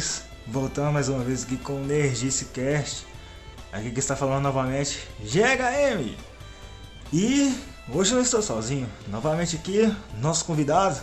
senhores, 0.00 0.22
mais 0.92 1.08
uma 1.08 1.22
vez 1.22 1.44
aqui 1.44 1.56
com 1.56 1.74
o 1.74 1.84
Nerdice 1.84 2.46
Cast. 2.46 3.06
Aqui 3.72 3.90
que 3.90 3.98
está 3.98 4.16
falando 4.16 4.42
novamente, 4.44 5.06
GHM. 5.20 6.16
E 7.12 7.54
hoje 7.92 8.14
não 8.14 8.22
estou 8.22 8.40
sozinho. 8.40 8.88
Novamente 9.08 9.56
aqui, 9.56 9.94
nosso 10.20 10.44
convidado, 10.44 10.98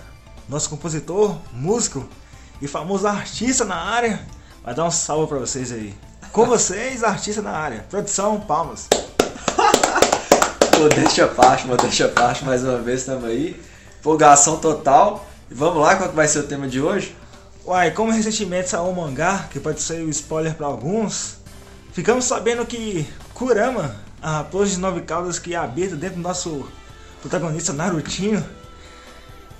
nosso 0.49 0.69
compositor, 0.69 1.37
músico 1.51 2.07
e 2.61 2.67
famoso 2.67 3.07
artista 3.07 3.65
na 3.65 3.75
área. 3.75 4.19
Vai 4.63 4.73
dar 4.73 4.85
um 4.85 4.91
salve 4.91 5.27
pra 5.27 5.39
vocês 5.39 5.71
aí. 5.71 5.93
Com 6.31 6.45
vocês, 6.45 7.03
artista 7.03 7.41
na 7.41 7.51
área. 7.51 7.85
Produção, 7.89 8.39
palmas. 8.41 8.87
Modéstia 10.79 11.25
à 11.25 11.27
parte, 11.27 11.67
modéstia 11.67 12.07
à 12.07 12.09
parte, 12.09 12.43
mais 12.43 12.63
uma 12.63 12.79
vez 12.79 13.01
estamos 13.01 13.25
aí. 13.25 13.61
Empolgação 13.99 14.57
total. 14.57 15.25
E 15.49 15.53
vamos 15.53 15.81
lá, 15.81 15.95
qual 15.95 16.09
que 16.09 16.15
vai 16.15 16.27
ser 16.27 16.39
o 16.39 16.47
tema 16.47 16.67
de 16.67 16.81
hoje? 16.81 17.15
Uai, 17.65 17.89
como 17.89 18.11
recentemente 18.11 18.69
saiu 18.69 18.83
um 18.83 18.93
mangá, 18.93 19.47
que 19.49 19.59
pode 19.59 19.81
ser 19.81 20.03
o 20.03 20.09
spoiler 20.11 20.53
para 20.53 20.67
alguns, 20.67 21.37
ficamos 21.93 22.25
sabendo 22.25 22.63
que 22.63 23.09
Kurama, 23.33 23.95
a 24.21 24.37
raposa 24.37 24.69
de 24.69 24.77
nove 24.77 25.01
caudas 25.01 25.39
que 25.39 25.55
habita 25.55 25.95
dentro 25.95 26.17
do 26.17 26.21
nosso 26.21 26.69
protagonista 27.21 27.73
Narutinho, 27.73 28.45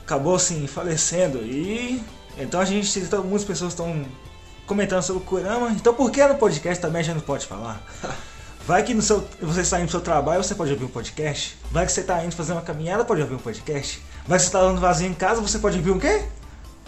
acabou 0.03 0.35
assim 0.35 0.67
falecendo. 0.67 1.39
E 1.39 1.99
então 2.37 2.61
a 2.61 2.65
gente, 2.65 2.99
então, 2.99 3.23
muitas 3.23 3.43
pessoas 3.43 3.71
estão 3.71 4.05
comentando 4.67 5.01
sobre 5.01 5.23
o 5.23 5.25
Kurama, 5.25 5.71
então 5.71 5.91
por 5.91 6.11
que 6.11 6.23
no 6.27 6.35
podcast 6.35 6.79
também 6.79 6.99
a 6.99 7.03
gente 7.03 7.15
não 7.15 7.21
pode 7.21 7.47
falar? 7.47 7.81
Vai 8.67 8.83
que 8.83 8.93
no 8.93 9.01
seu, 9.01 9.27
você 9.41 9.61
está 9.61 9.79
indo 9.79 9.85
pro 9.85 9.93
seu 9.93 10.01
trabalho, 10.01 10.43
você 10.43 10.53
pode 10.53 10.71
ouvir 10.71 10.85
um 10.85 10.89
podcast. 10.89 11.57
Vai 11.71 11.87
que 11.87 11.91
você 11.91 12.01
está 12.01 12.23
indo 12.23 12.35
fazer 12.35 12.51
uma 12.51 12.61
caminhada, 12.61 13.03
pode 13.03 13.21
ouvir 13.21 13.33
um 13.33 13.39
podcast. 13.39 13.99
Vai 14.27 14.37
que 14.37 14.43
você 14.43 14.49
está 14.49 14.61
dando 14.61 14.79
vazio 14.79 15.07
em 15.07 15.13
casa, 15.13 15.41
você 15.41 15.57
pode 15.57 15.77
ouvir 15.77 15.89
um 15.89 15.99
quê? 15.99 16.23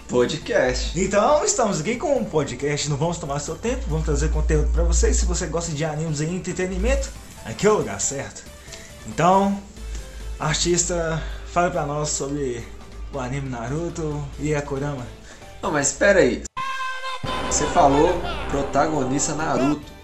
Podcast. 0.08 0.98
Então, 1.00 1.44
estamos 1.44 1.82
aqui 1.82 1.98
com 1.98 2.18
um 2.18 2.24
podcast, 2.24 2.90
não 2.90 2.96
vamos 2.96 3.18
tomar 3.18 3.40
seu 3.40 3.56
tempo, 3.56 3.84
vamos 3.88 4.06
trazer 4.06 4.30
conteúdo 4.32 4.72
para 4.72 4.84
vocês. 4.84 5.18
Se 5.18 5.26
você 5.26 5.48
gosta 5.48 5.74
de 5.74 5.84
animes 5.84 6.22
e 6.22 6.26
entretenimento, 6.26 7.10
aqui 7.46 7.68
é 7.68 7.70
o 7.70 7.78
lugar 7.78 8.00
certo. 8.00 8.44
Então, 9.06 9.62
artista, 10.40 11.22
fale 11.52 11.72
para 11.72 11.86
nós 11.86 12.10
sobre 12.10 12.66
o 13.14 13.20
anime 13.20 13.50
Naruto 13.50 14.24
e 14.40 14.56
a 14.56 14.62
Kurama. 14.62 15.06
Não, 15.62 15.72
mas 15.72 15.90
espera 15.90 16.20
aí. 16.20 16.44
Você 17.48 17.66
falou 17.68 18.22
protagonista 18.50 19.36
Naruto. 19.36 19.98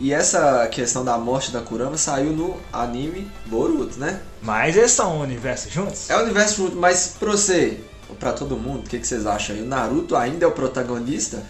E 0.00 0.12
essa 0.12 0.66
questão 0.66 1.04
da 1.04 1.16
morte 1.16 1.52
da 1.52 1.60
Kurama 1.60 1.96
saiu 1.96 2.32
no 2.32 2.56
anime 2.72 3.30
Boruto, 3.46 3.96
né? 3.98 4.20
Mas 4.42 4.76
eles 4.76 4.90
são 4.90 5.18
um 5.18 5.20
universo 5.20 5.70
juntos? 5.70 6.10
É 6.10 6.16
o 6.16 6.24
universo 6.24 6.56
junto, 6.56 6.76
mas 6.76 7.14
pra 7.18 7.30
você, 7.30 7.80
pra 8.18 8.32
todo 8.32 8.56
mundo, 8.56 8.80
o 8.80 8.88
que, 8.88 8.98
que 8.98 9.06
vocês 9.06 9.26
acham 9.26 9.56
aí? 9.56 9.62
O 9.62 9.66
Naruto 9.66 10.16
ainda 10.16 10.44
é 10.44 10.48
o 10.48 10.52
protagonista? 10.52 11.42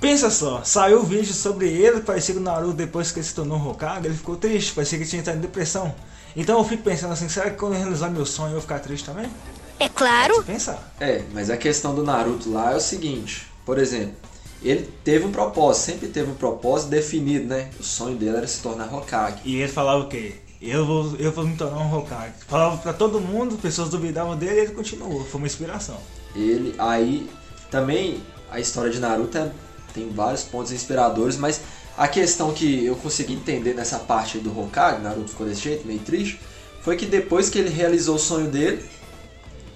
Pensa 0.00 0.30
só, 0.30 0.62
saiu 0.64 1.00
o 1.00 1.04
vídeo 1.04 1.32
sobre 1.32 1.68
ele, 1.68 2.00
parecia 2.00 2.34
que 2.34 2.40
o 2.40 2.42
Naruto 2.42 2.74
depois 2.74 3.12
que 3.12 3.20
ele 3.20 3.26
se 3.26 3.34
tornou 3.34 3.56
um 3.56 3.70
Hokage, 3.70 4.06
ele 4.06 4.16
ficou 4.16 4.36
triste, 4.36 4.72
parecia 4.72 4.98
que 4.98 5.04
ele 5.04 5.10
tinha 5.10 5.20
entrado 5.20 5.38
em 5.38 5.40
depressão. 5.40 5.94
Então 6.34 6.58
eu 6.58 6.64
fico 6.64 6.82
pensando 6.82 7.12
assim, 7.12 7.28
será 7.28 7.50
que 7.50 7.56
quando 7.56 7.74
eu 7.74 7.80
realizar 7.80 8.10
meu 8.10 8.26
sonho 8.26 8.48
eu 8.48 8.52
vou 8.54 8.60
ficar 8.62 8.80
triste 8.80 9.04
também? 9.04 9.30
É 9.78 9.88
claro. 9.88 10.42
Pensar. 10.42 10.92
É, 10.98 11.22
mas 11.32 11.50
a 11.50 11.56
questão 11.56 11.94
do 11.94 12.02
Naruto 12.02 12.50
lá 12.50 12.72
é 12.72 12.76
o 12.76 12.80
seguinte, 12.80 13.46
por 13.64 13.78
exemplo, 13.78 14.16
ele 14.62 14.88
teve 15.04 15.24
um 15.24 15.32
propósito, 15.32 15.84
sempre 15.86 16.08
teve 16.08 16.30
um 16.30 16.34
propósito 16.34 16.88
definido, 16.88 17.46
né? 17.46 17.70
O 17.78 17.82
sonho 17.82 18.16
dele 18.16 18.36
era 18.36 18.46
se 18.46 18.60
tornar 18.60 18.92
Hokage. 18.92 19.38
E 19.44 19.56
ele 19.56 19.70
falava 19.70 20.04
o 20.04 20.08
quê? 20.08 20.36
Eu 20.62 20.86
vou, 20.86 21.16
eu 21.18 21.32
vou 21.32 21.44
me 21.44 21.56
tornar 21.56 21.78
um 21.78 21.92
Hokage. 21.92 22.34
Falava 22.46 22.76
pra 22.76 22.92
todo 22.92 23.20
mundo, 23.20 23.58
pessoas 23.58 23.90
duvidavam 23.90 24.36
dele 24.36 24.54
e 24.54 24.58
ele 24.60 24.72
continuou. 24.72 25.24
Foi 25.24 25.38
uma 25.40 25.46
inspiração. 25.48 25.98
Ele 26.36 26.72
aí 26.78 27.28
também 27.68 28.22
a 28.48 28.60
história 28.60 28.88
de 28.90 29.00
Naruto 29.00 29.36
é- 29.36 29.50
tem 29.92 30.08
vários 30.10 30.44
pontos 30.44 30.70
inspiradores, 30.70 31.36
mas 31.36 31.60
a 31.98 32.06
questão 32.06 32.52
que 32.52 32.84
eu 32.84 32.94
consegui 32.94 33.32
entender 33.34 33.74
nessa 33.74 33.98
parte 33.98 34.38
do 34.38 34.56
Hokage, 34.56 35.02
Naruto 35.02 35.30
ficou 35.30 35.46
desse 35.46 35.62
jeito, 35.62 35.84
meio 35.84 35.98
triste, 35.98 36.40
foi 36.80 36.96
que 36.96 37.06
depois 37.06 37.50
que 37.50 37.58
ele 37.58 37.68
realizou 37.68 38.14
o 38.14 38.18
sonho 38.20 38.48
dele, 38.48 38.84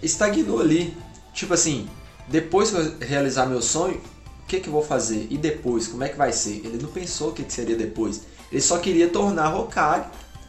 estagnou 0.00 0.60
ali. 0.60 0.96
Tipo 1.34 1.54
assim, 1.54 1.88
depois 2.28 2.70
que 2.70 2.76
eu 2.76 2.94
realizar 3.00 3.46
meu 3.46 3.60
sonho, 3.60 4.00
o 4.42 4.46
que, 4.46 4.60
que 4.60 4.68
eu 4.68 4.72
vou 4.72 4.82
fazer? 4.82 5.26
E 5.30 5.36
depois, 5.36 5.88
como 5.88 6.04
é 6.04 6.08
que 6.08 6.16
vai 6.16 6.32
ser? 6.32 6.62
Ele 6.64 6.78
não 6.80 6.90
pensou 6.90 7.30
o 7.30 7.32
que, 7.32 7.42
que 7.42 7.52
seria 7.52 7.74
depois. 7.76 8.22
Ele 8.52 8.60
só 8.60 8.78
queria 8.78 9.08
tornar 9.08 9.54
Hokage 9.56 10.06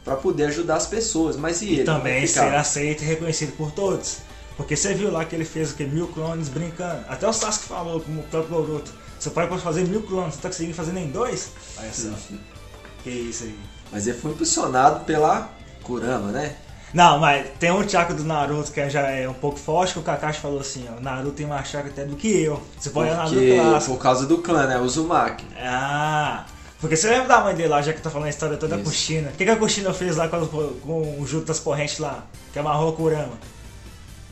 para 0.07 0.15
poder 0.15 0.45
ajudar 0.45 0.77
as 0.77 0.87
pessoas. 0.87 1.35
Mas 1.35 1.61
e 1.61 1.65
ele? 1.65 1.83
Como 1.83 1.97
é 1.97 1.99
Também 1.99 2.27
ser 2.27 2.55
aceito 2.55 3.03
e 3.03 3.05
reconhecido 3.05 3.51
por 3.57 3.71
todos. 3.71 4.19
Porque 4.55 4.73
você 4.73 4.93
viu 4.93 5.11
lá 5.11 5.25
que 5.25 5.35
ele 5.35 5.43
fez 5.43 5.71
o 5.71 5.75
que? 5.75 5.83
Mil 5.83 6.07
clones 6.07 6.47
brincando. 6.47 7.03
Até 7.09 7.27
o 7.27 7.33
Sasuke 7.33 7.65
falou, 7.65 7.99
como 7.99 8.21
o 8.21 8.23
próprio 8.23 8.55
Boruto. 8.55 8.91
Você 9.19 9.29
pode 9.29 9.59
fazer 9.59 9.83
mil 9.85 10.01
clones, 10.03 10.35
você 10.35 10.41
tá 10.41 10.47
conseguindo 10.47 10.75
fazer 10.75 10.93
nem 10.93 11.11
dois? 11.11 11.51
Olha 11.77 11.91
só. 11.91 12.07
Que 13.03 13.09
isso 13.09 13.43
aí. 13.43 13.59
Mas 13.91 14.07
ele 14.07 14.17
foi 14.17 14.31
impulsionado 14.31 15.03
pela 15.03 15.49
Kurama, 15.83 16.31
né? 16.31 16.55
Não, 16.93 17.19
mas 17.19 17.45
tem 17.59 17.69
um 17.69 17.87
chakra 17.87 18.15
do 18.15 18.23
Naruto 18.23 18.71
que 18.71 18.89
já 18.89 19.01
é 19.11 19.27
um 19.27 19.33
pouco 19.33 19.59
forte, 19.59 19.91
que 19.91 19.99
o 19.99 20.03
Kakashi 20.03 20.39
falou 20.39 20.61
assim, 20.61 20.87
ó, 20.89 20.97
o 20.97 21.01
Naruto 21.01 21.35
tem 21.35 21.45
mais 21.45 21.67
chakra 21.67 21.91
até 21.91 22.05
do 22.05 22.15
que 22.15 22.43
eu. 22.43 22.63
Você 22.79 22.89
pode 22.91 23.09
olhar 23.09 23.23
Porque, 23.27 23.35
Naruto 23.57 23.69
clássico. 23.69 23.93
por 23.95 24.01
causa 24.01 24.25
do 24.25 24.37
clã, 24.37 24.67
né? 24.67 24.77
O 24.79 24.83
Uzumaki. 24.83 25.45
Ah, 25.57 26.45
porque 26.79 26.95
você 26.95 27.09
lembra 27.09 27.27
da 27.27 27.43
mãe 27.43 27.55
dele 27.55 27.69
lá, 27.69 27.81
já 27.81 27.91
que 27.91 28.01
tá 28.01 28.09
falando 28.09 28.27
a 28.27 28.29
história 28.29 28.57
toda 28.57 28.77
da. 28.77 28.83
Kushina? 28.83 29.29
O 29.29 29.31
que, 29.33 29.43
que 29.43 29.49
a 29.49 29.55
Kushina 29.55 29.93
fez 29.93 30.15
lá 30.15 30.27
com, 30.27 30.45
com 30.45 31.19
o 31.19 31.25
Judo 31.25 31.45
das 31.45 31.59
correntes 31.59 31.97
lá? 31.97 32.25
Que 32.53 32.59
amarrou 32.59 32.89
a 32.89 32.95
Kurama? 32.95 33.33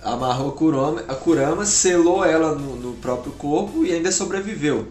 Amarrou 0.04 0.50
a 0.50 0.52
Kurama, 0.52 1.04
a 1.08 1.16
Kurama 1.16 1.66
selou 1.66 2.24
ela 2.24 2.54
no, 2.54 2.76
no 2.76 2.94
próprio 2.98 3.32
corpo 3.34 3.84
e 3.84 3.92
ainda 3.92 4.12
sobreviveu. 4.12 4.88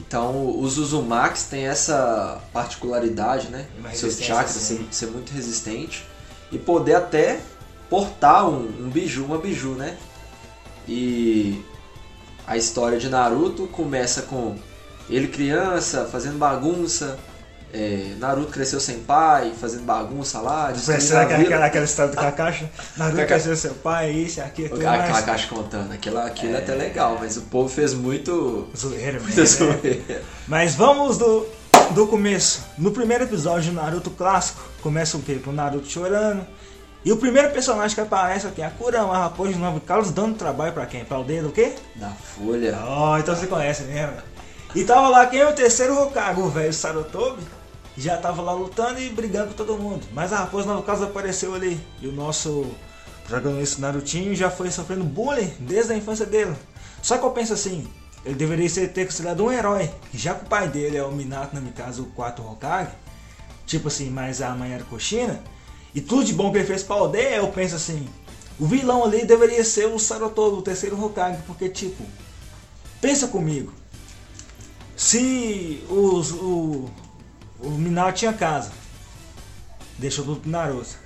Então, 0.00 0.58
os 0.58 0.78
Uzumakis 0.78 1.44
têm 1.44 1.66
essa 1.66 2.40
particularidade, 2.52 3.48
né? 3.48 3.66
Resistência, 3.84 4.24
chakras 4.24 4.56
assim. 4.56 4.78
ser, 4.78 4.86
ser 4.90 5.06
muito 5.06 5.30
resistente 5.32 6.06
e 6.50 6.58
poder 6.58 6.94
até 6.94 7.40
portar 7.90 8.48
um, 8.48 8.66
um 8.80 8.88
biju, 8.88 9.24
uma 9.24 9.38
biju, 9.38 9.74
né? 9.74 9.96
E 10.88 11.62
a 12.46 12.56
história 12.56 12.98
de 12.98 13.08
Naruto 13.08 13.66
começa 13.68 14.22
com 14.22 14.56
ele 15.08 15.28
criança, 15.28 16.08
fazendo 16.10 16.38
bagunça. 16.38 17.16
é, 17.72 18.14
Naruto 18.18 18.52
cresceu 18.52 18.78
sem 18.78 19.00
pai, 19.00 19.52
fazendo 19.60 19.82
bagunça 19.84 20.40
lá. 20.40 20.72
Será 20.74 21.26
que 21.26 21.32
é 21.32 21.36
aquela, 21.36 21.66
aquela 21.66 21.84
história 21.84 22.12
do 22.12 22.16
Kakashi? 22.16 22.68
Naruto 22.96 23.16
Kaka- 23.18 23.40
ser 23.40 23.56
seu 23.56 23.74
pai, 23.74 24.10
isso, 24.12 24.40
aquilo, 24.40 24.68
O 24.68 24.70
tudo 24.78 24.84
mais. 24.84 25.12
Kakashi 25.12 25.48
contando, 25.48 25.92
aquilo, 25.92 26.18
aquilo 26.18 26.54
é 26.54 26.58
até 26.58 26.74
legal, 26.74 27.16
mas 27.20 27.36
o 27.36 27.42
povo 27.42 27.68
fez 27.68 27.92
muito. 27.92 28.68
Zoeira, 28.76 29.18
muita 29.20 29.40
mesmo, 29.40 29.66
né? 29.66 29.78
zoeira. 29.82 30.22
Mas 30.46 30.74
vamos 30.76 31.18
do, 31.18 31.46
do 31.90 32.06
começo. 32.06 32.62
No 32.78 32.92
primeiro 32.92 33.24
episódio 33.24 33.72
do 33.72 33.76
Naruto 33.76 34.10
clássico, 34.10 34.62
começa 34.80 35.16
o 35.16 35.22
quê? 35.22 35.40
Com 35.44 35.50
o 35.50 35.52
Naruto 35.54 35.88
chorando. 35.88 36.46
E 37.04 37.12
o 37.12 37.18
primeiro 37.18 37.50
personagem 37.50 37.94
que 37.94 38.00
aparece 38.00 38.46
aqui 38.46 38.62
é 38.62 38.66
a 38.66 38.70
Kurama, 38.70 39.12
a 39.14 39.18
raposa 39.24 39.52
de 39.52 39.58
nove 39.58 39.78
calos, 39.80 40.10
dando 40.10 40.36
trabalho 40.36 40.72
pra 40.72 40.86
quem? 40.86 41.04
Pra 41.04 41.18
aldeia 41.18 41.42
do 41.42 41.50
quê? 41.50 41.74
Da 41.96 42.08
folha. 42.08 42.78
Oh, 42.88 43.18
então 43.18 43.36
você 43.36 43.46
conhece 43.46 43.82
mesmo. 43.82 44.14
E 44.74 44.82
tava 44.82 45.08
lá 45.08 45.24
quem 45.26 45.38
é 45.38 45.48
o 45.48 45.54
terceiro 45.54 45.96
Hokage, 45.96 46.40
o 46.40 46.48
velho 46.48 46.72
Sarutobi. 46.72 47.40
Já 47.96 48.16
tava 48.16 48.42
lá 48.42 48.52
lutando 48.52 48.98
e 49.00 49.08
brigando 49.08 49.50
com 49.50 49.54
todo 49.54 49.78
mundo. 49.78 50.04
Mas 50.12 50.32
a 50.32 50.38
raposa 50.38 50.66
nova 50.66 50.82
casa 50.82 51.04
apareceu 51.04 51.54
ali. 51.54 51.80
E 52.00 52.08
o 52.08 52.12
nosso 52.12 52.66
protagonista 53.28 53.80
Narutinho 53.80 54.34
já 54.34 54.50
foi 54.50 54.72
sofrendo 54.72 55.04
bullying 55.04 55.52
desde 55.60 55.92
a 55.92 55.96
infância 55.96 56.26
dele. 56.26 56.56
Só 57.00 57.16
que 57.16 57.24
eu 57.24 57.30
penso 57.30 57.52
assim, 57.52 57.86
ele 58.24 58.34
deveria 58.34 58.68
ser 58.68 58.88
ter 58.88 59.04
considerado 59.04 59.44
um 59.44 59.52
herói. 59.52 59.88
Já 60.12 60.34
que 60.34 60.44
o 60.44 60.48
pai 60.48 60.66
dele 60.66 60.96
é 60.96 61.04
o 61.04 61.12
Minato 61.12 61.54
Namikaze, 61.54 62.00
o 62.00 62.06
quarto 62.06 62.42
Hokage. 62.42 62.90
Tipo 63.66 63.86
assim, 63.86 64.10
mas 64.10 64.42
a 64.42 64.50
mãe 64.56 64.72
era 64.72 64.82
Kushina. 64.82 65.40
E 65.94 66.00
tudo 66.00 66.24
de 66.24 66.32
bom 66.32 66.50
que 66.50 66.58
ele 66.58 66.66
fez 66.66 66.82
pra 66.82 66.96
aldeia, 66.96 67.36
eu 67.36 67.46
penso 67.46 67.76
assim. 67.76 68.08
O 68.58 68.66
vilão 68.66 69.04
ali 69.04 69.24
deveria 69.24 69.62
ser 69.62 69.86
o 69.86 70.00
Sarutobi, 70.00 70.56
o 70.56 70.62
terceiro 70.62 71.00
Hokage. 71.00 71.38
Porque 71.46 71.68
tipo, 71.68 72.02
pensa 73.00 73.28
comigo. 73.28 73.72
Se 75.04 75.84
os, 75.90 76.30
o, 76.30 76.88
o 77.60 77.70
Minato 77.72 78.20
tinha 78.20 78.32
casa, 78.32 78.70
deixou 79.98 80.24
tudo 80.24 80.40
pro 80.40 80.50
Naruto. 80.50 80.96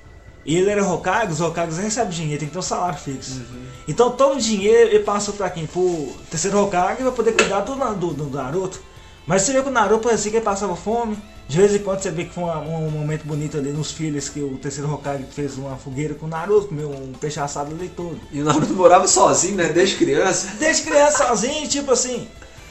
E 0.46 0.54
ele 0.54 0.70
era 0.70 0.86
Hokage, 0.86 1.32
os 1.32 1.40
Hokages 1.40 1.78
recebem 1.78 2.10
dinheiro, 2.10 2.38
tem 2.38 2.46
que 2.46 2.52
ter 2.52 2.60
um 2.60 2.62
salário 2.62 2.96
fixo. 2.96 3.42
Então 3.88 4.12
todo 4.12 4.36
o 4.36 4.40
dinheiro 4.40 4.90
ele 4.90 5.02
passou 5.02 5.34
pra 5.34 5.50
quem? 5.50 5.66
Pro 5.66 6.14
terceiro 6.30 6.62
Hokage 6.62 7.02
vai 7.02 7.10
poder 7.10 7.32
cuidar 7.32 7.62
do, 7.62 7.74
do, 7.96 8.14
do 8.14 8.36
Naruto. 8.36 8.80
Mas 9.26 9.42
você 9.42 9.52
vê 9.52 9.62
que 9.62 9.68
o 9.68 9.72
Naruto 9.72 10.04
parecia 10.04 10.30
que 10.30 10.36
ele 10.36 10.44
passava 10.44 10.76
fome. 10.76 11.18
De 11.48 11.58
vez 11.58 11.74
em 11.74 11.80
quando 11.80 12.00
você 12.00 12.12
vê 12.12 12.24
que 12.24 12.32
foi 12.32 12.44
um, 12.44 12.86
um 12.86 12.90
momento 12.90 13.24
bonito 13.24 13.58
ali 13.58 13.72
nos 13.72 13.90
filhos 13.90 14.28
que 14.28 14.40
o 14.40 14.58
terceiro 14.58 14.94
Hokage 14.94 15.24
fez 15.32 15.58
uma 15.58 15.76
fogueira 15.76 16.14
com 16.14 16.26
o 16.26 16.28
Naruto, 16.28 16.68
comeu 16.68 16.88
um 16.88 17.14
peixe 17.14 17.40
assado 17.40 17.74
ali 17.74 17.88
todo. 17.88 18.20
E 18.30 18.40
o 18.40 18.44
Naruto 18.44 18.74
morava 18.74 19.08
sozinho, 19.08 19.56
né? 19.56 19.70
Desde 19.70 19.96
criança. 19.96 20.52
Desde 20.56 20.84
criança 20.84 21.26
sozinho, 21.26 21.66
tipo 21.68 21.90
assim. 21.90 22.28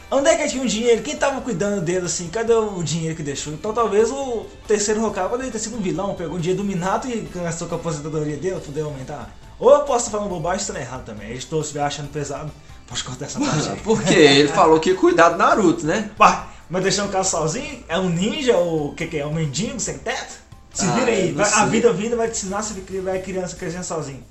Onde 0.10 0.30
é 0.30 0.38
que 0.38 0.48
tinha 0.48 0.64
o 0.64 0.68
dinheiro? 0.68 1.02
Quem 1.02 1.18
tava 1.18 1.42
cuidando 1.42 1.82
dele 1.82 2.06
assim? 2.06 2.30
Cadê 2.30 2.54
o 2.54 2.82
dinheiro 2.82 3.16
que 3.16 3.24
deixou? 3.24 3.52
Então 3.54 3.74
talvez 3.74 4.10
o 4.10 4.46
terceiro 4.66 5.04
Hokage 5.06 5.30
poderia 5.30 5.52
ter 5.52 5.60
sido 5.60 5.76
um 5.78 5.82
vilão, 5.82 6.16
pegou 6.16 6.38
o 6.38 6.40
dinheiro 6.40 6.64
do 6.64 6.68
Minato 6.68 7.10
e 7.10 7.28
gastou 7.36 7.68
com 7.68 7.76
a 7.76 7.78
aposentadoria 7.78 8.38
dele, 8.38 8.60
poder 8.62 8.82
aumentar. 8.82 9.36
Ou 9.60 9.70
eu 9.72 9.82
posso 9.82 10.06
estar 10.06 10.18
falando 10.18 10.30
bobagem, 10.30 10.66
tá 10.66 10.80
errado 10.80 11.04
também. 11.06 11.34
Estou 11.34 11.62
se 11.64 11.78
achando 11.78 12.10
pesado. 12.10 12.50
Pode 12.88 13.04
cortar 13.04 13.26
essa 13.26 13.40
parte 13.40 13.68
aí. 13.70 13.80
Por 13.84 14.02
quê? 14.02 14.14
Ele 14.14 14.48
falou 14.48 14.80
que 14.80 14.92
ia 14.92 14.96
cuidar 14.96 15.30
do 15.30 15.38
Naruto, 15.38 15.86
né? 15.86 16.10
Pá, 16.18 16.54
mas 16.70 16.84
deixar 16.84 17.06
o 17.06 17.10
cara 17.10 17.24
sozinho? 17.26 17.84
É 17.90 18.00
um 18.00 18.08
ninja 18.10 18.56
ou 18.56 18.90
o 18.90 18.94
que, 18.96 19.08
que 19.08 19.18
é? 19.18 19.26
Um 19.26 19.34
mendigo 19.34 19.78
sem 19.80 19.98
teto? 19.98 20.36
Se 20.74 20.86
Ah, 20.86 20.92
vira 20.92 21.12
aí, 21.12 21.32
vai- 21.34 21.52
a 21.52 21.66
vida 21.66 21.92
vindo 21.92 22.16
vai 22.16 22.28
te 22.30 22.38
ensinar 22.38 22.62
se 22.62 22.74
vai 23.02 23.20
criança 23.20 23.56
crescendo 23.58 23.84
sozinho. 23.84 24.24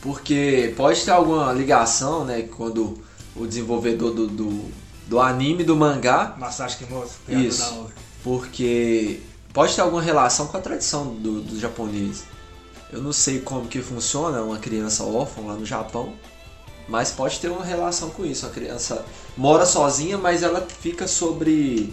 Porque 0.00 0.72
pode 0.76 1.04
ter 1.04 1.10
alguma 1.12 1.52
ligação, 1.52 2.24
né? 2.24 2.42
Quando 2.56 2.98
o 3.36 3.46
desenvolvedor 3.46 4.12
do, 4.12 4.26
do, 4.26 4.70
do 5.06 5.20
anime, 5.20 5.64
do 5.64 5.76
mangá, 5.76 6.34
Massagem 6.38 6.78
Kimoto. 6.78 7.10
Isso. 7.28 7.86
Porque 8.22 9.20
pode 9.52 9.74
ter 9.74 9.80
alguma 9.80 10.02
relação 10.02 10.46
com 10.46 10.56
a 10.56 10.60
tradição 10.60 11.14
do, 11.14 11.40
do 11.40 11.58
japonês. 11.58 12.24
Eu 12.92 13.02
não 13.02 13.12
sei 13.12 13.40
como 13.40 13.66
que 13.66 13.80
funciona 13.82 14.42
uma 14.42 14.58
criança 14.58 15.04
órfã 15.04 15.42
lá 15.42 15.54
no 15.54 15.66
Japão, 15.66 16.12
mas 16.88 17.10
pode 17.10 17.38
ter 17.40 17.48
uma 17.48 17.64
relação 17.64 18.10
com 18.10 18.24
isso. 18.24 18.46
A 18.46 18.50
criança 18.50 19.04
mora 19.36 19.66
sozinha, 19.66 20.16
mas 20.16 20.42
ela 20.42 20.60
fica 20.60 21.06
sobre 21.06 21.90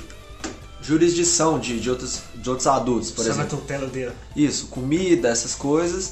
jurisdição 0.82 1.60
de, 1.60 1.80
de, 1.80 1.90
outros, 1.90 2.22
de 2.36 2.50
outros 2.50 2.68
adultos, 2.68 3.12
por 3.12 3.26
a 3.26 3.30
exemplo. 3.30 3.58
tutela 3.58 3.88
dele. 3.88 4.14
Isso, 4.36 4.68
comida, 4.68 5.30
essas 5.30 5.54
coisas, 5.54 6.12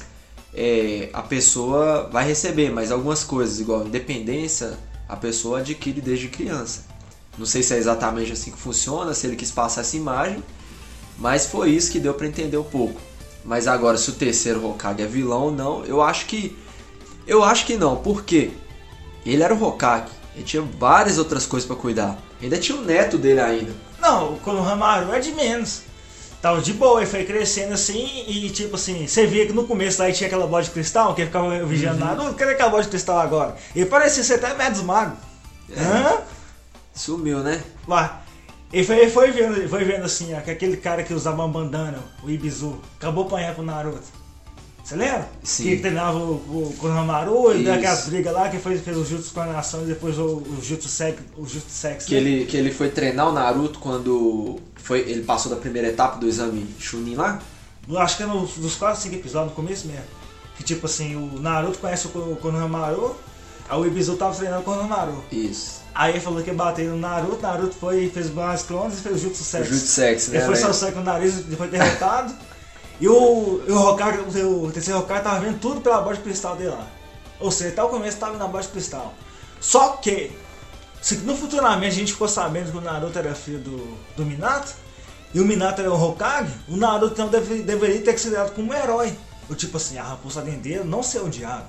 é, 0.54 1.08
a 1.12 1.22
pessoa 1.22 2.08
vai 2.10 2.26
receber, 2.26 2.70
mas 2.70 2.92
algumas 2.92 3.24
coisas, 3.24 3.60
igual 3.60 3.86
independência, 3.86 4.78
a 5.10 5.16
pessoa 5.16 5.58
adquire 5.58 6.00
desde 6.00 6.28
criança. 6.28 6.84
Não 7.36 7.44
sei 7.44 7.62
se 7.64 7.74
é 7.74 7.78
exatamente 7.78 8.32
assim 8.32 8.52
que 8.52 8.58
funciona, 8.58 9.12
se 9.12 9.26
ele 9.26 9.34
quis 9.34 9.50
passar 9.50 9.80
essa 9.80 9.96
imagem, 9.96 10.42
mas 11.18 11.46
foi 11.46 11.70
isso 11.70 11.90
que 11.90 11.98
deu 11.98 12.14
pra 12.14 12.28
entender 12.28 12.56
um 12.56 12.64
pouco. 12.64 13.00
Mas 13.44 13.66
agora, 13.66 13.98
se 13.98 14.08
o 14.10 14.12
terceiro 14.12 14.64
Hokage 14.64 15.02
é 15.02 15.06
vilão 15.06 15.44
ou 15.44 15.50
não, 15.50 15.84
eu 15.84 16.00
acho 16.00 16.26
que. 16.26 16.56
Eu 17.26 17.42
acho 17.42 17.66
que 17.66 17.76
não, 17.76 17.96
porque 17.96 18.52
ele 19.26 19.42
era 19.42 19.54
o 19.54 19.62
Hokage, 19.62 20.12
ele 20.34 20.44
tinha 20.44 20.62
várias 20.62 21.18
outras 21.18 21.44
coisas 21.44 21.66
pra 21.66 21.76
cuidar. 21.76 22.16
Ainda 22.40 22.58
tinha 22.58 22.78
o 22.78 22.84
neto 22.84 23.18
dele 23.18 23.40
ainda. 23.40 23.72
Não, 24.00 24.34
o 24.34 24.38
Konohamaru 24.38 25.12
é 25.12 25.18
de 25.18 25.32
menos. 25.32 25.82
Tava 26.40 26.62
de 26.62 26.72
boa, 26.72 27.00
ele 27.02 27.10
foi 27.10 27.24
crescendo 27.24 27.74
assim 27.74 28.24
e 28.26 28.48
tipo 28.48 28.76
assim, 28.76 29.06
você 29.06 29.26
via 29.26 29.46
que 29.46 29.52
no 29.52 29.64
começo 29.66 30.00
lá 30.02 30.10
tinha 30.10 30.26
aquela 30.26 30.46
bola 30.46 30.62
de 30.62 30.70
cristal, 30.70 31.14
que 31.14 31.26
ficava 31.26 31.64
vigiando 31.66 32.00
Uhum. 32.00 32.06
nada. 32.06 32.32
Cadê 32.34 32.52
aquela 32.52 32.70
bola 32.70 32.82
de 32.82 32.88
cristal 32.88 33.18
agora? 33.18 33.56
E 33.76 33.84
parecia 33.84 34.24
ser 34.24 34.34
até 34.34 34.54
Medos 34.54 34.80
Mago. 34.82 35.16
É. 35.76 35.80
Hã? 35.82 36.18
Sumiu, 36.94 37.40
né? 37.40 37.62
Lá. 37.86 38.22
Ele 38.72 38.84
foi, 38.86 39.10
foi 39.10 39.30
vendo, 39.32 39.68
foi 39.68 39.84
vendo 39.84 40.04
assim, 40.04 40.32
ó, 40.34 40.40
que 40.40 40.50
aquele 40.50 40.76
cara 40.76 41.02
que 41.02 41.12
usava 41.12 41.36
uma 41.42 41.48
bandana, 41.48 41.98
o 42.22 42.30
Ibizu, 42.30 42.80
acabou 42.98 43.24
apanhando 43.26 43.56
pro 43.56 43.64
Naruto. 43.64 44.19
Você 44.84 44.96
lembra? 44.96 45.28
Sim. 45.44 45.64
Que 45.64 45.76
treinava 45.78 46.18
o, 46.18 46.32
o 46.34 46.74
Konohamaru, 46.78 47.52
ele 47.52 47.62
deu 47.64 47.72
Isso. 47.74 47.78
aquelas 47.84 48.04
brigas 48.08 48.32
lá, 48.32 48.48
que 48.48 48.58
fez, 48.58 48.80
fez 48.82 48.96
o 48.96 49.04
Jutsu 49.04 49.32
com 49.32 49.40
a 49.40 49.46
nação 49.46 49.82
e 49.82 49.86
depois 49.86 50.18
o, 50.18 50.24
o 50.24 50.58
Jutsu 50.62 50.88
Sex, 50.88 51.20
o 51.36 51.46
Jutsu 51.46 51.70
Sex. 51.70 52.04
Que 52.06 52.14
né? 52.14 52.20
ele, 52.20 52.44
que 52.46 52.56
ele 52.56 52.72
foi 52.72 52.88
treinar 52.90 53.28
o 53.28 53.32
Naruto 53.32 53.78
quando 53.78 54.58
foi, 54.76 55.00
ele 55.00 55.22
passou 55.22 55.50
da 55.50 55.56
primeira 55.58 55.88
etapa 55.88 56.18
do 56.18 56.26
exame 56.26 56.66
Chunin 56.78 57.14
lá. 57.14 57.40
Eu 57.88 57.98
acho 57.98 58.16
que 58.16 58.22
é 58.22 58.26
nos, 58.26 58.54
dos 58.56 58.74
4, 58.74 59.00
5 59.02 59.14
episódios, 59.14 59.50
no 59.50 59.56
começo 59.56 59.86
mesmo. 59.86 60.04
Que 60.56 60.64
tipo 60.64 60.86
assim, 60.86 61.14
o 61.16 61.40
Naruto 61.40 61.78
conhece 61.78 62.06
o 62.06 62.10
Ko- 62.10 62.36
Konohamaru, 62.40 63.16
aí 63.68 63.78
o 63.78 63.86
Ibizu 63.86 64.16
tava 64.16 64.34
treinando 64.34 64.62
o 64.62 64.64
Konohamaru. 64.64 65.22
Isso. 65.30 65.80
Aí 65.94 66.12
ele 66.12 66.20
falou 66.20 66.42
que 66.42 66.50
ia 66.50 66.54
bater 66.54 66.88
no 66.88 66.96
Naruto, 66.96 67.42
Naruto 67.42 67.74
foi 67.74 68.08
fez 68.10 68.32
mais 68.32 68.62
clones 68.62 68.98
e 68.98 69.02
fez 69.02 69.16
o 69.16 69.18
Jutsu 69.18 69.42
O 69.42 69.44
Sex. 69.44 69.68
Jutsu 69.68 69.86
Sex, 69.86 70.28
né? 70.28 70.36
Ele 70.38 70.46
foi 70.46 70.54
velho? 70.54 70.66
só 70.66 70.72
sangue 70.72 70.96
no 70.98 71.04
nariz 71.04 71.38
e 71.48 71.56
foi 71.56 71.68
derrotado. 71.68 72.34
e 73.00 73.08
o, 73.08 73.62
e 73.66 73.72
o 73.72 73.76
Hokage, 73.80 74.18
o, 74.42 74.70
terceiro 74.70 75.00
Hokage 75.00 75.22
tava 75.24 75.40
vendo 75.40 75.58
tudo 75.58 75.80
pela 75.80 76.00
bola 76.00 76.14
de 76.16 76.22
cristal 76.22 76.56
dele 76.56 76.70
lá. 76.70 76.86
Ou 77.40 77.50
seja, 77.50 77.70
até 77.70 77.82
o 77.82 77.88
começo 77.88 78.18
tava 78.18 78.36
na 78.36 78.46
bola 78.46 78.62
de 78.62 78.68
cristal. 78.68 79.14
Só 79.60 79.90
que, 79.96 80.30
se 81.00 81.16
no 81.18 81.34
futuramente 81.36 81.86
a 81.94 81.98
gente 81.98 82.12
ficou 82.12 82.28
sabendo 82.28 82.70
que 82.72 82.78
o 82.78 82.80
Naruto 82.80 83.18
era 83.18 83.34
filho 83.34 83.58
do, 83.58 83.96
do 84.16 84.24
Minato, 84.26 84.72
e 85.32 85.40
o 85.40 85.44
Minato 85.44 85.80
era 85.80 85.90
o 85.90 86.02
Hokage, 86.02 86.52
o 86.68 86.76
Naruto 86.76 87.14
então 87.14 87.28
deve- 87.28 87.62
deveria 87.62 88.00
ter 88.02 88.18
sido 88.18 88.32
dado 88.32 88.52
como 88.52 88.70
um 88.72 88.74
herói. 88.74 89.12
Ou 89.48 89.56
tipo 89.56 89.76
assim, 89.78 89.96
a 89.98 90.02
raposa 90.02 90.42
dele 90.42 90.84
não 90.84 91.02
ser 91.02 91.20
odiado. 91.20 91.64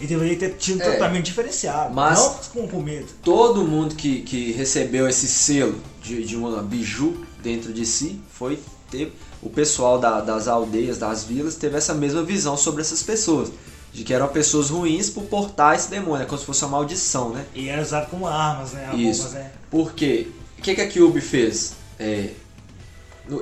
Ele 0.00 0.08
deveria 0.08 0.36
ter 0.38 0.56
tido 0.56 0.78
um 0.78 0.82
É. 0.82 0.84
tratamento 0.90 1.24
diferenciado, 1.26 1.94
Mas- 1.94 2.18
não 2.18 2.34
com, 2.52 2.68
com 2.68 2.80
medo. 2.80 3.06
Todo 3.22 3.62
mundo 3.64 3.94
que, 3.94 4.22
que 4.22 4.50
recebeu 4.52 5.06
esse 5.08 5.28
selo 5.28 5.78
de, 6.02 6.24
de 6.24 6.34
uma 6.36 6.62
biju 6.62 7.24
dentro 7.42 7.72
de 7.72 7.84
si 7.86 8.20
foi 8.32 8.58
ter 8.90 9.14
o 9.42 9.50
pessoal 9.50 9.98
da- 9.98 10.20
das 10.20 10.46
aldeias, 10.48 10.98
das 10.98 11.24
vilas, 11.24 11.56
teve 11.56 11.76
essa 11.76 11.92
mesma 11.94 12.22
visão 12.22 12.56
sobre 12.56 12.80
essas 12.82 13.02
pessoas. 13.02 13.50
De 13.92 14.04
que 14.04 14.14
eram 14.14 14.28
pessoas 14.28 14.70
ruins 14.70 15.10
por 15.10 15.24
portar 15.24 15.74
esse 15.74 15.90
demônio, 15.90 16.22
é 16.22 16.26
como 16.26 16.38
se 16.38 16.46
fosse 16.46 16.64
uma 16.64 16.70
maldição, 16.78 17.28
né? 17.30 17.44
E 17.54 17.68
era 17.68 17.82
usado 17.82 18.08
como 18.08 18.26
armas, 18.26 18.72
né? 18.72 18.88
Isso. 18.94 19.24
Bombas, 19.24 19.34
né? 19.34 19.50
Porque 19.70 20.28
o 20.58 20.62
que, 20.62 20.74
que 20.74 20.80
a 20.80 20.88
Kyuubi 20.88 21.20
fez? 21.20 21.74
É, 21.98 22.30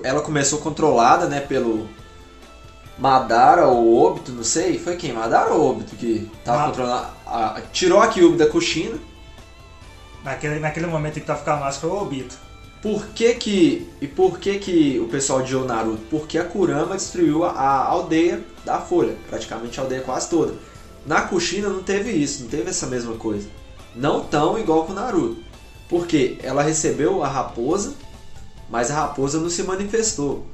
ela 0.02 0.20
começou 0.22 0.58
controlada, 0.58 1.28
né, 1.28 1.40
pelo 1.40 1.88
Madara 2.98 3.66
ou 3.68 3.96
Obito, 4.04 4.32
não 4.32 4.42
sei. 4.42 4.78
Foi 4.78 4.96
quem? 4.96 5.12
Madara 5.12 5.52
ou 5.54 5.70
Obito 5.70 5.94
que 5.96 6.28
tava 6.44 6.58
Ma- 6.58 6.66
controlando? 6.66 7.06
a- 7.26 7.46
a- 7.56 7.60
tirou 7.72 8.00
a 8.00 8.08
Kyuubi 8.08 8.36
da 8.36 8.46
Kushina. 8.48 8.98
Naquele, 10.24 10.58
naquele 10.58 10.86
momento 10.86 11.14
que 11.14 11.20
tava 11.20 11.38
ficando 11.38 11.60
mais 11.60 11.76
foi 11.76 11.88
o 11.90 12.02
Obito. 12.02 12.36
Por 12.82 13.08
que 13.08 13.34
que 13.34 13.88
e 14.00 14.06
por 14.06 14.38
que 14.38 14.58
que 14.58 14.98
o 15.00 15.08
pessoal 15.08 15.40
odiou 15.40 15.66
Naruto? 15.66 16.02
Porque 16.10 16.38
a 16.38 16.44
Kurama 16.44 16.96
destruiu 16.96 17.44
a, 17.44 17.84
aldeia 17.84 18.42
da 18.64 18.80
Folha, 18.80 19.16
praticamente 19.28 19.78
a 19.78 19.82
aldeia 19.82 20.00
quase 20.00 20.30
toda. 20.30 20.54
Na 21.04 21.22
Kushina 21.22 21.68
não 21.68 21.82
teve 21.82 22.10
isso, 22.10 22.42
não 22.42 22.48
teve 22.50 22.70
essa 22.70 22.86
mesma 22.86 23.14
coisa. 23.16 23.48
Não 23.94 24.24
tão 24.24 24.58
igual 24.58 24.84
com 24.86 24.92
o 24.92 24.94
Naruto. 24.94 25.42
Porque 25.88 26.38
ela 26.42 26.62
recebeu 26.62 27.22
a 27.22 27.28
raposa, 27.28 27.94
mas 28.70 28.90
a 28.90 28.94
raposa 28.94 29.38
não 29.40 29.50
se 29.50 29.62
manifestou. 29.62 30.46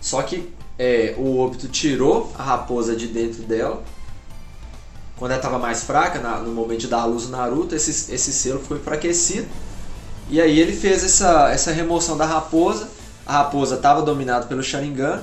Só 0.00 0.22
que 0.22 0.52
é, 0.78 1.14
o 1.18 1.38
Obito 1.40 1.66
tirou 1.68 2.32
a 2.38 2.42
raposa 2.42 2.94
de 2.94 3.06
dentro 3.08 3.42
dela. 3.42 3.82
Quando 5.16 5.32
ela 5.32 5.40
estava 5.40 5.58
mais 5.58 5.82
fraca, 5.82 6.18
na- 6.20 6.38
no 6.38 6.52
momento 6.52 6.80
de 6.80 6.86
dar 6.88 7.02
a 7.02 7.04
luz 7.06 7.24
no 7.24 7.30
Naruto, 7.36 7.74
esse, 7.74 8.12
esse 8.12 8.32
selo 8.32 8.60
foi 8.60 8.78
enfraquecido. 8.78 9.48
E 10.30 10.40
aí 10.40 10.60
ele 10.60 10.72
fez 10.72 11.02
essa, 11.02 11.50
essa 11.50 11.72
remoção 11.72 12.16
da 12.16 12.24
raposa. 12.24 12.88
A 13.26 13.32
raposa 13.32 13.74
estava 13.74 14.00
dominada 14.00 14.46
pelo 14.46 14.62
Sharingan. 14.62 15.20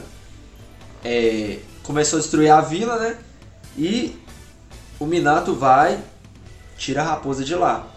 É, 1.04 1.60
começou 1.82 2.20
a 2.20 2.22
destruir 2.22 2.52
a 2.52 2.60
vila, 2.60 3.00
né? 3.00 3.18
E 3.78 4.20
o 5.00 5.06
Minato 5.06 5.56
vai, 5.56 5.98
tira 6.78 7.02
a 7.02 7.06
raposa 7.06 7.46
de 7.46 7.56
lá. 7.56 7.88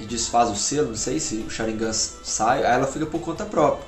E 0.00 0.04
desfaz 0.04 0.50
o 0.50 0.56
selo, 0.56 0.88
não 0.88 0.96
sei 0.96 1.20
se 1.20 1.36
o 1.46 1.50
Sharingan 1.50 1.92
sai, 1.92 2.64
aí 2.64 2.74
ela 2.74 2.88
fica 2.88 3.06
por 3.06 3.20
conta 3.20 3.44
própria. 3.44 3.86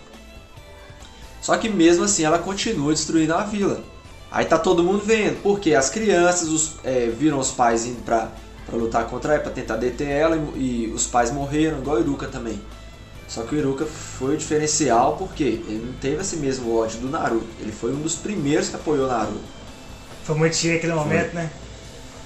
Só 1.41 1.57
que 1.57 1.69
mesmo 1.69 2.05
assim 2.05 2.23
ela 2.23 2.39
continua 2.39 2.93
destruindo 2.93 3.35
a 3.35 3.43
vila. 3.43 3.83
Aí 4.31 4.45
tá 4.45 4.59
todo 4.59 4.85
mundo 4.85 5.03
vendo, 5.05 5.43
porque 5.43 5.75
as 5.75 5.91
crianças 5.91 6.49
os, 6.49 6.75
é, 6.85 7.09
viram 7.09 7.41
os 7.41 7.51
pais 7.51 7.85
indo 7.85 8.01
pra, 8.05 8.31
pra 8.67 8.77
lutar 8.77 9.07
contra 9.07 9.35
ela, 9.35 9.43
pra 9.43 9.53
tentar 9.53 9.77
deter 9.77 10.09
ela, 10.09 10.37
e, 10.57 10.87
e 10.87 10.93
os 10.95 11.07
pais 11.07 11.31
morreram, 11.31 11.79
igual 11.79 11.97
o 11.97 12.01
Iruka 12.01 12.27
também. 12.27 12.61
Só 13.29 13.43
que 13.45 13.55
o 13.55 13.59
Iruka 13.59 13.87
foi 13.87 14.35
o 14.35 14.37
diferencial 14.37 15.17
porque 15.17 15.43
ele 15.43 15.85
não 15.87 15.95
teve 15.95 16.21
esse 16.21 16.37
mesmo 16.37 16.77
ódio 16.77 17.01
do 17.01 17.09
Naruto. 17.09 17.47
Ele 17.61 17.73
foi 17.73 17.91
um 17.91 18.01
dos 18.01 18.15
primeiros 18.15 18.69
que 18.69 18.77
apoiou 18.77 19.07
o 19.07 19.09
Naruto. 19.09 19.41
Foi 20.25 20.37
muito 20.37 20.55
chique 20.55 20.77
aquele 20.77 20.93
momento, 20.93 21.33
né? 21.33 21.51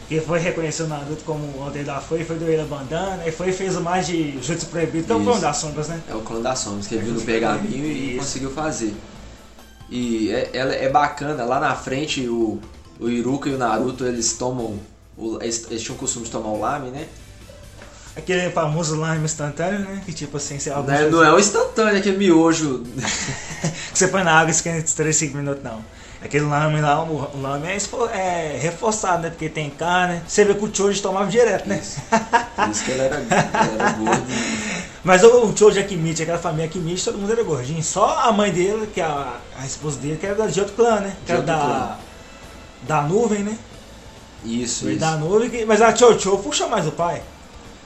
Que 0.08 0.20
foi 0.20 0.40
reconhecer 0.40 0.82
o 0.82 0.88
Naruto 0.88 1.22
como 1.24 1.58
o 1.58 1.62
aldeia 1.62 1.84
da 1.84 2.00
foi, 2.00 2.24
foi 2.24 2.36
do 2.36 2.44
ele 2.46 2.62
a 2.62 2.64
bandana, 2.64 3.26
e 3.26 3.30
foi 3.30 3.50
e 3.50 3.52
fez 3.52 3.76
o 3.76 3.80
mais 3.80 4.06
de 4.06 4.40
Jutsu 4.42 4.66
Proibido, 4.66 5.06
que 5.06 5.12
é 5.12 5.14
o 5.14 5.18
Isso. 5.18 5.26
plano 5.26 5.40
das 5.40 5.56
sombras, 5.56 5.88
né? 5.88 6.02
É 6.08 6.14
o 6.14 6.20
clã 6.22 6.40
das 6.40 6.58
sombras 6.58 6.86
que 6.88 6.96
ele 6.96 7.04
viu 7.04 7.14
no 7.14 7.20
pergaminho 7.20 7.86
e 7.86 8.16
conseguiu 8.18 8.50
fazer. 8.50 8.92
E 9.88 10.30
é, 10.30 10.50
ela 10.52 10.74
é 10.74 10.88
bacana, 10.88 11.44
lá 11.44 11.60
na 11.60 11.74
frente 11.76 12.26
o, 12.28 12.60
o 12.98 13.08
Iruka 13.08 13.48
e 13.48 13.54
o 13.54 13.58
Naruto 13.58 14.04
eles 14.04 14.32
tomam. 14.36 14.76
O- 15.16 15.38
eles, 15.40 15.66
eles 15.70 15.82
tinham 15.82 15.96
o 15.96 15.98
costume 15.98 16.24
de 16.26 16.30
tomar 16.30 16.48
o 16.48 16.60
lame, 16.60 16.90
né? 16.90 17.06
Aquele 18.16 18.50
famoso 18.50 18.94
lime 18.94 19.24
instantâneo, 19.26 19.80
né? 19.80 20.00
Que 20.06 20.12
tipo 20.12 20.38
assim, 20.38 20.58
você, 20.58 20.70
Não 20.70 20.90
é, 20.90 21.10
não 21.10 21.22
é 21.24 21.32
o 21.34 21.38
instantâneo, 21.38 21.96
é 21.96 21.98
aquele 21.98 22.16
miojo. 22.16 22.82
que 23.92 23.98
você 23.98 24.08
põe 24.08 24.24
na 24.24 24.32
água 24.32 24.48
e 24.48 24.52
esquenta 24.52 24.80
de 24.82 24.92
3, 24.94 25.14
5 25.14 25.36
minutos, 25.36 25.62
não. 25.62 25.84
Aquele 26.22 26.46
lame 26.46 26.80
lá, 26.80 27.02
o 27.04 27.40
lame 27.40 27.66
é, 27.68 27.76
é 28.14 28.58
reforçado, 28.60 29.22
né? 29.24 29.30
Porque 29.30 29.50
tem 29.50 29.68
carne. 29.68 30.22
Você 30.26 30.46
vê 30.46 30.54
que 30.54 30.64
o 30.64 30.74
Choji 30.74 31.02
tomava 31.02 31.30
direto, 31.30 31.68
né? 31.68 31.80
Por 32.56 32.68
isso 32.70 32.84
que 32.84 32.90
ele 32.90 33.02
era, 33.02 33.16
era 33.16 33.92
gordo. 33.92 34.24
Mas 35.04 35.22
o, 35.22 35.44
o 35.44 35.56
Choji 35.56 35.78
Akimichi, 35.78 36.22
aquela 36.22 36.38
família 36.38 36.64
Akimichi, 36.66 37.04
todo 37.04 37.18
mundo 37.18 37.30
era 37.32 37.44
gordinho. 37.44 37.82
Só 37.82 38.18
a 38.18 38.32
mãe 38.32 38.50
dele, 38.50 38.88
que 38.92 39.00
é 39.00 39.04
a, 39.04 39.36
a 39.58 39.66
esposa 39.66 39.98
dele, 39.98 40.16
que 40.16 40.26
era 40.26 40.48
de 40.48 40.58
outro 40.58 40.74
clã, 40.74 41.00
né? 41.00 41.14
Que 41.26 41.32
era 41.32 41.42
da, 41.42 41.54
clã. 41.58 41.96
da 42.82 43.02
nuvem, 43.02 43.44
né? 43.44 43.56
Isso, 44.44 44.88
isso. 44.88 44.98
da 45.00 45.16
nuvem, 45.16 45.64
mas 45.66 45.80
a 45.82 45.94
Chocho 45.94 46.38
puxa 46.38 46.66
mais 46.68 46.86
o 46.86 46.92
pai. 46.92 47.22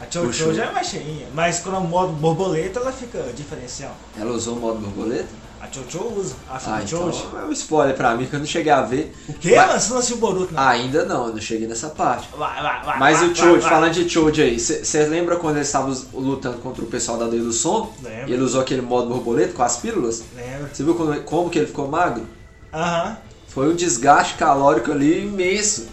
A 0.00 0.04
Chocho 0.10 0.26
Puxou. 0.28 0.54
já 0.54 0.64
é 0.66 0.72
mais 0.72 0.86
cheinha. 0.88 1.26
Mas 1.34 1.60
quando 1.60 1.74
é 1.76 1.78
o 1.78 1.82
modo 1.84 2.12
borboleta, 2.12 2.80
ela 2.80 2.92
fica 2.92 3.22
diferencial. 3.34 3.94
Ela 4.18 4.32
usou 4.32 4.56
o 4.56 4.60
modo 4.60 4.78
borboleta? 4.78 5.28
A 5.60 5.66
Chocho 5.70 6.02
usa, 6.16 6.34
a 6.48 6.56
Ah, 6.56 6.80
então 6.82 7.10
é 7.38 7.44
um 7.44 7.52
spoiler 7.52 7.94
pra 7.94 8.14
mim 8.14 8.24
que 8.24 8.32
eu 8.34 8.38
não 8.38 8.46
cheguei 8.46 8.72
a 8.72 8.80
ver. 8.80 9.14
O 9.28 9.34
quê, 9.34 9.54
Mas- 9.56 9.66
mano? 9.68 9.80
Você 9.80 9.90
não 9.90 9.98
assistiu 9.98 10.16
o 10.16 10.20
Boruto, 10.20 10.54
não? 10.54 10.62
Ainda 10.62 11.04
não, 11.04 11.26
eu 11.28 11.34
não 11.34 11.40
cheguei 11.40 11.68
nessa 11.68 11.90
parte. 11.90 12.28
Vai, 12.36 12.62
vai, 12.62 12.82
vai. 12.82 12.98
Mas 12.98 13.20
o 13.22 13.34
Choji, 13.34 13.60
falando 13.68 13.92
de 13.92 14.08
Choji 14.08 14.40
aí, 14.42 14.58
você 14.58 15.04
lembra 15.04 15.36
quando 15.36 15.56
ele 15.56 15.64
estava 15.66 15.90
us- 15.90 16.06
lutando 16.14 16.56
contra 16.58 16.82
o 16.82 16.86
pessoal 16.86 17.18
da 17.18 17.26
Lei 17.26 17.40
do 17.40 17.52
Som? 17.52 17.92
Lembro. 18.02 18.30
E 18.30 18.32
ele 18.32 18.42
usou 18.42 18.62
aquele 18.62 18.80
modo 18.80 19.08
borboleta 19.10 19.52
com 19.52 19.62
as 19.62 19.76
pílulas? 19.76 20.22
Lembra? 20.34 20.70
Você 20.72 20.82
viu 20.82 20.94
como, 20.94 21.20
como 21.22 21.50
que 21.50 21.58
ele 21.58 21.66
ficou 21.66 21.86
magro? 21.88 22.26
Aham. 22.72 23.18
Foi 23.48 23.68
um 23.70 23.74
desgaste 23.76 24.34
calórico 24.34 24.92
ali 24.92 25.24
imenso. 25.26 25.88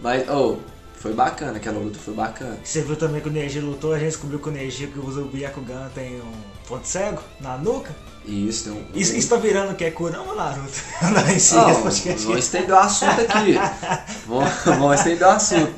Mas, 0.00 0.28
oh, 0.28 0.56
foi 1.00 1.14
bacana, 1.14 1.56
aquela 1.56 1.78
luta 1.78 1.98
foi 1.98 2.14
bacana. 2.14 2.58
Você 2.62 2.82
viu 2.82 2.96
também 2.96 3.20
que 3.20 3.28
o 3.28 3.32
Neji 3.32 3.60
lutou, 3.60 3.92
a 3.92 3.98
gente 3.98 4.08
descobriu 4.08 4.38
que 4.38 4.48
o 4.48 4.52
Neji 4.52 4.86
que 4.86 4.98
usa 4.98 5.22
o 5.22 5.26
Byakugan 5.26 5.88
tem 5.94 6.20
um 6.20 6.32
ponto 6.68 6.86
cego 6.86 7.22
na 7.40 7.56
nuca. 7.56 7.94
Isso 8.24 8.64
tem 8.64 8.72
um. 8.74 8.84
Isso, 8.94 9.16
isso 9.16 9.28
tá 9.30 9.36
virando 9.36 9.72
o 9.72 9.74
que? 9.74 9.90
Kurama 9.90 10.30
ou 10.30 10.36
Naruto? 10.36 10.78
Não, 11.02 11.28
em 11.34 11.38
si, 11.38 11.54
podcast. 11.54 12.24
vamos 12.24 12.38
estender 12.38 12.70
o 12.70 12.78
assunto 12.78 13.20
aqui. 13.20 13.54
vamos, 14.28 14.50
vamos 14.64 14.98
estender 14.98 15.26
o 15.26 15.30
assunto. 15.30 15.72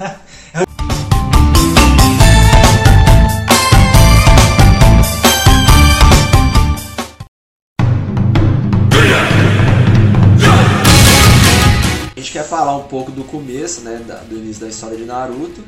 Falar 12.62 12.76
um 12.76 12.84
pouco 12.84 13.10
do 13.10 13.24
começo, 13.24 13.80
né, 13.80 14.00
do 14.28 14.36
início 14.36 14.62
da 14.62 14.68
história 14.68 14.96
de 14.96 15.04
Naruto. 15.04 15.64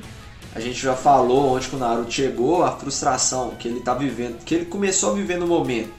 A 0.55 0.61
gente 0.61 0.81
já 0.81 0.95
falou 0.95 1.57
onde 1.57 1.67
que 1.67 1.75
o 1.75 1.79
Naruto 1.79 2.13
chegou, 2.13 2.63
a 2.63 2.71
frustração 2.71 3.51
que 3.59 3.67
ele 3.67 3.81
tá 3.81 3.95
vivendo, 3.95 4.39
que 4.45 4.55
ele 4.55 4.65
começou 4.67 5.11
a 5.11 5.15
viver 5.15 5.37
no 5.37 5.47
momento. 5.49 5.93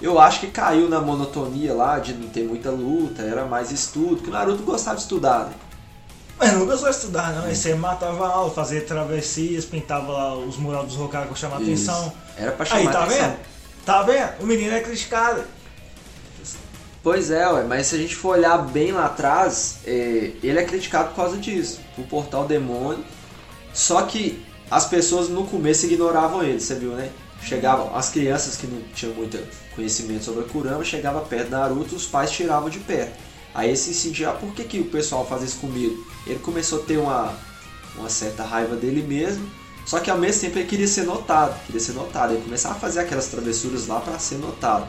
Eu 0.00 0.18
acho 0.18 0.40
que 0.40 0.48
caiu 0.48 0.88
na 0.88 1.00
monotonia 1.00 1.72
lá 1.72 2.00
de 2.00 2.12
não 2.14 2.28
ter 2.28 2.42
muita 2.42 2.70
luta, 2.70 3.22
era 3.22 3.44
mais 3.44 3.70
estudo, 3.70 4.20
que 4.20 4.30
o 4.30 4.32
Naruto 4.32 4.64
gostava 4.64 4.96
de 4.96 5.02
estudar, 5.02 5.44
né? 5.44 5.52
Mas 6.36 6.52
nunca 6.54 6.76
só 6.76 6.90
estudar, 6.90 7.32
não. 7.34 7.44
Aí 7.44 7.54
você 7.54 7.76
matava 7.76 8.26
aula, 8.26 8.50
fazia 8.50 8.80
travessias, 8.80 9.64
pintava 9.64 10.10
lá 10.10 10.34
os 10.36 10.56
murais 10.56 10.88
dos 10.88 10.98
Hokage 10.98 11.28
chamar 11.36 11.62
Isso. 11.62 11.70
atenção. 11.70 12.12
Era 12.36 12.50
pra 12.50 12.66
chamar 12.66 12.80
Aí, 12.80 12.88
tá 12.88 13.04
atenção. 13.04 13.28
vendo? 13.28 13.36
Tá 13.86 14.02
vendo? 14.02 14.42
O 14.42 14.46
menino 14.46 14.74
é 14.74 14.80
criticado. 14.80 15.44
Pois 17.02 17.32
é, 17.32 17.48
ué, 17.48 17.64
mas 17.64 17.88
se 17.88 17.96
a 17.96 17.98
gente 17.98 18.14
for 18.14 18.36
olhar 18.36 18.56
bem 18.58 18.92
lá 18.92 19.06
atrás, 19.06 19.78
é, 19.84 20.30
ele 20.40 20.58
é 20.58 20.64
criticado 20.64 21.08
por 21.08 21.16
causa 21.16 21.36
disso, 21.36 21.80
por 21.96 22.06
portar 22.06 22.42
o 22.42 22.46
demônio. 22.46 23.04
Só 23.74 24.02
que 24.02 24.40
as 24.70 24.86
pessoas 24.86 25.28
no 25.28 25.44
começo 25.44 25.84
ignoravam 25.86 26.44
ele, 26.44 26.60
você 26.60 26.76
viu, 26.76 26.90
né? 26.90 27.10
Chegavam, 27.42 27.94
as 27.96 28.10
crianças 28.10 28.56
que 28.56 28.68
não 28.68 28.80
tinham 28.94 29.14
muito 29.14 29.36
conhecimento 29.74 30.24
sobre 30.24 30.44
a 30.44 30.48
Kurama, 30.48 30.84
chegavam 30.84 31.24
perto 31.24 31.50
da 31.50 31.58
Naruto, 31.58 31.96
os 31.96 32.06
pais 32.06 32.30
tiravam 32.30 32.70
de 32.70 32.78
perto. 32.78 33.18
Aí 33.52 33.70
ele 33.70 33.76
se 33.76 33.92
sentia, 33.92 34.30
ah, 34.30 34.34
por 34.34 34.54
que, 34.54 34.62
que 34.62 34.78
o 34.78 34.84
pessoal 34.84 35.26
faz 35.26 35.42
isso 35.42 35.56
comigo? 35.56 36.06
Ele 36.24 36.38
começou 36.38 36.82
a 36.82 36.84
ter 36.84 36.98
uma, 36.98 37.34
uma 37.96 38.08
certa 38.08 38.44
raiva 38.44 38.76
dele 38.76 39.02
mesmo, 39.02 39.44
só 39.84 39.98
que 39.98 40.08
ao 40.08 40.18
mesmo 40.18 40.42
tempo 40.42 40.58
ele 40.58 40.68
queria 40.68 40.86
ser 40.86 41.02
notado, 41.02 41.58
queria 41.66 41.80
ser 41.80 41.94
notado. 41.94 42.32
Ele 42.34 42.42
começava 42.42 42.76
a 42.76 42.78
fazer 42.78 43.00
aquelas 43.00 43.26
travessuras 43.26 43.88
lá 43.88 43.98
para 43.98 44.16
ser 44.20 44.36
notado. 44.36 44.88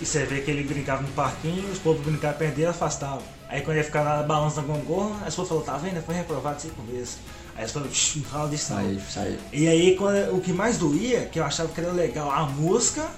E 0.00 0.06
você 0.06 0.24
vê 0.24 0.40
que 0.40 0.50
ele 0.50 0.64
brincava 0.64 1.02
no 1.02 1.08
parquinho, 1.08 1.70
os 1.70 1.78
povos 1.78 2.04
brincavam 2.04 2.38
dele 2.50 2.66
afastavam. 2.66 3.22
Aí 3.48 3.60
quando 3.60 3.76
ele 3.76 3.84
ficava 3.84 4.16
na 4.16 4.22
balança 4.22 4.60
da 4.60 4.66
gongorra, 4.66 5.18
as 5.18 5.34
pessoas 5.34 5.48
falaram, 5.48 5.66
tá 5.66 5.76
vendo? 5.78 6.02
Foi 6.02 6.14
reprovado 6.14 6.60
cinco 6.60 6.82
vezes. 6.82 7.18
Aí 7.56 7.64
pessoas 7.64 7.72
falaram, 7.72 7.92
não 8.16 8.24
fala 8.24 8.48
disso 8.48 8.74
não. 8.74 8.82
Saiu, 8.82 9.00
saiu. 9.08 9.38
E 9.52 9.68
aí 9.68 9.96
quando, 9.96 10.36
o 10.36 10.40
que 10.40 10.52
mais 10.52 10.78
doía, 10.78 11.26
que 11.26 11.38
eu 11.38 11.44
achava 11.44 11.68
que 11.68 11.80
era 11.80 11.92
legal 11.92 12.30
a 12.30 12.46
música, 12.46 13.08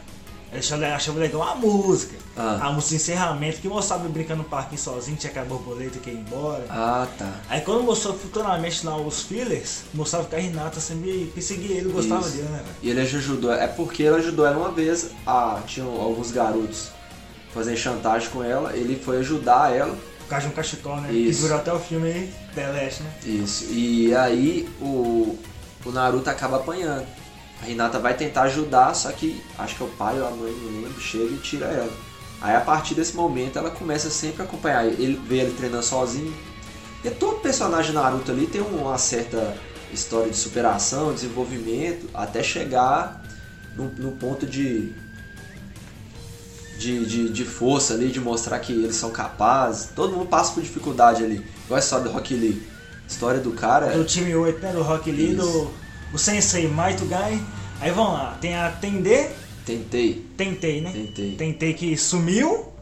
eu 0.52 0.94
achava, 0.94 1.18
legal 1.18 1.42
a 1.42 1.54
música. 1.54 2.16
Ah. 2.36 2.68
A 2.68 2.72
música 2.72 2.90
de 2.90 2.96
encerramento, 2.96 3.60
que 3.60 3.68
mostrava 3.68 4.04
ele 4.04 4.12
brincando 4.12 4.42
no 4.42 4.48
parquinho 4.48 4.80
sozinho, 4.80 5.16
tinha 5.16 5.30
aquela 5.30 5.46
borboleta 5.46 5.98
que 5.98 6.10
ia 6.10 6.16
embora. 6.16 6.64
Ah, 6.70 7.06
tá. 7.18 7.32
Aí 7.48 7.60
quando 7.62 7.82
mostrou 7.82 8.16
futuramente 8.16 8.86
lá 8.86 8.96
os 8.96 9.22
fillers, 9.22 9.82
mostrava 9.92 10.26
que 10.26 10.36
a 10.36 10.38
Renata 10.38 10.78
sempre 10.80 11.30
perseguia 11.34 11.76
ele, 11.78 11.90
gostava 11.90 12.20
Isso. 12.20 12.36
dele, 12.36 12.48
né, 12.48 12.58
velho? 12.58 12.76
E 12.82 12.90
ele 12.90 13.00
ajudou, 13.00 13.52
é 13.52 13.66
porque 13.66 14.04
ele 14.04 14.16
ajudou 14.16 14.46
ela 14.46 14.56
uma 14.56 14.70
vez, 14.70 15.10
a, 15.26 15.60
tinham 15.66 16.00
alguns 16.00 16.30
garotos 16.30 16.90
fazendo 17.52 17.76
chantagem 17.76 18.28
com 18.30 18.44
ela, 18.44 18.76
ele 18.76 18.96
foi 18.96 19.18
ajudar 19.18 19.74
ela, 19.74 19.96
Por 20.20 20.28
causa 20.28 20.46
de 20.46 20.52
um 20.52 20.56
cachecol, 20.56 21.00
né? 21.00 21.12
Isso. 21.12 21.38
Que 21.38 21.42
virou 21.44 21.58
até 21.58 21.72
o 21.72 21.78
filme 21.78 22.08
aí, 22.08 22.34
The 22.54 22.66
Last, 22.68 23.02
né? 23.02 23.10
isso, 23.24 23.64
e 23.70 24.14
aí 24.14 24.68
o, 24.80 25.38
o 25.84 25.90
Naruto 25.90 26.28
acaba 26.30 26.56
apanhando. 26.56 27.06
A 27.62 27.68
Hinata 27.68 27.98
vai 27.98 28.14
tentar 28.14 28.42
ajudar, 28.42 28.94
só 28.94 29.10
que 29.12 29.42
acho 29.58 29.76
que 29.76 29.82
é 29.82 29.86
o 29.86 29.88
pai 29.90 30.20
ou 30.20 30.26
a 30.26 30.30
mãe, 30.30 30.52
não 30.52 30.82
lembro, 30.82 31.00
chega 31.00 31.32
e 31.32 31.38
tira 31.38 31.66
ela. 31.66 31.92
Aí 32.40 32.54
a 32.54 32.60
partir 32.60 32.94
desse 32.94 33.16
momento 33.16 33.58
ela 33.58 33.70
começa 33.70 34.10
sempre 34.10 34.42
a 34.42 34.44
acompanhar 34.44 34.86
ele, 34.86 35.02
ele 35.02 35.20
vê 35.26 35.38
ele 35.38 35.54
treinando 35.54 35.82
sozinho. 35.82 36.34
E 37.02 37.10
todo 37.10 37.40
personagem 37.40 37.92
Naruto 37.92 38.30
ali 38.30 38.46
tem 38.46 38.60
uma 38.60 38.98
certa 38.98 39.56
história 39.92 40.30
de 40.30 40.36
superação, 40.36 41.14
desenvolvimento, 41.14 42.08
até 42.12 42.42
chegar 42.42 43.22
no, 43.74 43.84
no 43.84 44.12
ponto 44.12 44.44
de, 44.44 44.92
de, 46.78 47.06
de, 47.06 47.28
de 47.30 47.44
força 47.44 47.94
ali, 47.94 48.08
de 48.08 48.20
mostrar 48.20 48.58
que 48.58 48.72
eles 48.72 48.96
são 48.96 49.10
capazes. 49.10 49.90
Todo 49.94 50.12
mundo 50.12 50.26
passa 50.26 50.52
por 50.52 50.62
dificuldade 50.62 51.24
ali. 51.24 51.44
Igual 51.64 51.76
a 51.76 51.78
história 51.78 52.04
do 52.04 52.10
Rock 52.10 52.34
Lee. 52.34 52.62
A 53.04 53.06
história 53.06 53.40
do 53.40 53.52
cara 53.52 53.86
Do 53.96 54.04
time 54.04 54.34
8, 54.34 54.60
né? 54.60 54.72
Do 54.72 54.82
Rock 54.82 55.10
Lee, 55.10 55.32
Isso. 55.32 55.42
do 55.42 55.85
o 56.16 56.18
Sensei 56.18 56.66
Maito 56.66 57.04
Gai. 57.04 57.38
Aí 57.78 57.90
vamos 57.90 58.14
lá, 58.14 58.38
tem 58.40 58.56
a 58.56 58.70
Tende, 58.70 59.28
tentei. 59.66 60.26
Tentei, 60.34 60.80
né? 60.80 60.90
Tentei. 60.90 61.36
Tentei 61.36 61.74
que 61.74 61.94
sumiu, 61.96 62.72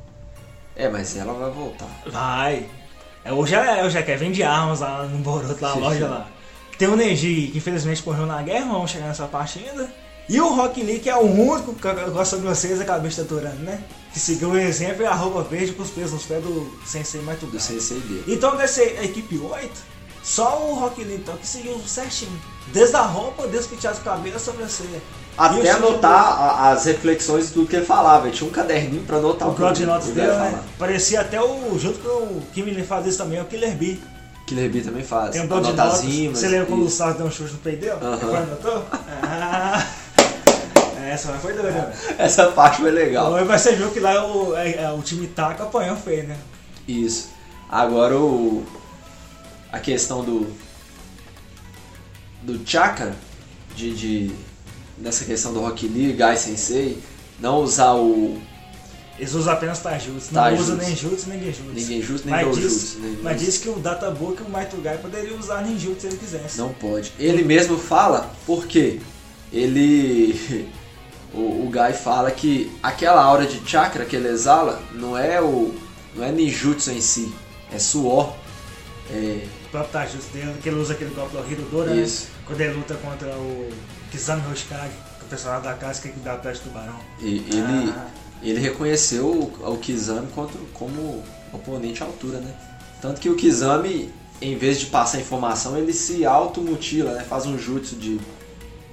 É, 0.76 0.88
mas 0.88 1.16
ela 1.16 1.32
vai 1.34 1.50
voltar. 1.50 1.88
vai. 2.06 2.64
É, 3.24 3.32
Hoje 3.32 3.54
é, 3.56 3.84
hoje 3.84 3.98
é 3.98 4.02
que 4.02 4.16
vende 4.16 4.42
armas 4.44 4.80
lá 4.80 5.02
no 5.04 5.18
Boruto, 5.18 5.60
lá 5.60 5.70
na 5.70 5.80
loja 5.80 6.06
lá. 6.06 6.28
Tem 6.78 6.86
o 6.86 6.94
Neji, 6.94 7.48
que 7.50 7.58
infelizmente 7.58 8.06
morreu 8.06 8.24
na 8.26 8.40
guerra, 8.42 8.72
vamos 8.72 8.90
chegar 8.90 9.08
nessa 9.08 9.26
parte 9.26 9.58
ainda. 9.58 9.92
E 10.28 10.40
o 10.40 10.54
Rock 10.54 10.80
Lee, 10.82 11.00
que 11.00 11.10
é 11.10 11.16
o 11.16 11.22
único 11.22 11.74
que 11.74 11.92
gosta 12.10 12.36
de 12.36 12.42
vocês, 12.42 12.80
a 12.80 12.84
cabeça 12.84 13.22
taturando, 13.22 13.58
né? 13.62 13.82
Que 14.12 14.20
seguiu 14.20 14.50
o 14.50 14.56
exemplo 14.58 15.02
e 15.02 15.06
a 15.06 15.14
roupa 15.14 15.42
verde 15.42 15.72
com 15.72 15.82
os 15.82 15.90
pesos 15.90 16.12
nos 16.12 16.22
pés 16.24 16.42
do 16.42 16.78
Sensei 16.86 17.20
Maito 17.22 17.46
Do 17.46 17.58
sensei 17.58 17.98
dele. 17.98 18.24
Então 18.28 18.56
dessa 18.56 18.82
equipe 18.82 19.36
8, 19.38 19.72
só 20.22 20.66
o 20.70 20.74
Rock 20.74 21.02
Lee 21.02 21.16
então 21.16 21.36
que 21.36 21.46
seguiu 21.46 21.78
certinho. 21.86 22.40
Desde 22.68 22.96
a 22.96 23.02
roupa, 23.02 23.46
desde 23.46 23.66
o 23.68 23.70
penteado 23.70 23.98
de 23.98 24.02
cabelo, 24.04 24.36
a 24.36 24.38
sobrancelha. 24.38 25.00
Até 25.36 25.72
o 25.74 25.76
anotar 25.76 26.40
a- 26.40 26.70
as 26.70 26.84
reflexões 26.84 27.50
do 27.50 27.66
que 27.66 27.76
ele 27.76 27.84
falava. 27.84 28.28
Ele 28.28 28.36
tinha 28.36 28.48
um 28.48 28.52
caderninho 28.52 29.02
pra 29.02 29.16
anotar 29.18 29.48
O 29.48 29.52
que 29.52 29.58
bloco 29.58 29.74
de 29.74 29.84
notas 29.84 30.08
ele 30.08 30.20
dele, 30.20 30.32
né? 30.32 30.60
Parecia 30.78 31.20
até 31.20 31.40
o. 31.42 31.76
Junto 31.78 31.98
com 31.98 32.08
o 32.08 32.42
Kim 32.54 32.62
Lee 32.62 32.84
faz 32.84 33.06
isso 33.06 33.18
também, 33.18 33.38
é 33.38 33.42
o 33.42 33.44
Killer 33.46 33.74
Bee. 33.76 34.00
Killer 34.46 34.70
Bee 34.70 34.82
também 34.82 35.02
faz. 35.02 35.30
Tem 35.32 35.42
um 35.42 35.46
bloco 35.48 35.64
de 35.66 35.72
notas. 35.72 36.00
rimas, 36.02 36.38
Você 36.38 36.48
lembra 36.48 36.66
quando 36.66 36.84
o. 36.84 36.90
Sardo 36.90 37.18
deu 37.18 37.26
um 37.26 37.30
chute 37.30 37.52
no 37.52 37.58
peito 37.58 37.80
dele? 37.80 37.92
Aham. 38.00 38.18
Quando 38.18 38.36
anotou? 38.36 38.84
Ah, 39.22 39.84
essa 41.10 41.28
foi 41.34 41.52
doida, 41.52 41.70
né? 41.70 41.92
Essa 42.18 42.46
parte 42.52 42.80
foi 42.80 42.90
legal. 42.90 43.34
Agora 43.34 43.58
você 43.58 43.74
viu 43.74 43.90
que 43.90 44.00
lá 44.00 44.24
o, 44.26 44.56
é, 44.56 44.70
é, 44.84 44.90
o 44.92 45.02
time 45.02 45.26
Taca 45.26 45.64
apanhou 45.64 45.96
feio, 45.96 46.24
né? 46.28 46.36
Isso. 46.86 47.28
Agora 47.68 48.16
o. 48.16 48.64
A 49.72 49.78
questão 49.80 50.22
do. 50.22 50.46
Do 52.44 52.60
chakra, 52.68 53.14
de, 53.74 53.94
de. 53.94 54.30
Nessa 54.98 55.24
questão 55.24 55.52
do 55.52 55.60
Rock 55.60 55.88
Lee, 55.88 56.12
Gai 56.12 56.36
Sensei, 56.36 56.98
não 57.40 57.58
usar 57.62 57.94
o. 57.94 58.38
Eles 59.18 59.32
usam 59.34 59.52
apenas 59.52 59.78
Taijutsu, 59.78 60.34
não 60.34 60.40
usam 60.60 60.76
nem 60.76 60.96
Jutsu 60.96 61.28
nem 61.28 61.38
Genjutsu. 61.84 62.26
Nem 62.26 62.34
diz, 62.68 62.96
nem- 63.00 63.18
mas 63.22 63.40
diz 63.40 63.58
que 63.58 63.68
o 63.68 63.74
Databook 63.78 64.40
e 64.42 64.44
o 64.44 64.48
Maito 64.50 64.76
Gai 64.78 64.98
poderia 64.98 65.36
usar 65.36 65.62
ninjutsu 65.62 66.00
se 66.00 66.06
ele 66.08 66.16
quisesse. 66.16 66.58
Não 66.58 66.72
pode. 66.72 67.12
Ele 67.18 67.42
mesmo 67.44 67.78
fala 67.78 68.30
porque 68.46 69.00
ele. 69.52 70.68
O, 71.36 71.66
o 71.66 71.68
Gai 71.68 71.92
fala 71.92 72.30
que 72.30 72.70
aquela 72.80 73.20
aura 73.20 73.44
de 73.44 73.60
chakra 73.68 74.04
que 74.04 74.14
ele 74.14 74.28
exala 74.28 74.80
não 74.92 75.18
é 75.18 75.40
o. 75.42 75.74
não 76.14 76.22
é 76.24 76.30
ninjutsu 76.30 76.92
em 76.92 77.00
si, 77.00 77.34
é 77.72 77.78
suor. 77.80 78.32
É, 79.10 79.44
O 79.66 79.68
próprio 79.70 79.90
Taijutsu 79.92 80.28
dele, 80.32 80.54
que 80.62 80.68
ele 80.68 80.78
usa 80.78 80.92
aquele 80.92 81.10
golpe 81.12 81.36
do 81.36 81.50
Hirodora, 81.50 81.92
né? 81.92 82.02
Quando 82.46 82.60
ele 82.60 82.74
luta 82.74 82.94
contra 82.94 83.28
o 83.36 83.70
Kizami 84.10 84.42
Hoshikage, 84.52 84.90
que 85.18 85.22
é 85.22 85.24
o 85.24 85.28
personagem 85.28 85.62
da 85.64 85.74
casca 85.74 86.08
que 86.08 86.20
dá 86.20 86.36
peste 86.36 86.64
do 86.64 86.70
tubarão. 86.70 86.98
e 87.20 87.36
ele, 87.48 87.92
Ah. 87.96 88.06
ele 88.42 88.60
reconheceu 88.60 89.26
o, 89.26 89.72
o 89.72 89.78
Kizami 89.78 90.26
contra, 90.34 90.58
como 90.74 91.22
oponente 91.52 92.02
à 92.02 92.06
altura, 92.06 92.38
né? 92.38 92.54
Tanto 93.00 93.20
que 93.20 93.28
o 93.28 93.36
Kizami, 93.36 94.12
em 94.40 94.56
vez 94.56 94.78
de 94.80 94.86
passar 94.86 95.20
informação, 95.20 95.76
ele 95.78 95.92
se 95.92 96.24
automutila, 96.24 97.12
né? 97.12 97.24
Faz 97.24 97.46
um 97.46 97.58
jutsu 97.58 97.96
de. 97.96 98.20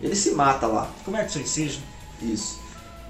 Ele 0.02 0.16
se 0.16 0.32
mata 0.32 0.66
lá. 0.68 0.90
Como 1.06 1.16
é 1.18 1.24
que 1.24 1.32
suicídio? 1.32 1.80
Isso. 2.22 2.60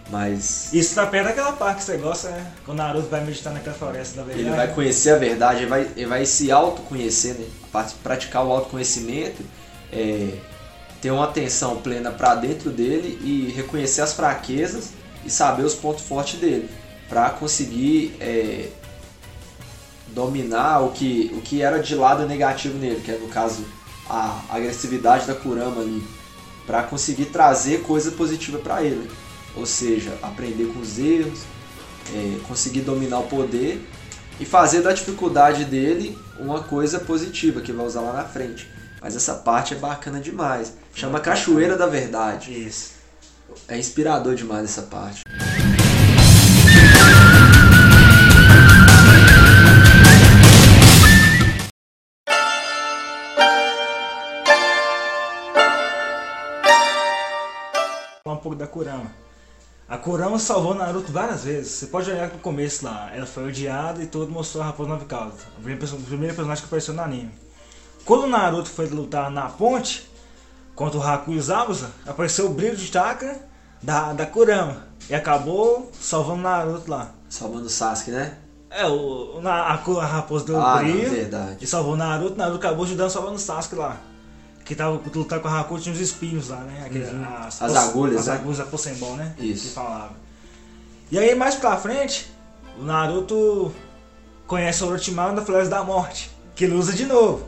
Mas. 0.10 0.74
Isso 0.74 0.94
tá 0.96 1.06
perto 1.06 1.28
daquela 1.28 1.54
parte 1.54 1.78
que 1.78 1.84
você 1.86 1.98
gosta, 1.98 2.30
né? 2.30 2.52
Quando 2.66 2.80
o 2.80 2.82
Naruto 2.82 3.08
vai 3.08 3.24
meditar 3.24 3.54
naquela 3.54 3.76
floresta 3.76 4.18
da 4.18 4.24
verdade. 4.24 4.48
Ele 4.48 4.56
vai 4.56 4.74
conhecer 4.74 5.12
a 5.12 5.18
verdade, 5.18 5.60
ele 5.62 5.68
vai, 5.70 5.90
ele 5.96 6.06
vai 6.06 6.26
se 6.26 6.52
autoconhecer, 6.52 7.36
né? 7.36 7.46
praticar 8.04 8.46
o 8.46 8.52
autoconhecimento, 8.52 9.42
é, 9.92 10.38
ter 11.02 11.12
uma 11.12 11.26
atenção 11.26 11.78
plena 11.78 12.12
para 12.12 12.36
dentro 12.36 12.70
dele 12.70 13.20
e 13.24 13.52
reconhecer 13.56 14.02
as 14.02 14.14
fraquezas 14.14 14.92
e 15.26 15.30
saber 15.30 15.64
os 15.64 15.76
pontos 15.76 16.04
fortes 16.04 16.40
dele, 16.40 16.70
para 17.10 17.30
conseguir 17.32 18.16
é, 18.20 18.70
dominar 20.08 20.80
o 20.80 20.92
que, 20.92 21.32
o 21.36 21.42
que 21.42 21.62
era 21.62 21.80
de 21.80 21.96
lado 21.96 22.26
negativo 22.26 22.78
nele, 22.78 23.02
que 23.02 23.12
é 23.12 23.18
no 23.18 23.28
caso 23.28 23.66
a 24.10 24.42
agressividade 24.50 25.26
da 25.26 25.36
Kurama 25.36 25.82
ali, 25.82 26.04
para 26.66 26.84
conseguir 26.84 27.26
trazer 27.26 27.82
coisa 27.82 28.12
positiva 28.12 28.60
para 28.60 28.84
ele. 28.84 29.10
Ou 29.56 29.66
seja, 29.66 30.18
aprender 30.22 30.66
com 30.74 30.80
os 30.80 30.98
erros, 30.98 31.42
é, 32.14 32.40
conseguir 32.48 32.82
dominar 32.82 33.20
o 33.20 33.24
poder 33.24 33.86
e 34.40 34.46
fazer 34.46 34.82
da 34.82 34.92
dificuldade 34.92 35.66
dele 35.66 36.18
uma 36.40 36.62
coisa 36.62 37.00
positiva 37.00 37.62
que 37.62 37.72
vai 37.72 37.86
usar 37.86 38.02
lá 38.02 38.14
na 38.14 38.24
frente. 38.24 38.68
Mas 39.02 39.16
essa 39.16 39.34
parte 39.34 39.74
é 39.74 39.78
bacana 39.78 40.20
demais. 40.20 40.74
Chama 40.94 41.20
Cachoeira 41.20 41.76
da 41.76 41.88
Verdade. 41.88 42.54
Isso. 42.54 42.92
É 43.68 43.76
inspirador 43.76 44.36
demais 44.36 44.66
essa 44.66 44.84
parte. 44.84 45.22
Falar 58.24 58.36
um 58.36 58.40
pouco 58.40 58.56
da 58.56 58.68
Kurama. 58.68 59.12
A 59.90 59.98
Kurama 59.98 60.38
salvou 60.38 60.76
Naruto 60.76 61.12
várias 61.12 61.44
vezes. 61.44 61.72
Você 61.72 61.88
pode 61.88 62.10
olhar 62.12 62.30
no 62.30 62.38
começo 62.38 62.86
lá. 62.86 63.10
Ela 63.14 63.26
foi 63.26 63.48
odiada 63.48 64.02
e 64.04 64.06
todo 64.06 64.32
mostrou 64.32 64.64
a 64.64 64.68
Raposa 64.68 64.90
Nove 64.90 65.06
Caudas. 65.06 65.42
O 65.58 65.62
primeiro 66.04 66.36
personagem 66.36 66.62
que 66.62 66.68
apareceu 66.68 66.94
no 66.94 67.02
anime. 67.02 67.32
Quando 68.06 68.24
o 68.24 68.28
Naruto 68.28 68.70
foi 68.70 68.88
lutar 68.88 69.30
na 69.30 69.48
ponte 69.50 70.10
contra 70.76 70.98
o 71.00 71.04
Haku 71.04 71.32
e 71.34 71.38
o 71.38 71.42
Zabuza, 71.42 71.92
apareceu 72.06 72.48
o 72.48 72.50
brilho 72.54 72.76
de 72.76 72.88
chakra 72.88 73.40
da, 73.82 74.14
da 74.14 74.26
Kurama. 74.26 74.88
E 75.10 75.16
acabou 75.16 75.92
salvando 76.00 76.40
o 76.40 76.44
Naruto 76.44 76.90
lá. 76.90 77.12
Salvando 77.30 77.66
o 77.66 77.70
Sasuke, 77.70 78.12
né? 78.12 78.38
É, 78.70 78.86
o, 78.88 79.40
o- 79.42 79.48
a, 79.48 79.74
a 79.74 80.06
raposa 80.06 80.46
deu 80.46 80.62
Ah, 80.62 80.76
o 80.76 80.80
brilho 80.80 81.04
não, 81.04 81.10
verdade. 81.16 81.58
e 81.62 81.68
salvou 81.68 81.94
o 81.94 81.98
Naruto. 81.98 82.38
Naruto 82.38 82.58
acabou 82.58 82.86
ajudando 82.86 83.10
salvando 83.10 83.36
o 83.36 83.40
Sasuke 83.40 83.76
lá. 83.76 83.98
Que 84.64 84.76
tava 84.76 85.02
lutando 85.14 85.42
com 85.42 85.48
a 85.48 85.60
Haku, 85.60 85.80
tinha 85.80 85.94
uns 85.94 86.00
espinhos 86.00 86.50
lá, 86.50 86.58
né? 86.62 86.84
Aquele- 86.86 87.06
As 87.38 87.62
agulhas, 87.62 88.22
As 88.22 88.28
né? 88.28 88.34
agulhas 88.36 88.58
da 88.60 88.66
Possembol, 88.66 89.16
né? 89.18 89.34
Isso. 89.38 89.68
Que 89.70 89.74
falava. 89.74 90.12
E 91.12 91.20
aí, 91.20 91.36
mais 91.36 91.56
pra 91.56 91.76
frente, 91.78 92.32
o 92.80 92.84
Naruto 92.84 93.74
conhece 94.48 94.84
o 94.84 94.88
Orochimaru 94.88 95.36
da 95.36 95.42
Floresta 95.44 95.76
da 95.76 95.84
Morte, 95.84 96.30
que 96.56 96.64
ele 96.66 96.76
usa 96.76 96.94
de 96.94 97.06
novo. 97.06 97.46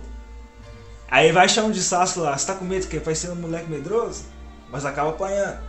Aí 1.14 1.32
vai 1.32 1.48
chamando 1.48 1.76
de 1.76 1.84
Sasuke 1.84 2.22
lá, 2.22 2.36
você 2.36 2.48
tá 2.48 2.56
com 2.56 2.66
medo 2.66 2.88
que 2.88 2.98
vai 2.98 3.14
ser 3.14 3.30
um 3.30 3.36
moleque 3.36 3.70
medroso? 3.70 4.24
Mas 4.72 4.84
acaba 4.84 5.12
apanhando. 5.12 5.60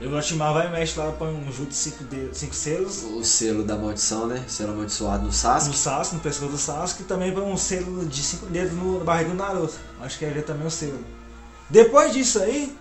E 0.00 0.06
o 0.08 0.10
Orochimaru 0.10 0.54
vai 0.54 0.66
e 0.66 0.70
mexe 0.70 0.98
lá, 0.98 1.12
põe 1.12 1.28
um 1.28 1.44
jutsu 1.52 1.66
de 1.66 1.74
cinco, 1.76 2.02
dedos, 2.02 2.38
cinco 2.38 2.54
selos 2.56 3.04
O 3.04 3.22
selo 3.22 3.62
da 3.62 3.76
maldição, 3.76 4.26
né? 4.26 4.44
O 4.44 4.50
selo 4.50 4.72
amaldiçoado 4.72 5.24
no 5.24 5.32
Sasuke. 5.32 5.70
no 5.70 5.76
Sasuke, 5.76 6.16
no 6.16 6.20
pescoço 6.20 6.50
do 6.50 6.58
Sasuke, 6.58 7.02
e 7.02 7.04
também 7.04 7.32
põe 7.32 7.44
um 7.44 7.56
selo 7.56 8.04
de 8.06 8.20
cinco 8.20 8.46
dedos 8.46 8.72
no, 8.72 8.98
barriga 9.04 9.30
do 9.30 9.36
Naruto. 9.36 9.74
Acho 10.00 10.18
que 10.18 10.24
é 10.24 10.30
ver 10.30 10.42
também 10.42 10.66
o 10.66 10.70
selo. 10.70 10.98
Depois 11.70 12.12
disso 12.12 12.42
aí, 12.42 12.76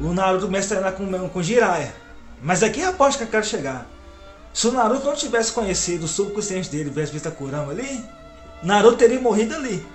o 0.00 0.12
Naruto 0.12 0.46
começa 0.46 0.74
a 0.74 0.80
treinar 0.80 0.94
com, 0.94 1.28
com 1.28 1.40
Jiraiya. 1.40 1.94
Mas 2.42 2.64
aqui 2.64 2.80
é 2.80 2.86
a 2.86 2.92
parte 2.92 3.16
que 3.16 3.22
eu 3.22 3.28
quero 3.28 3.46
chegar. 3.46 3.86
Se 4.52 4.66
o 4.66 4.72
Naruto 4.72 5.06
não 5.06 5.14
tivesse 5.14 5.52
conhecido 5.52 6.06
o 6.06 6.08
subconsciente 6.08 6.68
dele, 6.68 6.90
tivesse 6.90 7.12
visto 7.12 7.28
a 7.28 7.30
Kurama 7.30 7.70
ali, 7.70 8.04
Naruto 8.60 8.96
teria 8.96 9.20
morrido 9.20 9.54
ali. 9.54 9.86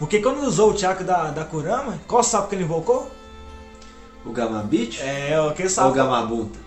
Porque 0.00 0.18
quando 0.20 0.38
ele 0.38 0.46
usou 0.46 0.72
o 0.72 0.76
chakra 0.78 1.04
da, 1.04 1.24
da 1.30 1.44
Kurama, 1.44 1.98
qual 2.08 2.22
sapo 2.24 2.48
que 2.48 2.56
ele 2.56 2.64
invocou? 2.64 3.08
O 4.26 4.32
Gamabit 4.32 5.00
É, 5.00 5.38
aquele 5.48 5.68
ou 5.68 5.70
o 5.70 5.70
sapo. 5.70 5.92
Gamabunta? 5.92 6.58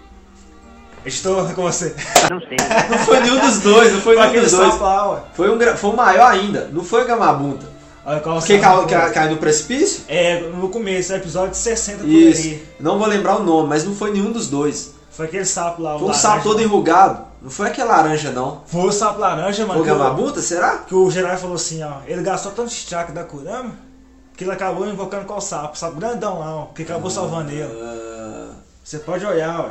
Estou 1.06 1.43
com 1.54 1.63
você. 1.63 1.93
Não 2.32 2.39
sei. 2.39 2.56
Não 2.89 2.98
foi 3.00 3.19
nenhum 3.19 3.39
dos 3.39 3.60
dois, 3.60 3.91
não 3.91 4.00
foi 4.02 4.15
nenhum 4.15 4.28
aquele 4.30 4.43
dos 4.46 4.52
dois. 4.54 4.72
sapo 4.72 4.84
lá, 4.86 5.12
ué. 5.12 5.19
Foi 5.34 5.50
um, 5.54 5.78
foi 5.78 5.89
um 5.89 5.96
maior 5.96 6.32
ainda, 6.32 6.69
não 6.72 6.84
foi 6.84 7.04
o 7.04 7.08
Gamabunta. 7.08 7.74
Olha 8.06 8.19
qual 8.22 8.39
sapo 8.39 8.60
caiu, 8.62 8.78
foi. 8.82 8.88
ca- 8.89 9.10
caiu 9.12 9.32
no 9.32 9.38
precipício? 9.38 10.04
É, 10.08 10.39
no 10.41 10.69
começo, 10.69 11.13
episódio 11.13 11.56
60 11.56 12.00
por 12.00 12.08
Isso. 12.08 12.41
aí. 12.41 12.65
Não 12.80 12.98
vou 13.00 13.08
lembrar 13.08 13.38
o 13.38 13.43
nome, 13.43 13.67
mas 13.69 13.84
não 13.84 13.96
foi 13.96 14.12
nenhum 14.12 14.32
dos 14.32 14.48
dois. 14.50 14.93
Foi 15.12 15.26
aquele 15.26 15.46
sapo 15.46 15.82
lá. 15.82 15.96
o 15.96 16.00
Foi 16.00 16.08
um 16.08 16.12
laranja. 16.12 16.28
sapo 16.28 16.43
todo 16.43 16.62
enrugado. 16.62 17.26
Não 17.43 17.49
foi 17.51 17.67
aquele 17.67 17.88
laranja, 17.89 18.32
não. 18.32 18.62
Foi 18.65 18.82
o 18.88 18.91
sapo 18.91 19.19
laranja, 19.19 19.65
mano. 19.65 19.73
Foi 19.73 19.82
o 19.82 19.86
que 19.86 19.91
o- 19.91 19.97
Gamabunta, 20.03 20.41
será? 20.41 20.77
Que 20.79 20.95
o 20.95 21.12
Jiraiya 21.12 21.38
falou 21.38 21.56
assim, 21.58 21.84
ó. 21.84 21.97
Ele 22.08 22.23
gastou 22.23 22.51
tanto 22.53 22.69
de 22.69 22.75
chakra 22.75 23.13
da 23.13 23.23
Kurama 23.25 23.71
que 24.38 24.43
ele 24.45 24.51
acabou 24.51 24.88
invocando 24.88 25.25
qual 25.25 25.41
sapo? 25.41 25.77
Sapo 25.77 25.97
grandão 25.99 26.39
lá, 26.39 26.56
ó. 26.56 26.65
Que 26.67 26.84
acabou 26.84 27.10
salvando 27.12 27.51
ele. 27.51 27.63
Ah, 27.63 28.51
Você 28.84 28.99
pode 28.99 29.25
olhar, 29.25 29.60
ó. 29.60 29.69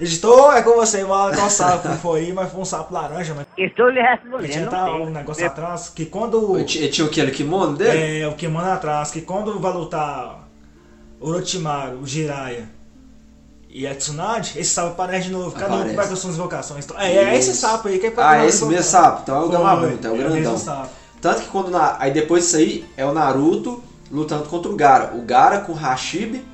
Editor, 0.00 0.56
é 0.56 0.62
com 0.62 0.74
você, 0.74 1.04
mano. 1.04 1.36
Qual 1.36 1.48
sapo 1.48 1.88
que 1.88 1.96
foi 1.98 2.20
aí, 2.20 2.32
mas 2.32 2.50
foi 2.50 2.60
um 2.60 2.64
sapo 2.64 2.92
laranja, 2.92 3.34
mas 3.34 3.46
Estou 3.56 3.88
lhe 3.88 4.00
que 4.02 4.06
respondendo. 4.08 4.50
tinha 4.50 4.66
tá 4.66 4.90
um 4.92 5.10
negócio 5.10 5.46
atrás. 5.46 5.90
Que 5.94 6.06
quando. 6.06 6.56
ele 6.56 6.64
tinha 6.64 6.84
ele 6.84 6.92
tinha 6.92 7.06
aquele 7.06 7.30
kimono 7.30 7.76
dele? 7.76 8.22
É, 8.22 8.26
o 8.26 8.32
Kimono 8.34 8.68
atrás, 8.68 9.12
que 9.12 9.20
quando 9.20 9.60
vai 9.60 9.72
lutar 9.72 10.40
Orochimaru, 11.20 11.98
o 11.98 12.06
Jiraiya 12.06 12.68
e 13.72 13.86
a 13.86 13.94
Tsunade, 13.94 14.52
esse 14.56 14.70
sapo 14.70 14.88
aparece 14.90 15.26
de 15.28 15.32
novo. 15.32 15.50
Cada 15.52 15.74
um 15.74 15.94
vai 15.94 16.06
com 16.06 16.14
suas 16.14 16.34
invocações. 16.34 16.84
Então, 16.84 17.00
é, 17.00 17.14
é 17.14 17.36
esse 17.38 17.54
sapo 17.54 17.88
aí 17.88 17.98
que 17.98 18.06
é 18.06 18.10
pra 18.10 18.24
Ah, 18.28 18.34
fazer 18.36 18.46
esse 18.48 18.64
mesmo 18.66 18.82
sapo. 18.84 19.20
Então 19.22 19.36
é 19.36 19.38
o 19.38 19.42
Foi, 19.44 19.52
Gamabunta, 19.52 20.08
é 20.08 20.10
o 20.10 20.14
é 20.14 20.18
mesmo 20.18 20.32
grandão. 20.32 20.58
sapo. 20.58 20.88
Tanto 21.20 21.40
que 21.42 21.48
quando. 21.48 21.70
Na, 21.70 21.96
aí 21.98 22.10
depois 22.12 22.44
disso 22.44 22.56
aí 22.56 22.84
é 22.96 23.06
o 23.06 23.12
Naruto 23.12 23.82
lutando 24.10 24.44
contra 24.44 24.70
o 24.70 24.76
Gara. 24.76 25.12
O 25.16 25.22
Gara 25.22 25.60
com 25.60 25.72
o 25.72 25.76
Hashibe 25.76 26.44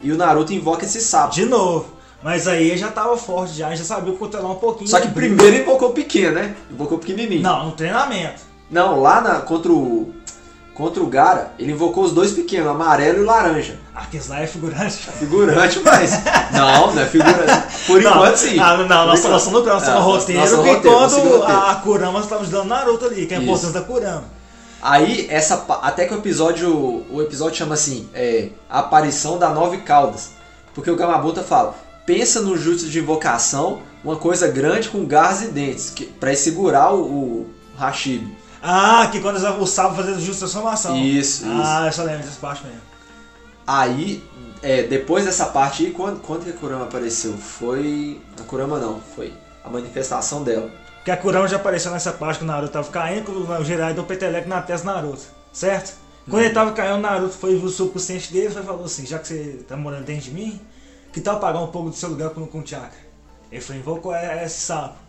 e 0.00 0.10
o 0.10 0.16
Naruto 0.16 0.52
invoca 0.52 0.84
esse 0.84 1.00
sapo. 1.02 1.34
De 1.34 1.44
novo. 1.44 1.94
Mas 2.22 2.48
aí 2.48 2.76
já 2.78 2.88
tava 2.90 3.16
forte 3.18 3.54
já, 3.54 3.74
já 3.74 3.84
sabia 3.84 4.14
controlar 4.14 4.50
um 4.50 4.54
pouquinho. 4.56 4.88
Só 4.88 4.98
que 4.98 5.08
primeiro 5.08 5.56
invocou 5.56 5.90
o 5.90 5.92
pequeno, 5.92 6.36
né? 6.36 6.56
Invocou 6.70 6.96
o 6.96 7.00
pequenininho. 7.00 7.42
Não, 7.42 7.66
no 7.66 7.72
treinamento. 7.72 8.40
Não, 8.70 9.00
lá 9.00 9.20
na, 9.20 9.40
contra 9.40 9.70
o. 9.70 10.12
Contra 10.76 11.02
o 11.02 11.06
Gara, 11.06 11.52
ele 11.58 11.72
invocou 11.72 12.04
os 12.04 12.12
dois 12.12 12.32
pequenos, 12.32 12.68
amarelo 12.68 13.22
e 13.22 13.24
laranja. 13.24 13.78
Aqueles 13.94 14.28
lá 14.28 14.42
é 14.42 14.46
figurante. 14.46 14.98
Figurante, 15.18 15.80
mas. 15.82 16.10
não, 16.52 16.92
não 16.94 17.02
é 17.02 17.06
figurante. 17.06 17.66
Por 17.86 18.02
não, 18.02 18.10
enquanto 18.10 18.36
sim. 18.36 18.58
Ah, 18.58 18.76
não, 18.76 18.86
nossa, 18.86 19.20
enquanto. 19.20 19.32
nossa, 19.32 19.50
no 19.50 19.64
nosso 19.64 19.90
É, 19.90 19.94
roteiro, 19.94 20.40
nosso 20.42 20.62
que 20.62 20.68
roteiro, 20.68 20.96
quando 20.96 21.18
roteiro. 21.18 21.60
a 21.62 21.74
Kurama 21.76 22.20
estava 22.20 22.42
ajudando 22.42 22.66
Naruto 22.66 23.06
ali, 23.06 23.24
que 23.24 23.32
é 23.32 23.38
a 23.38 23.42
importância 23.42 23.72
da 23.72 23.80
Kurama. 23.80 24.24
Aí, 24.82 25.26
essa, 25.30 25.64
até 25.80 26.04
que 26.04 26.12
o 26.12 26.18
episódio. 26.18 26.70
O 27.10 27.22
episódio 27.22 27.56
chama 27.56 27.72
assim: 27.72 28.06
é, 28.12 28.50
A 28.68 28.80
aparição 28.80 29.38
da 29.38 29.48
Nove 29.48 29.78
Caudas. 29.78 30.32
Porque 30.74 30.90
o 30.90 30.96
Gamabunta 30.96 31.42
fala: 31.42 31.74
pensa 32.04 32.42
no 32.42 32.54
jutsu 32.54 32.90
de 32.90 32.98
invocação, 32.98 33.80
uma 34.04 34.16
coisa 34.16 34.46
grande 34.46 34.90
com 34.90 35.06
garras 35.06 35.40
e 35.40 35.46
dentes, 35.46 35.88
que, 35.88 36.04
pra 36.04 36.36
segurar 36.36 36.92
o, 36.92 37.00
o 37.00 37.46
Hashibe. 37.78 38.36
Ah, 38.68 39.06
que 39.12 39.20
quando 39.20 39.36
o 39.36 39.66
sábio 39.66 39.96
fazendo 39.96 40.18
justa 40.20 40.40
transformação. 40.40 40.96
Isso, 40.96 41.44
Ah, 41.46 41.86
eu 41.86 41.92
só 41.92 42.02
lembro 42.02 42.24
dessa 42.24 42.40
parte 42.40 42.64
mesmo. 42.64 42.80
Aí, 43.64 44.24
é, 44.60 44.82
depois 44.82 45.24
dessa 45.24 45.46
parte 45.46 45.86
aí, 45.86 45.92
quando, 45.92 46.20
quando 46.20 46.44
que 46.44 46.50
a 46.50 46.52
Kurama 46.52 46.84
apareceu? 46.84 47.32
Foi. 47.34 48.20
A 48.40 48.42
Kurama 48.42 48.80
não, 48.80 49.00
foi 49.14 49.32
a 49.64 49.70
manifestação 49.70 50.42
dela. 50.42 50.68
Porque 50.96 51.12
a 51.12 51.16
Kurama 51.16 51.46
já 51.46 51.56
apareceu 51.56 51.92
nessa 51.92 52.12
parte 52.12 52.38
que 52.38 52.44
o 52.44 52.46
Naruto 52.48 52.72
tava 52.72 52.88
caindo, 52.90 53.26
que 53.26 53.30
o 53.30 53.64
Jiraiya 53.64 53.94
deu 53.94 54.02
peteleco 54.02 54.48
na 54.48 54.60
testa 54.60 54.88
do 54.88 54.92
Naruto, 54.92 55.22
certo? 55.52 55.94
Quando 56.28 56.42
ele 56.42 56.52
tava 56.52 56.72
caindo, 56.72 56.96
o 56.96 57.00
Naruto 57.00 57.34
foi 57.34 57.54
o 57.54 57.68
subconsciente 57.68 58.32
dele 58.32 58.48
e 58.48 58.50
falou 58.50 58.84
assim, 58.84 59.06
já 59.06 59.20
que 59.20 59.28
você 59.28 59.64
tá 59.68 59.76
morando 59.76 60.04
dentro 60.04 60.24
de 60.24 60.32
mim, 60.32 60.60
que 61.12 61.20
tal 61.20 61.38
pagar 61.38 61.60
um 61.60 61.68
pouco 61.68 61.90
do 61.90 61.94
seu 61.94 62.08
lugar 62.08 62.30
com, 62.30 62.44
com 62.46 62.58
o 62.58 62.66
chakra? 62.66 62.98
Ele 63.52 63.60
foi 63.60 63.76
invocou 63.76 64.12
esse 64.16 64.58
sapo. 64.58 65.05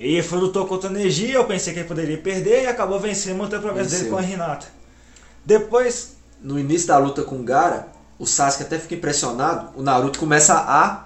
E 0.00 0.14
ele 0.14 0.22
foi 0.22 0.38
lutou 0.40 0.66
contra 0.66 0.88
a 0.88 0.92
energia, 0.92 1.34
eu 1.34 1.44
pensei 1.44 1.72
que 1.74 1.80
ele 1.80 1.88
poderia 1.88 2.18
perder 2.18 2.64
e 2.64 2.66
acabou 2.66 2.98
vencendo, 2.98 3.36
mantendo 3.38 3.58
a 3.68 3.70
promessa 3.70 3.98
dele 3.98 4.10
com 4.10 4.16
a 4.16 4.22
Hinata. 4.22 4.66
Depois, 5.44 6.16
No 6.42 6.58
início 6.58 6.88
da 6.88 6.96
luta 6.96 7.22
com 7.22 7.36
o 7.36 7.42
Gara, 7.42 7.88
o 8.18 8.26
Sasuke 8.26 8.62
até 8.62 8.78
fica 8.78 8.94
impressionado, 8.94 9.68
o 9.78 9.82
Naruto 9.82 10.18
começa 10.18 10.54
a, 10.54 11.04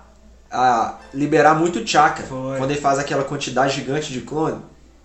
a 0.51 0.99
liberar 1.13 1.55
muito 1.57 1.85
chakra. 1.87 2.25
Foi. 2.25 2.57
Quando 2.57 2.71
ele 2.71 2.81
faz 2.81 2.99
aquela 3.01 3.25
quantidade 3.25 3.75
gigante 3.75 4.13
de 4.13 4.21
clone, 4.21 4.61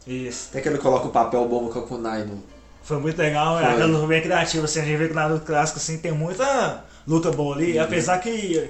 isso, 0.06 0.47
até 0.52 0.62
que 0.62 0.69
ele 0.69 0.78
coloca 0.78 1.08
o 1.08 1.12
papel 1.12 1.47
bomba 1.47 1.71
com 1.71 1.80
a 1.80 1.84
kunai 1.84 2.23
no... 2.25 2.43
foi 2.84 2.97
muito 2.99 3.17
legal, 3.19 3.58
Foi. 3.58 3.63
é 3.63 3.71
aquela 3.71 3.88
luta 3.88 4.08
bem 4.08 4.21
criativa, 4.21 4.65
assim, 4.65 4.80
a 4.82 4.86
gente 4.86 4.97
vê 4.97 5.06
que 5.08 5.13
o 5.13 5.15
Naruto 5.15 5.45
clássico 5.45 5.80
assim, 5.80 5.97
tem 5.97 6.12
muita 6.12 6.84
luta 7.08 7.32
boa 7.32 7.56
ali, 7.56 7.78
Uhum. 7.78 7.84
apesar 7.84 8.19
que 8.19 8.69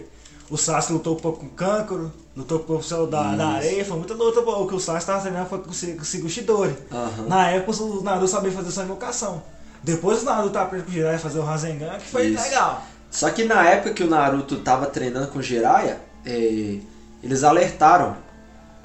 o 0.49 0.57
Sasuke 0.57 0.93
lutou 0.93 1.15
um 1.15 1.19
pouco 1.19 1.39
com 1.39 1.45
o 1.45 1.49
Kankuro, 1.49 2.11
lutou 2.39 2.59
com 2.59 2.63
o 2.63 2.67
professor 2.67 3.05
da, 3.05 3.35
da 3.35 3.47
areia, 3.49 3.83
foi 3.83 3.97
muita 3.97 4.13
luta 4.13 4.39
o 4.39 4.67
que 4.67 4.73
o 4.73 4.79
Sasuke 4.79 4.99
estava 4.99 5.21
treinando 5.21 5.49
foi 5.49 5.59
com 5.59 5.69
o 5.69 6.29
Shigure. 6.29 6.75
Aham. 6.91 7.27
Na 7.27 7.49
época 7.49 7.83
o 7.83 8.01
Naruto 8.01 8.27
sabia 8.27 8.51
fazer 8.51 8.71
sua 8.71 8.83
invocação. 8.83 9.43
Depois 9.83 10.21
o 10.21 10.25
Naruto 10.25 10.57
aprendeu 10.57 10.85
com 10.85 10.91
o 10.91 10.93
Jiraiya 10.93 11.17
a 11.17 11.19
fazer 11.19 11.39
o 11.39 11.43
Rasengan, 11.43 11.97
que 11.99 12.07
foi 12.07 12.27
Isso. 12.27 12.41
legal. 12.41 12.83
Só 13.11 13.29
que 13.29 13.43
na 13.43 13.67
época 13.67 13.93
que 13.93 14.03
o 14.03 14.09
Naruto 14.09 14.57
tava 14.57 14.85
treinando 14.85 15.27
com 15.27 15.39
o 15.39 15.43
Jiraiya, 15.43 15.99
é, 16.25 16.77
eles 17.21 17.43
alertaram. 17.43 18.15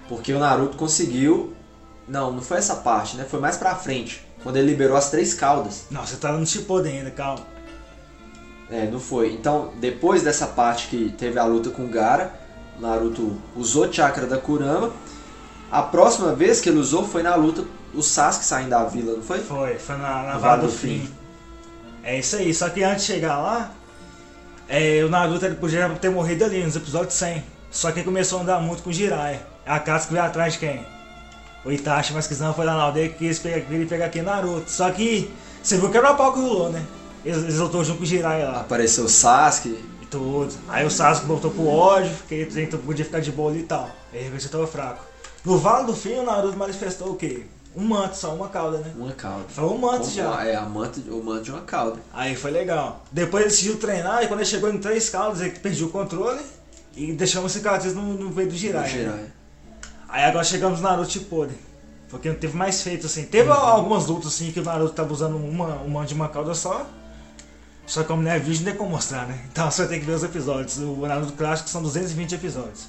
Porque 0.08 0.32
o 0.32 0.38
Naruto 0.38 0.76
conseguiu. 0.76 1.54
Não, 2.06 2.32
não 2.32 2.42
foi 2.42 2.58
essa 2.58 2.76
parte, 2.76 3.16
né? 3.16 3.24
Foi 3.28 3.40
mais 3.40 3.56
pra 3.56 3.74
frente. 3.74 4.26
Quando 4.42 4.56
ele 4.56 4.66
liberou 4.66 4.96
as 4.96 5.10
três 5.10 5.32
caudas. 5.32 5.84
Não, 5.90 6.04
você 6.04 6.16
tá 6.16 6.32
no 6.32 6.46
Shippuden 6.46 6.98
ainda, 6.98 7.10
calma. 7.10 7.40
É, 8.70 8.86
não 8.86 9.00
foi. 9.00 9.32
Então, 9.32 9.72
depois 9.76 10.22
dessa 10.22 10.46
parte 10.46 10.88
que 10.88 11.10
teve 11.16 11.38
a 11.38 11.44
luta 11.44 11.70
com 11.70 11.84
o 11.84 11.88
Gara, 11.88 12.43
Naruto 12.78 13.37
usou 13.56 13.87
o 13.87 13.92
chakra 13.92 14.26
da 14.26 14.38
Kurama. 14.38 14.90
A 15.70 15.82
próxima 15.82 16.34
vez 16.34 16.60
que 16.60 16.68
ele 16.68 16.78
usou 16.78 17.06
foi 17.06 17.22
na 17.22 17.34
luta 17.34 17.64
o 17.92 18.02
Sasuke 18.02 18.44
saindo 18.44 18.70
da 18.70 18.84
vila, 18.84 19.14
não 19.16 19.22
foi? 19.22 19.38
Foi, 19.40 19.74
foi 19.78 19.96
na, 19.96 20.22
na 20.22 20.38
Vale 20.38 20.62
do 20.62 20.68
Fim. 20.68 21.00
Fim. 21.00 21.10
É 22.02 22.18
isso 22.18 22.37
aí, 22.37 22.52
só 22.52 22.68
que 22.68 22.82
antes 22.82 23.06
de 23.06 23.12
chegar 23.12 23.38
lá, 23.38 23.72
é, 24.68 25.02
o 25.04 25.08
Naruto 25.08 25.44
ele 25.44 25.54
podia 25.54 25.88
ter 26.00 26.10
morrido 26.10 26.44
ali 26.44 26.62
nos 26.62 26.76
episódios 26.76 27.14
100. 27.14 27.42
Só 27.70 27.90
que 27.90 28.00
ele 28.00 28.04
começou 28.04 28.38
a 28.38 28.42
andar 28.42 28.60
muito 28.60 28.82
com 28.82 28.90
o 28.90 28.92
Jiraiya. 28.92 29.44
A 29.66 29.80
Katsuki 29.80 30.12
veio 30.12 30.24
atrás 30.24 30.52
de 30.52 30.58
quem? 30.60 30.87
O 31.64 31.72
Itachi, 31.72 32.12
mas 32.12 32.26
que 32.26 32.34
não 32.34 32.52
foi 32.52 32.64
lá 32.66 32.76
na 32.76 32.82
aldeia 32.82 33.08
que 33.08 33.26
quis 33.26 33.38
pegar, 33.38 33.60
queria 33.62 33.87
pegar 33.87 34.06
aqui 34.06 34.20
Naruto. 34.20 34.70
Só 34.70 34.90
que 34.90 35.32
você 35.62 35.78
viu 35.78 35.90
que 35.90 35.96
era 35.96 36.12
o 36.12 36.16
pau 36.16 36.32
que 36.32 36.40
rolou, 36.40 36.70
né? 36.70 36.84
Eles, 37.24 37.42
eles 37.42 37.56
lutou 37.56 37.82
junto 37.82 37.98
com 37.98 38.04
o 38.04 38.06
Jiraiya 38.06 38.50
lá. 38.50 38.60
Apareceu 38.60 39.04
o 39.04 39.08
Sasuke. 39.08 39.82
Aí 40.68 40.85
o 40.87 40.90
Sasuke 40.90 41.27
voltou 41.27 41.50
pro 41.50 41.66
ódio, 41.66 42.14
que 42.29 42.35
ele 42.35 42.50
tentou- 42.50 42.81
podia 42.81 43.05
ficar 43.05 43.20
de 43.20 43.31
boa 43.33 43.50
ali 43.50 43.61
e 43.61 43.64
tal. 43.64 43.90
Aí 44.12 44.24
ele 44.24 44.48
tava 44.48 44.66
fraco. 44.66 45.05
No 45.44 45.59
Vale 45.59 45.87
do 45.87 45.94
Fim, 45.94 46.14
o 46.14 46.22
Naruto 46.24 46.57
manifestou 46.57 47.12
o 47.12 47.16
quê? 47.16 47.44
Um 47.77 47.83
manto 47.85 48.16
só, 48.16 48.33
uma 48.35 48.48
cauda, 48.48 48.79
né? 48.79 48.92
Uma 48.96 49.12
cauda. 49.12 49.44
Foi 49.48 49.64
um 49.64 49.77
manto 49.77 50.00
Como- 50.03 50.11
já. 50.12 50.44
É, 50.46 50.55
a 50.55 50.62
manto, 50.62 51.00
o 51.00 51.22
manto 51.24 51.42
de 51.42 51.50
uma 51.50 51.62
cauda. 51.62 51.98
Aí 52.12 52.37
foi 52.37 52.50
legal. 52.53 53.05
Depois 53.11 53.42
ele 53.44 53.50
decidiu 53.50 53.77
treinar 53.79 54.22
e 54.22 54.29
quando 54.29 54.40
ele 54.40 54.48
chegou 54.48 54.70
em 54.72 54.79
três 54.79 55.11
caudas, 55.11 55.40
ele 55.40 55.50
perdeu 55.50 55.88
o 55.88 55.90
controle 55.90 56.40
e 56.96 57.12
deixou 57.12 57.42
uma 57.42 57.48
cicatriz 57.48 57.92
no, 57.94 58.03
no 58.14 58.31
meio 58.31 58.48
do 58.48 58.55
Jiraiya. 58.55 59.11
né? 59.11 59.27
Aí 60.09 60.22
agora 60.22 60.44
chegamos 60.44 60.81
no 60.81 60.88
Naruto 60.88 61.11
Shippuden. 61.11 61.57
Porque 62.09 62.29
não 62.29 62.37
teve 62.37 62.57
mais 62.57 62.81
feito 62.81 63.07
assim. 63.07 63.24
Teve 63.24 63.50
algumas 63.50 64.07
lutas 64.07 64.29
assim 64.29 64.53
que 64.53 64.61
o 64.61 64.62
Naruto 64.64 64.92
tava 64.94 65.12
usando 65.12 65.37
uma, 65.37 65.74
um 65.83 65.88
manto 65.88 66.07
de 66.09 66.14
uma 66.14 66.29
cauda 66.29 66.55
só. 66.55 66.87
Só 67.86 68.02
que 68.02 68.08
como 68.08 68.22
não 68.22 68.30
é 68.30 68.38
vídeo, 68.38 68.64
não 68.64 68.70
tem 68.70 68.76
como 68.76 68.90
mostrar, 68.90 69.26
né? 69.26 69.38
Então 69.50 69.70
você 69.70 69.82
vai 69.82 69.88
ter 69.94 70.00
que 70.00 70.06
ver 70.06 70.12
os 70.12 70.24
episódios. 70.24 70.78
O 70.78 71.06
Naruto 71.06 71.32
clássico 71.34 71.68
são 71.68 71.82
220 71.82 72.34
episódios. 72.34 72.88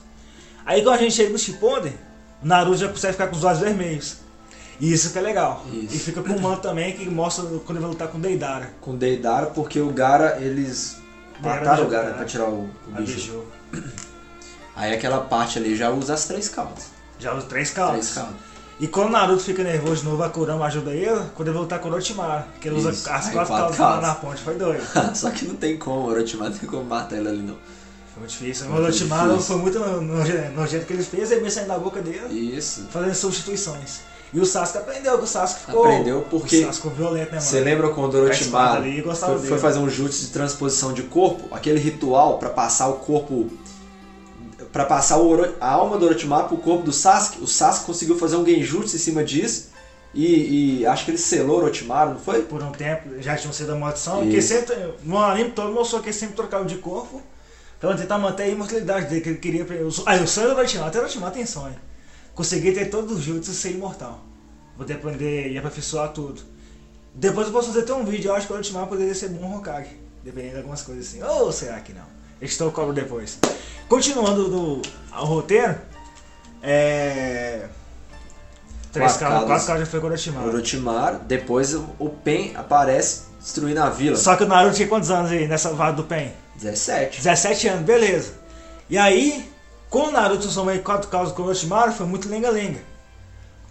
Aí 0.65 0.81
quando 0.81 0.95
a 0.95 0.97
gente 0.97 1.13
chega 1.13 1.29
no 1.29 1.37
Shippuden, 1.37 1.93
o 2.41 2.47
Naruto 2.47 2.77
já 2.77 2.87
consegue 2.87 3.13
ficar 3.13 3.27
com 3.27 3.35
os 3.35 3.43
olhos 3.43 3.59
vermelhos. 3.59 4.17
E 4.79 4.91
isso 4.91 5.11
que 5.11 5.17
é 5.17 5.21
legal. 5.21 5.65
Isso. 5.71 5.95
E 5.95 5.99
fica 5.99 6.21
com 6.21 6.33
um 6.33 6.39
manto 6.39 6.61
também 6.61 6.93
que 6.93 7.09
mostra 7.09 7.45
quando 7.45 7.77
ele 7.77 7.79
vai 7.79 7.89
lutar 7.89 8.07
com 8.07 8.17
o 8.17 8.21
Deidara. 8.21 8.73
Com 8.81 8.95
Deidara, 8.95 9.47
porque 9.47 9.79
o 9.79 9.89
Gara, 9.89 10.37
eles 10.41 10.97
Deidara 11.33 11.61
mataram 11.61 11.85
o 11.85 11.89
Gara 11.89 12.13
pra 12.13 12.25
tirar 12.25 12.49
o, 12.49 12.69
o 12.87 12.91
bicho. 12.91 13.43
Aí 14.75 14.93
aquela 14.93 15.21
parte 15.21 15.57
ali 15.57 15.75
já 15.75 15.89
usa 15.89 16.13
as 16.13 16.25
três 16.25 16.49
caudas. 16.49 16.87
Já 17.17 17.33
usa 17.33 17.45
três 17.47 17.71
caudas. 17.71 18.11
Três 18.11 18.13
caudas. 18.13 18.35
E 18.79 18.87
quando 18.87 19.07
o 19.07 19.11
Naruto 19.11 19.41
fica 19.41 19.63
nervoso 19.63 20.01
de 20.03 20.09
novo, 20.09 20.21
a 20.23 20.29
Kurama 20.29 20.65
ajuda 20.65 20.91
ele, 20.91 21.21
quando 21.33 21.47
ele 21.47 21.53
vai 21.53 21.61
lutar 21.61 21.79
com 21.79 21.87
o 21.87 21.91
Orochimaru, 21.93 22.43
que 22.59 22.67
ele 22.67 22.75
usa 22.77 22.91
Isso. 22.91 23.09
as 23.09 23.27
Aí, 23.27 23.33
quatro 23.33 23.81
lá 23.81 24.01
na 24.01 24.15
ponte, 24.15 24.41
foi 24.41 24.55
doido. 24.55 24.83
Só 25.15 25.29
que 25.29 25.45
não 25.45 25.55
tem 25.55 25.77
como, 25.77 26.01
o 26.01 26.09
Orochimaru 26.09 26.51
não 26.51 26.57
tem 26.57 26.69
como 26.69 26.83
matar 26.83 27.15
ele 27.17 27.27
ali 27.29 27.41
não. 27.41 27.55
Foi 28.13 28.19
muito 28.19 28.31
difícil. 28.31 28.67
O 28.69 28.75
Orochimaru 28.75 29.39
foi 29.39 29.55
muito 29.57 29.79
no- 29.79 30.01
no- 30.01 30.51
nojento 30.55 30.85
que 30.85 30.91
ele 30.93 31.03
fez, 31.03 31.31
ele 31.31 31.39
veio 31.39 31.51
saindo 31.51 31.69
da 31.69 31.79
boca 31.79 32.01
dele, 32.01 32.27
Isso. 32.57 32.85
fazendo 32.91 33.15
substituições. 33.15 34.01
E 34.33 34.39
o 34.41 34.45
Sasuke 34.45 34.79
aprendeu, 34.79 35.17
que 35.19 35.23
o 35.23 35.27
Sasuke 35.27 35.61
ficou... 35.61 35.85
Aprendeu 35.85 36.25
porque- 36.29 36.59
O 36.59 36.65
Sasuke 36.65 36.89
violento, 36.89 37.27
né, 37.31 37.37
mano? 37.37 37.41
Você 37.41 37.59
lembra 37.61 37.87
quando 37.89 38.15
o 38.15 38.23
Orochimaru 38.23 38.83
foi, 39.15 39.37
foi 39.47 39.57
fazer 39.57 39.79
um 39.79 39.89
jutsu 39.89 40.25
de 40.25 40.27
transposição 40.31 40.91
de 40.91 41.03
corpo? 41.03 41.47
Aquele 41.55 41.79
ritual 41.79 42.37
pra 42.39 42.49
passar 42.49 42.89
o 42.89 42.95
corpo... 42.95 43.49
Pra 44.71 44.85
passar 44.85 45.17
Oro- 45.17 45.55
a 45.59 45.69
alma 45.69 45.97
do 45.97 46.05
Orochimaru 46.05 46.47
pro 46.49 46.57
corpo 46.57 46.83
do 46.83 46.91
Sasuke. 46.93 47.41
O 47.43 47.47
Sasuke 47.47 47.85
conseguiu 47.85 48.17
fazer 48.17 48.35
um 48.35 48.45
genjutsu 48.45 48.95
em 48.95 48.99
cima 48.99 49.23
disso. 49.23 49.69
E, 50.13 50.79
e 50.79 50.85
acho 50.85 51.03
que 51.03 51.11
ele 51.11 51.17
selou 51.17 51.57
o 51.59 51.63
Orochimaru, 51.63 52.11
não 52.11 52.19
foi? 52.19 52.41
Por 52.43 52.63
um 52.63 52.71
tempo, 52.71 53.21
já 53.21 53.35
tinham 53.35 53.51
sido 53.51 53.73
a 53.73 53.75
maldição, 53.75 54.15
Isso. 54.15 54.23
porque 54.23 54.41
sempre, 54.41 54.93
no 55.03 55.17
anime 55.17 55.51
todo 55.51 55.73
mostrou 55.73 56.01
que 56.01 56.07
ele 56.07 56.15
sempre 56.17 56.35
trocava 56.35 56.63
de 56.63 56.75
corpo, 56.77 57.21
pra 57.81 57.93
tentar 57.95 58.17
manter 58.17 58.43
a 58.43 58.47
imortalidade 58.47 59.07
dele, 59.09 59.19
que 59.21 59.29
ele 59.29 59.37
queria... 59.39 59.67
Aí 60.05 60.23
o 60.23 60.27
sonho 60.27 60.49
do 60.51 60.55
Orochimaru, 60.55 60.87
até 60.87 60.99
Orochimaru 60.99 61.33
tem 61.33 61.45
sonho. 61.45 61.75
Conseguir 62.33 62.73
ter 62.73 62.85
todos 62.89 63.11
os 63.17 63.23
jutsus 63.23 63.55
e 63.55 63.57
ser 63.57 63.71
imortal. 63.71 64.21
Poder 64.77 64.93
aprender 64.93 65.51
e 65.51 65.57
aperfeiçoar 65.57 66.09
tudo. 66.13 66.41
Depois 67.13 67.47
eu 67.47 67.53
posso 67.53 67.67
fazer 67.67 67.81
até 67.81 67.93
um 67.93 68.05
vídeo, 68.05 68.29
eu 68.29 68.35
acho 68.35 68.47
que 68.47 68.53
o 68.53 68.55
Orochimaru 68.55 68.87
poderia 68.87 69.13
ser 69.13 69.29
bom 69.29 69.57
Hokage. 69.57 69.99
Dependendo 70.23 70.53
de 70.53 70.57
algumas 70.59 70.81
coisas 70.81 71.07
assim. 71.07 71.21
Ou 71.21 71.51
será 71.51 71.79
que 71.81 71.91
não? 71.91 72.14
Estou 72.41 72.71
cobro 72.71 72.93
depois. 72.93 73.39
Continuando 73.87 74.49
do, 74.49 74.81
ao 75.11 75.25
roteiro, 75.25 75.75
é... 76.61 77.67
Três 78.91 79.11
Quatro 79.11 79.19
caras, 79.19 79.33
caras. 79.33 79.47
quatro 79.47 79.67
caras 79.67 79.81
já 79.81 79.85
foi 79.87 79.99
com 79.99 80.05
o 80.05 80.09
Orochimaru. 80.09 80.47
Orochimaru. 80.47 81.19
Depois 81.27 81.73
o 81.73 82.09
Pen 82.23 82.53
aparece 82.55 83.23
destruindo 83.39 83.81
a 83.81 83.89
vila. 83.89 84.15
Só 84.15 84.35
que 84.35 84.43
o 84.43 84.47
Naruto 84.47 84.75
tinha 84.75 84.87
quantos 84.87 85.11
anos 85.11 85.31
aí 85.31 85.47
nessa 85.47 85.73
vaga 85.73 85.97
do 85.97 86.03
Pen? 86.05 86.33
17. 86.55 87.17
17 87.17 87.67
anos, 87.67 87.85
beleza. 87.85 88.33
E 88.89 88.97
aí, 88.97 89.51
quando 89.89 90.09
o 90.09 90.11
Naruto 90.11 90.43
transformou 90.43 90.73
em 90.73 90.81
quatro 90.81 91.09
causas 91.09 91.35
com 91.35 91.41
o 91.41 91.45
Orochimaru, 91.45 91.91
foi 91.91 92.05
muito 92.05 92.29
lenga-lenga. 92.29 92.79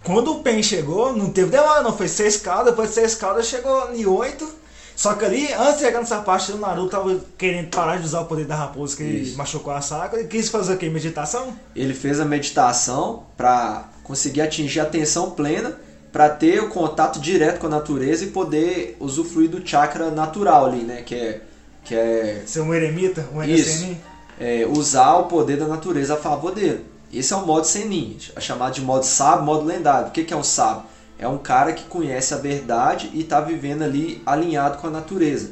Quando 0.03 0.33
o 0.33 0.39
Pen 0.43 0.61
chegou, 0.61 1.15
não 1.15 1.31
teve 1.31 1.49
demora 1.49 1.81
não, 1.81 1.97
foi 1.97 2.07
seis 2.07 2.37
caudas, 2.37 2.67
depois 2.67 2.89
de 2.89 2.95
seis 2.95 3.15
caudas 3.15 3.47
chegou 3.47 3.91
em 3.93 4.05
oito. 4.05 4.47
Só 4.95 5.13
que 5.13 5.25
ali, 5.25 5.51
antes 5.53 5.77
de 5.77 5.85
chegar 5.85 5.99
nessa 5.99 6.21
parte, 6.21 6.53
o 6.53 6.57
Naruto 6.57 6.89
tava 6.89 7.19
querendo 7.37 7.69
parar 7.69 7.97
de 7.97 8.05
usar 8.05 8.21
o 8.21 8.25
poder 8.25 8.45
da 8.45 8.55
raposa 8.55 8.95
que 8.95 9.03
Isso. 9.03 9.37
machucou 9.37 9.73
a 9.73 9.81
Sakura. 9.81 10.21
Ele 10.21 10.29
quis 10.29 10.47
fazer 10.47 10.73
o 10.73 10.77
quê? 10.77 10.89
Meditação? 10.89 11.53
Ele 11.75 11.93
fez 11.93 12.19
a 12.19 12.25
meditação 12.25 13.23
para 13.35 13.89
conseguir 14.03 14.41
atingir 14.41 14.79
a 14.79 14.83
atenção 14.83 15.31
plena, 15.31 15.77
para 16.13 16.29
ter 16.29 16.61
o 16.61 16.69
contato 16.69 17.19
direto 17.19 17.59
com 17.59 17.67
a 17.67 17.69
natureza 17.69 18.23
e 18.23 18.27
poder 18.27 18.95
usufruir 18.99 19.49
do 19.49 19.67
chakra 19.67 20.11
natural 20.11 20.67
ali, 20.67 20.83
né? 20.83 21.01
Que 21.01 21.15
é, 21.15 21.41
que 21.83 21.93
é, 21.93 22.43
Ser 22.45 22.61
um 22.61 22.73
eremita, 22.73 23.27
um 23.33 23.43
Isso. 23.43 23.97
É, 24.39 24.65
usar 24.65 25.15
o 25.15 25.23
poder 25.25 25.57
da 25.57 25.67
natureza 25.67 26.13
a 26.13 26.17
favor 26.17 26.53
dele. 26.53 26.85
Esse 27.11 27.33
é 27.33 27.35
o 27.35 27.45
modo 27.45 27.65
Senin, 27.65 28.17
é 28.35 28.39
chamado 28.41 28.73
de 28.73 28.81
modo 28.81 29.03
sábio, 29.03 29.45
modo 29.45 29.65
lendário. 29.65 30.07
O 30.07 30.11
que 30.11 30.23
que 30.23 30.33
é 30.33 30.37
um 30.37 30.43
sábio? 30.43 30.83
É 31.17 31.27
um 31.27 31.37
cara 31.37 31.71
que 31.73 31.85
conhece 31.85 32.33
a 32.33 32.37
verdade 32.37 33.09
e 33.13 33.21
está 33.21 33.39
vivendo 33.39 33.83
ali 33.83 34.21
alinhado 34.25 34.77
com 34.79 34.87
a 34.87 34.89
natureza. 34.89 35.51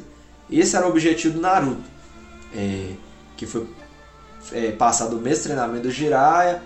Esse 0.50 0.76
era 0.76 0.86
o 0.86 0.90
objetivo 0.90 1.34
do 1.34 1.40
Naruto, 1.40 1.82
é, 2.54 2.90
que 3.36 3.46
foi 3.46 3.66
é, 4.52 4.72
passar 4.72 5.06
do 5.06 5.16
mesmo 5.16 5.44
treinamento 5.44 5.84
do 5.84 5.90
Jiraiya. 5.90 6.62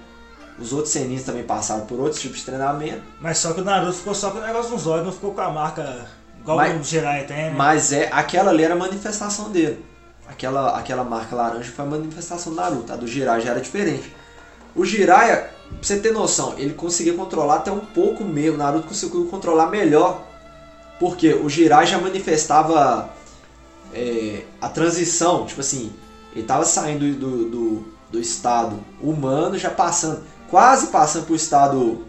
Os 0.59 0.73
outros 0.73 0.93
Senins 0.93 1.23
também 1.23 1.45
passaram 1.45 1.87
por 1.87 2.01
outros 2.01 2.21
tipos 2.21 2.39
de 2.39 2.45
treinamento. 2.47 3.01
Mas 3.21 3.39
só 3.39 3.53
que 3.53 3.61
o 3.61 3.65
Naruto 3.65 3.93
ficou 3.93 4.15
só 4.15 4.33
com 4.33 4.39
o 4.39 4.43
negócio 4.43 4.73
nos 4.73 4.87
olhos, 4.89 5.07
não 5.07 5.13
ficou 5.13 5.33
com 5.33 5.41
a 5.41 5.51
marca 5.51 6.07
igual 6.41 6.57
Mas- 6.57 6.81
o 6.81 6.83
Jiraiya 6.83 7.25
tem, 7.25 7.37
né? 7.37 7.55
Mas 7.57 7.93
é 7.93 8.09
aquela 8.13 8.51
ali 8.51 8.65
era 8.65 8.75
a 8.75 8.77
manifestação 8.77 9.51
dele. 9.51 9.85
Aquela, 10.29 10.77
aquela 10.77 11.05
marca 11.05 11.35
laranja 11.37 11.71
foi 11.71 11.85
a 11.85 11.89
manifestação 11.89 12.53
do 12.53 12.57
Naruto. 12.57 12.93
A 12.93 12.97
do 12.97 13.07
Jiraiya 13.07 13.41
já 13.45 13.51
era 13.53 13.61
diferente. 13.61 14.13
O 14.79 14.85
Jiraiya, 14.85 15.37
pra 15.37 15.79
você 15.83 15.99
ter 15.99 16.13
noção, 16.13 16.55
ele 16.57 16.73
conseguia 16.75 17.13
controlar 17.15 17.57
até 17.57 17.71
um 17.73 17.81
pouco 17.81 18.25
mesmo. 18.25 18.55
O 18.55 18.59
Naruto 18.59 18.89
conseguiu 18.89 19.25
controlar 19.27 19.67
melhor. 19.67 20.25
Porque 21.01 21.33
o 21.35 21.49
Jiraiya 21.49 21.87
já 21.87 21.99
manifestava 21.99 23.11
é, 23.93 24.43
a 24.61 24.69
transição. 24.69 25.45
Tipo 25.47 25.61
assim, 25.61 25.93
ele 26.35 26.45
tava 26.45 26.65
saindo 26.65 27.13
do, 27.15 27.45
do, 27.51 27.85
do 28.11 28.21
estado 28.21 28.79
humano, 29.03 29.59
já 29.59 29.71
passando, 29.71 30.23
quase 30.49 30.89
passando 30.89 31.27
pro 31.27 31.35
estado 31.37 32.05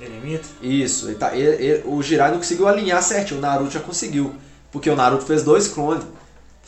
Eremita. 0.00 0.48
isso, 0.62 1.08
ele 1.08 1.14
tá, 1.16 1.36
ele- 1.36 1.62
ele- 1.64 1.82
o 1.86 2.02
Jiraiya 2.02 2.32
não 2.32 2.38
conseguiu 2.38 2.66
alinhar 2.68 3.02
certinho, 3.02 3.38
o 3.38 3.42
Naruto 3.42 3.70
já 3.70 3.80
conseguiu. 3.80 4.34
Porque 4.72 4.88
o 4.88 4.96
Naruto 4.96 5.24
fez 5.26 5.42
dois 5.42 5.68
clones. 5.68 6.04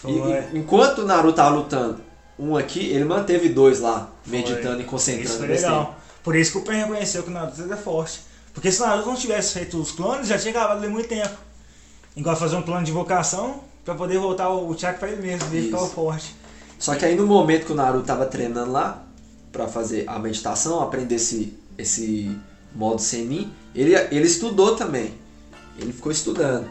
E- 0.04 0.58
enquanto 0.58 0.98
o 1.02 1.06
Naruto 1.06 1.34
tava 1.36 1.54
lutando 1.56 2.00
um 2.38 2.56
aqui, 2.56 2.90
ele 2.90 3.04
manteve 3.04 3.48
dois 3.48 3.80
lá, 3.80 4.10
Foi. 4.24 4.38
meditando 4.38 4.78
e 4.78 4.80
Isso 4.80 4.90
concentrando 4.90 5.38
foi 5.38 5.48
nesse 5.48 5.64
legal. 5.64 5.96
Por 6.22 6.36
isso 6.36 6.52
que 6.52 6.58
o 6.58 6.62
Pen 6.62 6.76
reconheceu 6.82 7.22
que 7.22 7.30
o 7.30 7.32
Naruto 7.32 7.72
é 7.72 7.76
forte. 7.76 8.20
Porque 8.54 8.70
se 8.70 8.80
o 8.82 8.86
Naruto 8.86 9.08
não 9.08 9.16
tivesse 9.16 9.54
feito 9.54 9.78
os 9.78 9.92
clones, 9.92 10.28
já 10.28 10.38
tinha 10.38 10.52
gravado 10.52 10.80
ali 10.80 10.92
muito 10.92 11.08
tempo. 11.08 11.34
Igual 12.16 12.36
fazer 12.36 12.56
um 12.56 12.62
plano 12.62 12.84
de 12.84 12.90
invocação 12.90 13.60
pra 13.84 13.94
poder 13.94 14.18
voltar 14.18 14.50
o 14.50 14.76
Chakra 14.78 14.98
pra 14.98 15.08
ele 15.10 15.22
mesmo, 15.22 15.46
e 15.52 15.56
ele 15.56 15.66
Isso. 15.66 15.70
ficava 15.70 15.88
forte. 15.88 16.34
Só 16.78 16.94
que 16.94 17.04
aí 17.04 17.14
no 17.14 17.26
momento 17.26 17.66
que 17.66 17.72
o 17.72 17.74
Naruto 17.74 18.06
tava 18.06 18.26
treinando 18.26 18.70
lá, 18.70 19.04
pra 19.52 19.68
fazer 19.68 20.04
a 20.08 20.18
meditação, 20.18 20.80
aprender 20.80 21.16
esse, 21.16 21.56
esse 21.76 22.36
modo 22.74 23.00
Senin, 23.00 23.52
ele, 23.74 23.94
ele 23.94 24.26
estudou 24.26 24.74
também. 24.74 25.14
Ele 25.78 25.92
ficou 25.92 26.10
estudando. 26.10 26.68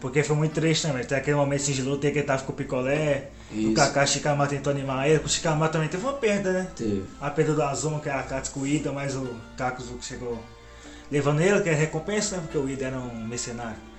Porque 0.00 0.22
foi 0.22 0.36
muito 0.36 0.52
triste 0.52 0.86
também. 0.86 1.04
Tem 1.04 1.18
aquele 1.18 1.36
momento 1.36 1.62
sigiloso, 1.62 1.98
tem 1.98 2.12
que 2.12 2.18
ele 2.18 2.26
tava 2.26 2.42
com 2.42 2.52
o 2.52 2.54
picolé. 2.54 3.30
Isso. 3.52 3.70
O 3.70 3.74
Kakashi 3.74 4.14
Shikamaru 4.14 4.50
tentou 4.50 4.70
animar 4.72 5.08
ele. 5.08 5.22
O 5.24 5.28
Shikamaru 5.28 5.72
também 5.72 5.88
teve 5.88 6.04
uma 6.04 6.12
perda, 6.12 6.52
né? 6.52 6.70
Teve. 6.76 7.04
A 7.20 7.30
perda 7.30 7.54
do 7.54 7.62
Azuma, 7.62 8.00
que 8.00 8.08
era 8.08 8.20
a 8.20 8.22
Katsuko 8.22 8.66
Ida, 8.66 8.92
mas 8.92 9.16
o 9.16 9.28
Kakuzu 9.56 9.94
que 9.94 10.04
chegou 10.04 10.38
levando 11.10 11.40
ele, 11.40 11.60
que 11.60 11.68
é 11.68 11.74
recompensa, 11.74 12.36
né? 12.36 12.42
Porque 12.42 12.58
o 12.58 12.68
Ida 12.68 12.86
era 12.86 12.98
um 12.98 13.26
mercenário. 13.26 13.89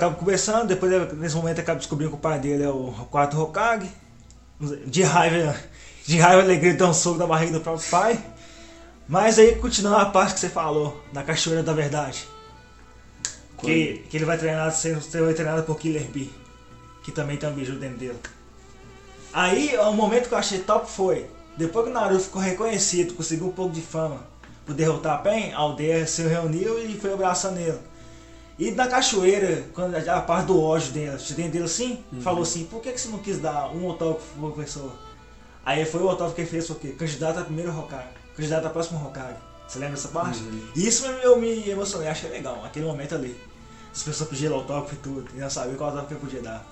Acaba 0.00 0.14
conversando, 0.14 0.66
depois 0.66 1.12
nesse 1.12 1.36
momento 1.36 1.60
acaba 1.60 1.78
descobrindo 1.78 2.12
que 2.12 2.16
o 2.16 2.20
pai 2.20 2.38
dele 2.38 2.62
é 2.62 2.70
o 2.70 2.90
quarto 3.10 3.38
Hokage. 3.38 3.86
De 4.86 5.02
raiva, 5.02 5.54
de 6.06 6.18
raiva 6.18 6.42
ele 6.42 6.56
grita 6.58 6.86
um 6.86 6.94
soco 6.94 7.18
na 7.18 7.26
barriga 7.26 7.52
do 7.52 7.60
próprio 7.60 7.86
pai. 7.90 8.18
Mas 9.06 9.38
aí 9.38 9.56
continuando 9.56 9.98
a 9.98 10.06
parte 10.06 10.32
que 10.32 10.40
você 10.40 10.48
falou, 10.48 10.98
da 11.12 11.22
cachoeira 11.22 11.62
da 11.62 11.74
verdade. 11.74 12.26
Que, 13.58 14.02
que 14.08 14.16
ele 14.16 14.24
vai 14.24 14.38
treinar, 14.38 14.72
sendo 14.72 15.02
treinado 15.34 15.64
por 15.64 15.78
Killer 15.78 16.04
Bee. 16.04 16.32
Que 17.04 17.12
também 17.12 17.36
tem 17.36 17.50
um 17.50 17.52
biju 17.52 17.74
dentro 17.74 17.98
dele. 17.98 18.18
Aí, 19.34 19.76
o 19.76 19.92
momento 19.92 20.28
que 20.28 20.34
eu 20.34 20.38
achei 20.38 20.60
top 20.60 20.90
foi, 20.90 21.26
depois 21.58 21.84
que 21.84 21.90
o 21.90 21.94
Naruto 21.94 22.24
ficou 22.24 22.40
reconhecido, 22.40 23.12
conseguiu 23.12 23.48
um 23.48 23.52
pouco 23.52 23.74
de 23.74 23.82
fama 23.82 24.22
por 24.64 24.74
derrotar 24.74 25.16
a 25.16 25.18
Pen, 25.18 25.52
a 25.52 25.58
aldeia 25.58 26.06
se 26.06 26.22
reuniu 26.22 26.78
e 26.78 26.98
foi 26.98 27.12
abraçando 27.12 27.58
ele. 27.58 27.89
E 28.60 28.70
na 28.72 28.86
cachoeira, 28.86 29.64
quando 29.72 29.96
a 29.96 30.20
parte 30.20 30.48
do 30.48 30.62
ódio 30.62 30.92
dele, 30.92 31.16
dentro 31.16 31.52
dele 31.52 31.64
assim, 31.64 32.04
uhum. 32.12 32.20
falou 32.20 32.42
assim, 32.42 32.64
por 32.66 32.82
que, 32.82 32.92
que 32.92 33.00
você 33.00 33.08
não 33.08 33.18
quis 33.18 33.38
dar 33.38 33.74
um 33.74 33.88
autógrafo 33.88 34.26
pro 34.38 34.52
professor? 34.52 34.92
Aí 35.64 35.86
foi 35.86 36.02
o 36.02 36.08
autógrafo 36.10 36.34
que 36.34 36.42
ele 36.42 36.50
fez 36.50 36.68
o 36.68 36.74
quê? 36.74 36.88
Candidato 36.88 37.38
a 37.38 37.44
primeiro 37.44 37.70
Hokage, 37.70 38.08
candidato 38.36 38.66
a 38.66 38.68
próximo 38.68 39.02
Hokage. 39.02 39.38
Você 39.66 39.78
lembra 39.78 39.94
dessa 39.94 40.08
parte? 40.08 40.42
Uhum. 40.42 40.68
Isso 40.76 41.06
eu 41.06 41.40
me 41.40 41.70
emocionei, 41.70 42.08
achei 42.08 42.28
legal, 42.28 42.62
aquele 42.62 42.84
momento 42.84 43.14
ali. 43.14 43.34
As 43.90 44.02
pessoas 44.02 44.28
pediram 44.28 44.56
autógrafo 44.56 44.94
e 44.94 44.98
tudo, 44.98 45.30
e 45.34 45.38
não 45.38 45.48
sabia 45.48 45.74
qual 45.76 45.88
autógrafo 45.88 46.08
que 46.08 46.14
eu 46.22 46.28
podia 46.28 46.42
dar. 46.42 46.66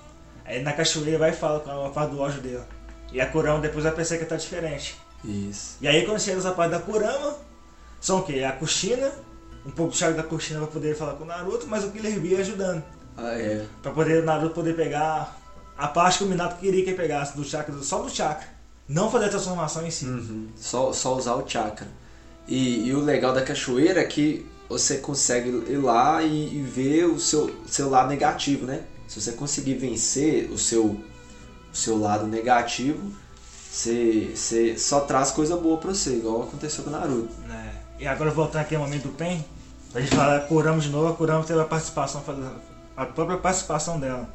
Aí 0.45 0.63
na 0.63 0.75
cachoeira 0.75 1.17
vai 1.17 1.31
e 1.31 1.33
fala 1.33 1.61
com 1.61 1.87
a 1.87 1.89
parte 1.89 2.11
do 2.11 2.21
ódio 2.21 2.43
dele. 2.43 2.65
E 3.11 3.19
a 3.19 3.27
Kurama 3.27 3.61
depois 3.61 3.85
vai 3.85 3.95
pensar 3.95 4.19
que 4.19 4.27
tá 4.27 4.37
diferente. 4.37 5.01
Isso. 5.25 5.79
E 5.81 5.89
aí 5.89 6.05
quando 6.05 6.21
chega 6.21 6.37
essa 6.37 6.53
parte 6.53 6.73
da 6.73 6.81
Kurama, 6.81 7.35
são 7.99 8.19
o 8.19 8.25
quê? 8.25 8.45
A 8.45 8.53
Kushina, 8.53 9.11
um 9.69 9.71
pouco 9.71 9.95
chave 9.95 10.15
da 10.15 10.23
Kushina 10.23 10.61
pra 10.61 10.69
poder 10.69 10.97
falar 10.97 11.13
com 11.13 11.25
o 11.25 11.27
Naruto, 11.27 11.67
mas 11.67 11.85
o 11.85 11.91
Killer 11.91 12.19
Bee 12.19 12.37
ajudando. 12.37 12.83
Ah, 13.17 13.35
é. 13.35 13.67
Pra 13.83 13.93
poder 13.93 14.23
o 14.23 14.25
Naruto 14.25 14.55
poder 14.55 14.75
pegar 14.75 15.39
a 15.77 15.87
parte 15.87 16.19
que 16.19 16.25
o 16.25 16.27
Minato 16.27 16.57
queria 16.57 16.83
que 16.83 16.91
ele 16.91 16.97
pegasse, 16.97 17.37
do 17.37 17.45
chakra, 17.45 17.75
só 17.83 18.01
do 18.01 18.09
chakra. 18.09 18.49
Não 18.89 19.11
fazer 19.11 19.27
a 19.27 19.29
transformação 19.29 19.87
em 19.87 19.91
si. 19.91 20.07
Uhum. 20.07 20.49
Só, 20.57 20.91
só 20.95 21.15
usar 21.15 21.35
o 21.35 21.47
chakra. 21.47 21.87
E, 22.47 22.89
e, 22.89 22.95
o 22.95 23.01
legal 23.01 23.35
da 23.35 23.43
cachoeira 23.43 24.01
é 24.01 24.05
que 24.05 24.47
você 24.67 24.97
consegue 24.97 25.51
ir 25.71 25.77
lá 25.77 26.23
e, 26.23 26.57
e 26.57 26.63
ver 26.63 27.05
o 27.05 27.21
seu, 27.21 27.55
seu 27.67 27.91
lado 27.91 28.09
negativo, 28.09 28.65
né? 28.65 28.85
Se 29.07 29.21
você 29.21 29.33
conseguir 29.33 29.75
vencer 29.75 30.51
o 30.51 30.57
seu, 30.57 30.85
o 30.87 31.77
seu 31.77 31.99
lado 31.99 32.27
negativo, 32.27 33.13
você, 33.71 34.33
você 34.35 34.79
só 34.79 35.01
traz 35.01 35.31
coisa 35.31 35.59
boa 35.59 35.77
pra 35.77 35.93
você, 35.93 36.17
igual 36.17 36.45
aconteceu 36.45 36.83
com 36.83 36.89
o 36.89 36.93
Naruto. 36.95 37.35
É. 37.51 38.03
E 38.03 38.07
agora 38.07 38.31
voltando 38.31 38.63
aqui 38.63 38.75
ao 38.75 38.83
momento 38.83 39.09
do 39.09 39.13
Pen, 39.13 39.45
a 39.95 40.01
gente 40.01 40.15
falar 40.15 40.41
Kurama 40.41 40.81
de 40.81 40.91
novo, 40.91 41.15
Kurama 41.15 41.45
teve 41.45 41.61
a 41.61 41.65
participação, 41.65 42.23
a 42.97 43.07
própria 43.07 43.39
participação 43.39 43.99
dela. 43.99 44.29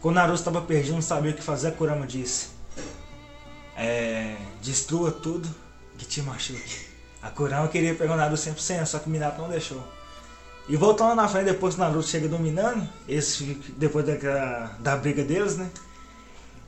Quando 0.00 0.16
Naruto 0.16 0.38
estava 0.38 0.60
perdido, 0.60 0.94
não 0.94 1.02
sabia 1.02 1.32
o 1.32 1.34
que 1.34 1.42
fazer, 1.42 1.68
a 1.68 1.72
Kurama 1.72 2.06
disse. 2.06 2.48
É, 3.76 4.36
destrua 4.62 5.10
tudo 5.10 5.48
que 5.96 6.04
te 6.04 6.22
machuque. 6.22 6.86
A 7.22 7.30
Kurama 7.30 7.68
queria 7.68 7.94
pegar 7.94 8.14
o 8.14 8.16
Naruto 8.16 8.40
100%, 8.40 8.86
só 8.86 8.98
que 8.98 9.08
o 9.08 9.10
Minato 9.10 9.40
não 9.40 9.48
deixou. 9.48 9.82
E 10.68 10.76
voltando 10.76 11.14
na 11.14 11.26
frente, 11.26 11.46
depois 11.46 11.74
que 11.74 11.80
o 11.80 11.84
Naruto 11.84 12.06
chega 12.06 12.28
dominando, 12.28 12.88
eles, 13.08 13.42
depois 13.76 14.04
da, 14.04 14.70
da 14.78 14.96
briga 14.96 15.24
deles, 15.24 15.56
né? 15.56 15.70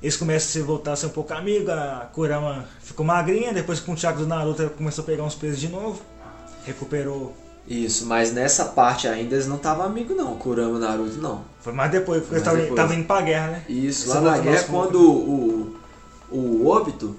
Eles 0.03 0.17
começam 0.17 0.63
a 0.63 0.65
voltar 0.65 0.93
a 0.93 0.97
ser 0.97 1.07
um 1.07 1.11
pouco 1.11 1.35
amigos, 1.35 1.69
a 1.69 2.09
Kurama 2.13 2.65
ficou 2.81 3.05
magrinha, 3.05 3.53
depois 3.53 3.81
com 3.81 3.93
o 3.93 3.97
chakra 3.97 4.23
do 4.23 4.27
Naruto 4.27 4.71
começou 4.71 5.05
a 5.05 5.07
pegar 5.07 5.25
uns 5.25 5.35
pesos 5.35 5.61
de 5.61 5.69
novo, 5.69 6.01
recuperou. 6.65 7.37
Isso, 7.71 8.05
mas 8.05 8.33
nessa 8.33 8.65
parte 8.65 9.07
ainda 9.07 9.37
eles 9.37 9.47
não 9.47 9.55
estavam 9.55 9.87
amigos 9.87 10.17
não, 10.17 10.35
Kurama 10.35 10.77
e 10.77 10.81
Naruto 10.81 11.19
não. 11.19 11.45
Foi 11.61 11.73
mais 11.73 11.91
depois, 11.93 12.21
porque 12.21 12.35
eles 12.35 12.69
estavam 12.69 12.97
indo 12.97 13.07
pra 13.07 13.21
guerra, 13.21 13.47
né? 13.47 13.65
Isso, 13.69 14.09
lá 14.09 14.21
na 14.21 14.39
guerra 14.39 14.65
quando 14.65 15.01
o, 15.01 15.77
o 16.33 16.67
Obito 16.67 17.15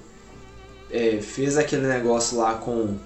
é, 0.92 1.22
fez 1.22 1.56
aquele 1.58 1.88
negócio 1.88 2.38
lá 2.38 2.56
com, 2.56 2.98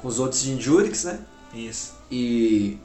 com 0.00 0.06
os 0.06 0.20
outros 0.20 0.40
Jinjuriks, 0.40 1.02
né? 1.02 1.18
Isso. 1.52 1.94
E 2.12 2.78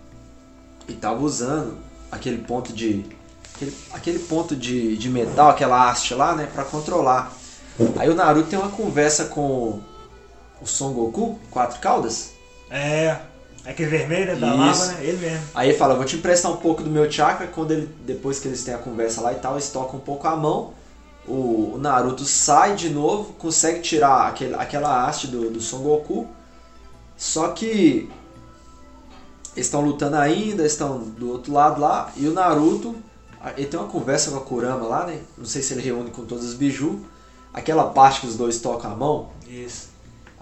e 0.88 0.94
tava 0.94 1.22
usando 1.22 1.78
aquele 2.12 2.40
ponto 2.40 2.74
de 2.74 3.06
aquele, 3.54 3.76
aquele 3.94 4.20
ponto 4.20 4.56
de, 4.56 4.98
de 4.98 5.10
metal, 5.10 5.50
aquela 5.50 5.90
haste 5.90 6.14
lá, 6.14 6.36
né, 6.36 6.50
para 6.52 6.64
controlar. 6.64 7.32
Aí 7.98 8.10
o 8.10 8.16
Naruto 8.16 8.50
tem 8.50 8.60
uma 8.60 8.70
conversa 8.70 9.26
com 9.26 9.80
o 10.62 10.66
Son 10.66 10.94
Goku, 10.94 11.40
quatro 11.50 11.80
caudas. 11.80 12.32
É, 12.70 13.18
aquele 13.72 13.90
vermelho 13.90 14.40
da 14.40 14.54
lava, 14.54 14.86
né? 14.88 14.98
Ele 15.02 15.18
mesmo. 15.18 15.48
Aí 15.56 15.70
ele 15.70 15.78
fala, 15.78 15.96
vou 15.96 16.06
te 16.06 16.18
emprestar 16.18 16.52
um 16.52 16.58
pouco 16.58 16.84
do 16.84 16.90
meu 16.90 17.10
chakra, 17.10 17.48
quando 17.48 17.72
ele 17.72 17.90
depois 18.06 18.40
que 18.40 18.48
eles 18.48 18.64
têm 18.64 18.74
a 18.74 18.78
conversa 18.78 19.22
lá 19.22 19.32
e 19.32 19.36
tal, 19.36 19.54
eles 19.54 19.70
tocam 19.70 20.00
um 20.00 20.02
pouco 20.02 20.28
a 20.28 20.36
mão. 20.36 20.74
O, 21.26 21.76
o 21.76 21.78
Naruto 21.78 22.26
sai 22.26 22.76
de 22.76 22.90
novo, 22.90 23.34
consegue 23.34 23.82
tirar 23.82 24.28
aquele, 24.28 24.54
aquela 24.56 25.08
haste 25.08 25.28
do, 25.28 25.50
do 25.50 25.62
Son 25.62 25.80
Goku. 25.80 26.28
Só 27.16 27.50
que 27.50 28.10
eles 29.56 29.68
estão 29.68 29.82
lutando 29.82 30.18
ainda, 30.18 30.66
estão 30.66 31.00
do 31.00 31.30
outro 31.30 31.54
lado 31.54 31.80
lá, 31.80 32.12
e 32.18 32.28
o 32.28 32.34
Naruto, 32.34 32.96
ele 33.56 33.68
tem 33.68 33.80
uma 33.80 33.88
conversa 33.88 34.32
com 34.32 34.38
a 34.38 34.42
Kurama 34.42 34.86
lá, 34.86 35.06
né? 35.06 35.22
Não 35.38 35.46
sei 35.46 35.62
se 35.62 35.74
ele 35.74 35.82
reúne 35.82 36.10
com 36.10 36.26
todos 36.26 36.44
os 36.44 36.54
biju. 36.54 37.00
Aquela 37.54 37.86
parte 37.92 38.22
que 38.22 38.28
os 38.28 38.36
dois 38.36 38.60
tocam 38.60 38.92
a 38.92 38.96
mão. 38.96 39.30
Isso. 39.48 39.93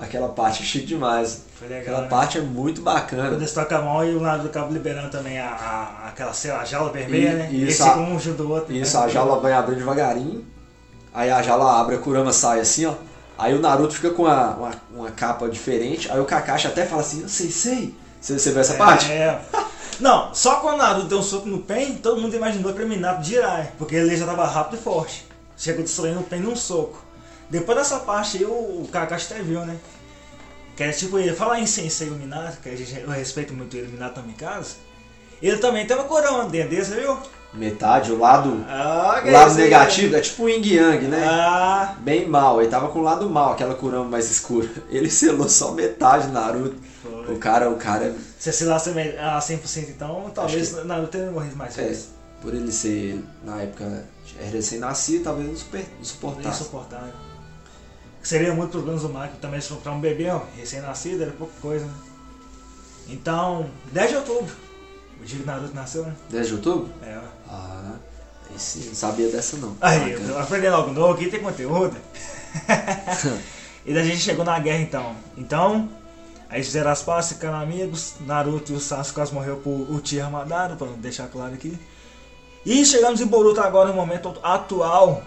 Aquela 0.02 0.30
parte 0.30 0.64
é 0.64 0.66
chique 0.66 0.88
demais. 0.88 1.44
Foi 1.60 1.68
legal. 1.68 1.82
Aquela 1.84 2.02
né? 2.02 2.08
parte 2.08 2.38
é 2.40 2.42
muito 2.42 2.82
bacana. 2.82 3.30
Quando 3.30 3.42
eles 3.42 3.54
tocam 3.54 3.78
a 3.78 3.82
mão 3.84 4.04
e 4.04 4.16
o 4.16 4.20
Naruto 4.20 4.48
acaba 4.48 4.72
liberando 4.74 5.10
também 5.12 5.40
a, 5.40 5.48
a, 5.50 6.08
aquela 6.08 6.34
sei 6.34 6.52
lá, 6.52 6.66
jaula 6.66 6.92
vermelha, 6.92 7.30
E- 7.30 7.36
né? 7.36 7.50
isso, 7.52 7.84
Esse 7.84 7.84
a- 7.84 7.98
um 7.98 8.20
junto 8.20 8.38
do 8.44 8.52
outro. 8.52 8.74
Isso, 8.74 8.98
né? 8.98 9.06
a 9.06 9.08
jaula 9.08 9.40
vai 9.40 9.54
abrindo 9.54 9.78
devagarinho. 9.78 10.44
Aí 11.14 11.30
a 11.30 11.42
jaula 11.44 11.80
abre, 11.80 11.96
a 11.96 12.00
Kurama 12.00 12.34
sai 12.34 12.60
assim, 12.62 12.86
ó. 12.88 12.94
Aí 13.38 13.54
o 13.54 13.60
Naruto 13.60 13.94
fica 13.94 14.10
com 14.10 14.24
uma, 14.24 14.56
uma, 14.56 14.72
uma 14.92 15.12
capa 15.12 15.48
diferente. 15.48 16.12
Aí 16.12 16.20
o 16.20 16.26
Kakashi 16.26 16.68
até 16.68 16.86
fala 16.86 17.02
assim, 17.02 17.22
eu 17.22 17.30
sei, 17.30 17.52
sei. 17.52 17.96
Você, 18.20 18.40
você 18.40 18.52
viu 18.52 18.62
essa 18.62 18.74
parte? 18.76 19.12
É. 19.12 19.40
Não, 20.00 20.34
só 20.34 20.56
quando 20.62 20.76
o 20.76 20.78
Naruto 20.78 21.08
deu 21.08 21.20
um 21.20 21.24
soco 21.24 21.48
no 21.48 21.60
Pen, 21.60 21.96
todo 21.96 22.20
mundo 22.20 22.36
imaginou 22.36 22.74
que 22.74 22.80
era 22.80 22.88
Minato 22.90 23.22
de 23.22 23.30
Jiraiya, 23.30 23.72
porque 23.78 23.96
ele 23.96 24.16
já 24.16 24.26
estava 24.26 24.48
rápido 24.48 24.80
e 24.80 24.84
forte. 24.84 25.28
Chegou 25.56 25.84
destruindo 25.84 26.22
o 26.22 26.24
Pen 26.24 26.40
num 26.40 26.56
soco. 26.56 27.04
Depois 27.52 27.78
dessa 27.78 28.00
parte 28.00 28.38
aí, 28.38 28.46
o, 28.46 28.50
o 28.50 28.90
Kakashi 28.92 29.34
até 29.34 29.44
viu, 29.44 29.64
né? 29.66 29.78
Que 30.76 30.84
é 30.84 30.92
tipo, 30.92 31.20
ele 31.20 31.36
falar 31.36 31.60
em 31.60 31.68
Sensei 31.68 32.10
o 32.10 32.14
Minato, 32.14 32.58
que 32.64 32.70
a 32.70 32.76
gente, 32.76 32.98
eu 32.98 33.10
respeito 33.10 33.54
muito 33.54 33.78
o 33.78 33.90
Minato 33.90 34.22
tá 34.22 34.28
em 34.28 34.32
casa. 34.32 34.76
Ele 35.42 35.58
também 35.58 35.86
tem 35.86 35.98
uma 35.98 36.06
coroa 36.06 36.46
dentro 36.46 36.76
você 36.76 36.96
viu? 37.02 37.18
Metade, 37.54 38.14
o 38.14 38.18
lado, 38.18 38.66
Ah, 38.70 39.20
que 39.22 39.30
o 39.30 39.34
lado 39.34 39.56
negativo, 39.56 40.16
é 40.16 40.22
tipo 40.22 40.44
o 40.44 40.50
Yin 40.50 40.66
Yang, 40.66 41.08
né? 41.08 41.28
Ah, 41.28 41.98
Bem 42.00 42.26
mal, 42.26 42.62
ele 42.62 42.70
tava 42.70 42.88
com 42.88 43.00
o 43.00 43.02
lado 43.02 43.30
mal, 43.30 43.52
aquela 43.52 43.76
Kurama 43.76 44.06
mais 44.06 44.32
escura. 44.32 44.70
Ele 44.90 45.10
selou 45.10 45.50
só 45.50 45.74
metade 45.74 46.28
do 46.28 46.34
Naruto. 46.34 46.78
foi. 47.04 47.36
O 47.36 47.38
cara, 47.38 47.70
o 47.70 47.76
cara, 47.76 48.16
Se 48.40 48.50
assilasse 48.50 48.90
a 48.90 49.40
100% 49.40 49.90
então, 49.90 50.32
talvez 50.34 50.72
Naruto 50.86 51.12
tenha 51.12 51.30
morrido 51.30 51.58
mais 51.58 51.78
é, 51.78 51.84
vezes. 51.84 52.10
por 52.42 52.54
ele 52.54 52.72
ser, 52.72 53.22
na 53.44 53.62
época, 53.62 54.06
era 54.40 54.50
recém-nascido, 54.50 55.26
talvez 55.26 55.50
não, 55.50 55.56
super, 55.58 55.86
não 55.98 56.06
suportasse. 56.06 56.64
Insuportável. 58.22 58.24
Seria 58.24 58.54
muito 58.54 58.72
problemas 58.72 59.02
do 59.02 59.10
Marco 59.10 59.38
também 59.38 59.60
se 59.60 59.70
for 59.70 59.78
pra 59.78 59.92
um 59.92 60.00
bebê, 60.00 60.26
recém-nascido, 60.56 61.24
era 61.24 61.32
pouca 61.32 61.54
coisa, 61.62 61.86
né? 61.86 61.94
Então, 63.10 63.70
10 63.92 64.10
de 64.10 64.16
outubro, 64.16 64.56
o 65.20 65.26
dia 65.26 65.40
que 65.40 65.46
Naruto 65.46 65.76
nasceu, 65.76 66.06
né? 66.06 66.16
10 66.30 66.48
de 66.48 66.54
outubro? 66.54 66.94
É. 67.02 67.20
Ah, 67.50 67.94
esse, 68.56 68.80
não 68.80 68.96
sabia 68.96 69.30
dessa 69.30 69.58
não. 69.58 69.76
Aí, 69.82 70.14
Bacana. 70.14 70.30
eu 70.30 70.40
aprendendo 70.40 70.76
algo 70.76 70.92
novo 70.92 71.14
aqui, 71.14 71.30
tem 71.30 71.42
conteúdo. 71.42 71.96
e 73.86 73.94
daí 73.94 74.04
a 74.04 74.06
gente 74.06 74.20
chegou 74.20 74.46
na 74.46 74.60
guerra 74.60 74.80
então. 74.80 75.16
Então, 75.38 75.90
aí 76.50 76.64
fizeram 76.64 76.92
as 76.92 77.02
pazes, 77.02 77.34
ficaram 77.34 77.60
amigos. 77.60 78.16
Naruto 78.22 78.72
e 78.72 78.76
o 78.76 78.80
Sasuke 78.80 79.16
quase 79.16 79.34
morreu 79.34 79.58
por 79.58 79.72
Uchiha 79.72 80.30
Madara, 80.30 80.76
pra 80.76 80.88
deixar 80.98 81.28
claro 81.28 81.54
aqui. 81.54 81.78
E 82.66 82.86
chegamos 82.86 83.20
em 83.20 83.26
Boruto 83.26 83.60
agora 83.60 83.90
no 83.90 83.96
momento 83.96 84.34
atual. 84.44 85.24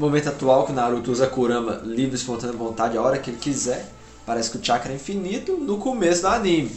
Momento 0.00 0.30
atual 0.30 0.64
que 0.64 0.72
o 0.72 0.74
Naruto 0.74 1.12
usa 1.12 1.26
Kurama 1.26 1.82
livre, 1.84 2.16
espontânea 2.16 2.56
vontade, 2.56 2.96
a 2.96 3.02
hora 3.02 3.18
que 3.18 3.28
ele 3.28 3.36
quiser. 3.36 3.86
Parece 4.24 4.50
que 4.50 4.56
o 4.56 4.64
chakra 4.64 4.92
é 4.92 4.96
infinito 4.96 5.58
no 5.58 5.76
começo 5.76 6.22
do 6.22 6.28
anime. 6.28 6.74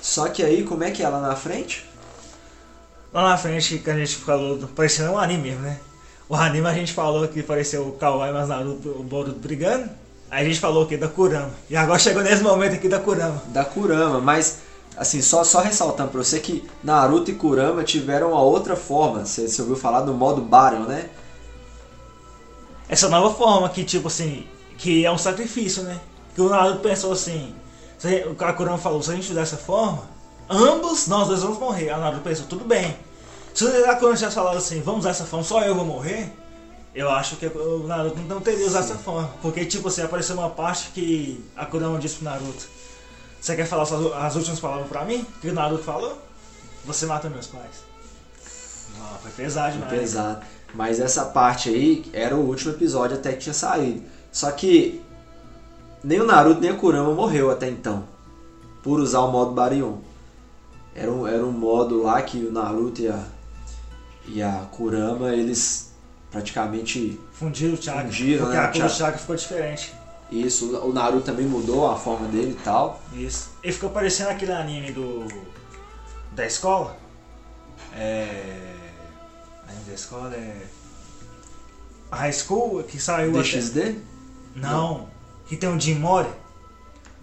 Só 0.00 0.26
que 0.28 0.42
aí, 0.42 0.64
como 0.64 0.82
é 0.82 0.90
que 0.90 1.02
é 1.02 1.08
lá 1.08 1.20
na 1.20 1.36
frente? 1.36 1.84
Lá 3.12 3.28
na 3.28 3.36
frente 3.36 3.78
que 3.78 3.90
a 3.90 3.94
gente 3.94 4.16
falou, 4.16 4.58
parecendo 4.74 5.12
um 5.12 5.18
anime 5.18 5.50
mesmo, 5.50 5.60
né? 5.60 5.78
O 6.30 6.34
anime 6.34 6.66
a 6.66 6.72
gente 6.72 6.94
falou 6.94 7.28
que 7.28 7.42
pareceu 7.42 7.86
o 7.86 7.92
Kawaii 7.92 8.32
mais 8.32 8.48
Naruto, 8.48 8.88
o 8.88 9.02
Boruto 9.02 9.38
brigando. 9.38 9.90
Aí 10.30 10.46
a 10.46 10.48
gente 10.48 10.60
falou 10.60 10.84
o 10.84 10.86
que? 10.86 10.96
Da 10.96 11.08
Kurama. 11.08 11.50
E 11.68 11.76
agora 11.76 11.98
chegou 11.98 12.22
nesse 12.22 12.42
momento 12.42 12.74
aqui 12.74 12.88
da 12.88 13.00
Kurama. 13.00 13.42
Da 13.48 13.66
Kurama, 13.66 14.18
mas 14.18 14.60
assim, 14.96 15.20
só, 15.20 15.44
só 15.44 15.60
ressaltando 15.60 16.10
pra 16.10 16.22
você 16.22 16.40
que 16.40 16.66
Naruto 16.82 17.30
e 17.30 17.34
Kurama 17.34 17.84
tiveram 17.84 18.30
uma 18.30 18.40
outra 18.40 18.76
forma. 18.76 19.26
Você, 19.26 19.46
você 19.46 19.60
ouviu 19.60 19.76
falar 19.76 20.00
do 20.02 20.14
modo 20.14 20.40
Baryon, 20.40 20.84
né? 20.84 21.10
Essa 22.90 23.08
nova 23.08 23.32
forma 23.32 23.68
que, 23.68 23.84
tipo 23.84 24.08
assim, 24.08 24.44
que 24.76 25.06
é 25.06 25.12
um 25.12 25.16
sacrifício, 25.16 25.84
né? 25.84 26.00
Que 26.34 26.40
o 26.40 26.48
Naruto 26.48 26.80
pensou 26.80 27.12
assim, 27.12 27.54
se 27.96 28.24
a 28.24 28.28
o 28.28 28.54
Kurama 28.54 28.78
falou, 28.78 29.00
se 29.00 29.12
a 29.12 29.14
gente 29.14 29.28
fizer 29.28 29.38
dessa 29.38 29.56
forma, 29.56 30.02
ambos 30.48 31.06
nós 31.06 31.28
dois 31.28 31.40
vamos 31.40 31.60
morrer. 31.60 31.92
O 31.92 31.98
Naruto 31.98 32.22
pensou, 32.22 32.46
tudo 32.46 32.64
bem. 32.64 32.96
Se 33.54 33.64
a 33.64 33.94
Kurama 33.94 34.16
tivesse 34.16 34.34
falado 34.34 34.56
assim, 34.56 34.80
vamos 34.80 35.00
usar 35.00 35.10
essa 35.10 35.24
forma, 35.24 35.44
só 35.44 35.62
eu 35.62 35.72
vou 35.72 35.84
morrer, 35.84 36.32
eu 36.92 37.08
acho 37.08 37.36
que 37.36 37.46
o 37.46 37.86
Naruto 37.86 38.18
não 38.22 38.40
teria 38.40 38.66
usado 38.66 38.86
essa 38.86 38.96
forma. 38.96 39.30
Porque, 39.40 39.64
tipo 39.64 39.86
assim, 39.86 40.02
apareceu 40.02 40.34
uma 40.34 40.50
parte 40.50 40.90
que 40.90 41.48
a 41.56 41.64
Kurama 41.64 41.96
disse 41.96 42.16
pro 42.16 42.24
Naruto: 42.24 42.66
Você 43.40 43.54
quer 43.54 43.66
falar 43.66 43.84
as 43.84 44.34
últimas 44.34 44.58
palavras 44.58 44.88
pra 44.88 45.04
mim? 45.04 45.24
O 45.36 45.40
que 45.40 45.48
o 45.48 45.54
Naruto 45.54 45.84
falou? 45.84 46.18
Você 46.84 47.06
mata 47.06 47.30
meus 47.30 47.46
pais. 47.46 47.88
Foi 49.22 49.30
pesado 49.30 49.74
demais. 49.74 49.92
Pesado. 49.92 50.44
Mas 50.74 51.00
essa 51.00 51.24
parte 51.26 51.68
aí 51.68 52.04
era 52.12 52.36
o 52.36 52.46
último 52.46 52.72
episódio 52.72 53.16
até 53.16 53.32
que 53.32 53.38
tinha 53.38 53.54
saído. 53.54 54.02
Só 54.30 54.50
que 54.52 55.00
nem 56.02 56.20
o 56.20 56.26
Naruto 56.26 56.60
nem 56.60 56.70
a 56.70 56.76
Kurama 56.76 57.12
morreu 57.12 57.50
até 57.50 57.68
então. 57.68 58.04
Por 58.82 59.00
usar 59.00 59.20
o 59.20 59.32
modo 59.32 59.52
Baryon. 59.52 59.96
Era 60.94 61.10
um, 61.10 61.26
era 61.26 61.44
um 61.44 61.52
modo 61.52 62.02
lá 62.02 62.22
que 62.22 62.38
o 62.38 62.52
Naruto 62.52 63.02
e 63.02 63.08
a, 63.08 63.24
e 64.26 64.42
a 64.42 64.66
Kurama, 64.70 65.34
eles 65.34 65.92
praticamente 66.30 67.18
Fundiram 67.32 67.74
o 67.74 67.82
Chakra. 67.82 68.04
Fundiram, 68.04 68.44
porque 68.44 68.56
né, 68.56 68.64
a 68.64 68.68
o 68.68 68.72
cor 68.72 68.72
do 68.72 68.78
chakra. 68.78 68.96
Chakra 68.96 69.18
ficou 69.18 69.36
diferente. 69.36 69.94
Isso, 70.30 70.76
o 70.78 70.92
Naruto 70.92 71.24
também 71.24 71.44
mudou 71.44 71.90
a 71.90 71.96
forma 71.96 72.28
dele 72.28 72.52
e 72.52 72.62
tal. 72.62 73.00
Isso. 73.12 73.50
Ele 73.62 73.72
ficou 73.72 73.90
parecendo 73.90 74.30
aquele 74.30 74.52
anime 74.52 74.92
do. 74.92 75.26
da 76.32 76.46
escola. 76.46 76.96
É. 77.96 78.39
Da 79.90 79.94
escola 79.96 80.32
é. 80.34 80.56
A 82.12 82.16
High 82.16 82.32
School, 82.32 82.82
que 82.84 83.00
saiu 83.00 83.30
até- 83.38 83.42
DXD? 83.50 83.96
Não, 84.54 85.08
que 85.46 85.56
tem 85.56 85.68
um 85.68 85.78
Jim 85.78 85.94
Mori. 85.96 86.28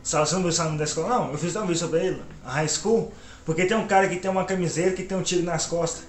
Você 0.04 0.18
não 0.18 0.42
viu 0.42 0.50
esse 0.50 0.62
anime 0.62 0.78
da 0.78 0.84
escola? 0.84 1.08
Não, 1.10 1.32
eu 1.32 1.38
fiz 1.38 1.52
até 1.56 1.64
um 1.64 1.68
vídeo 1.68 1.80
sobre 1.80 2.00
ele, 2.06 2.22
a 2.46 2.52
High 2.52 2.68
School. 2.70 3.12
Porque 3.46 3.66
tem 3.66 3.76
um 3.78 3.88
cara 3.88 4.08
que 4.10 4.18
tem 4.18 4.30
uma 4.30 4.44
camiseta 4.46 4.92
que 4.96 5.04
tem 5.04 5.18
um 5.18 5.22
tiro 5.22 5.44
nas 5.44 5.66
costas. 5.66 6.04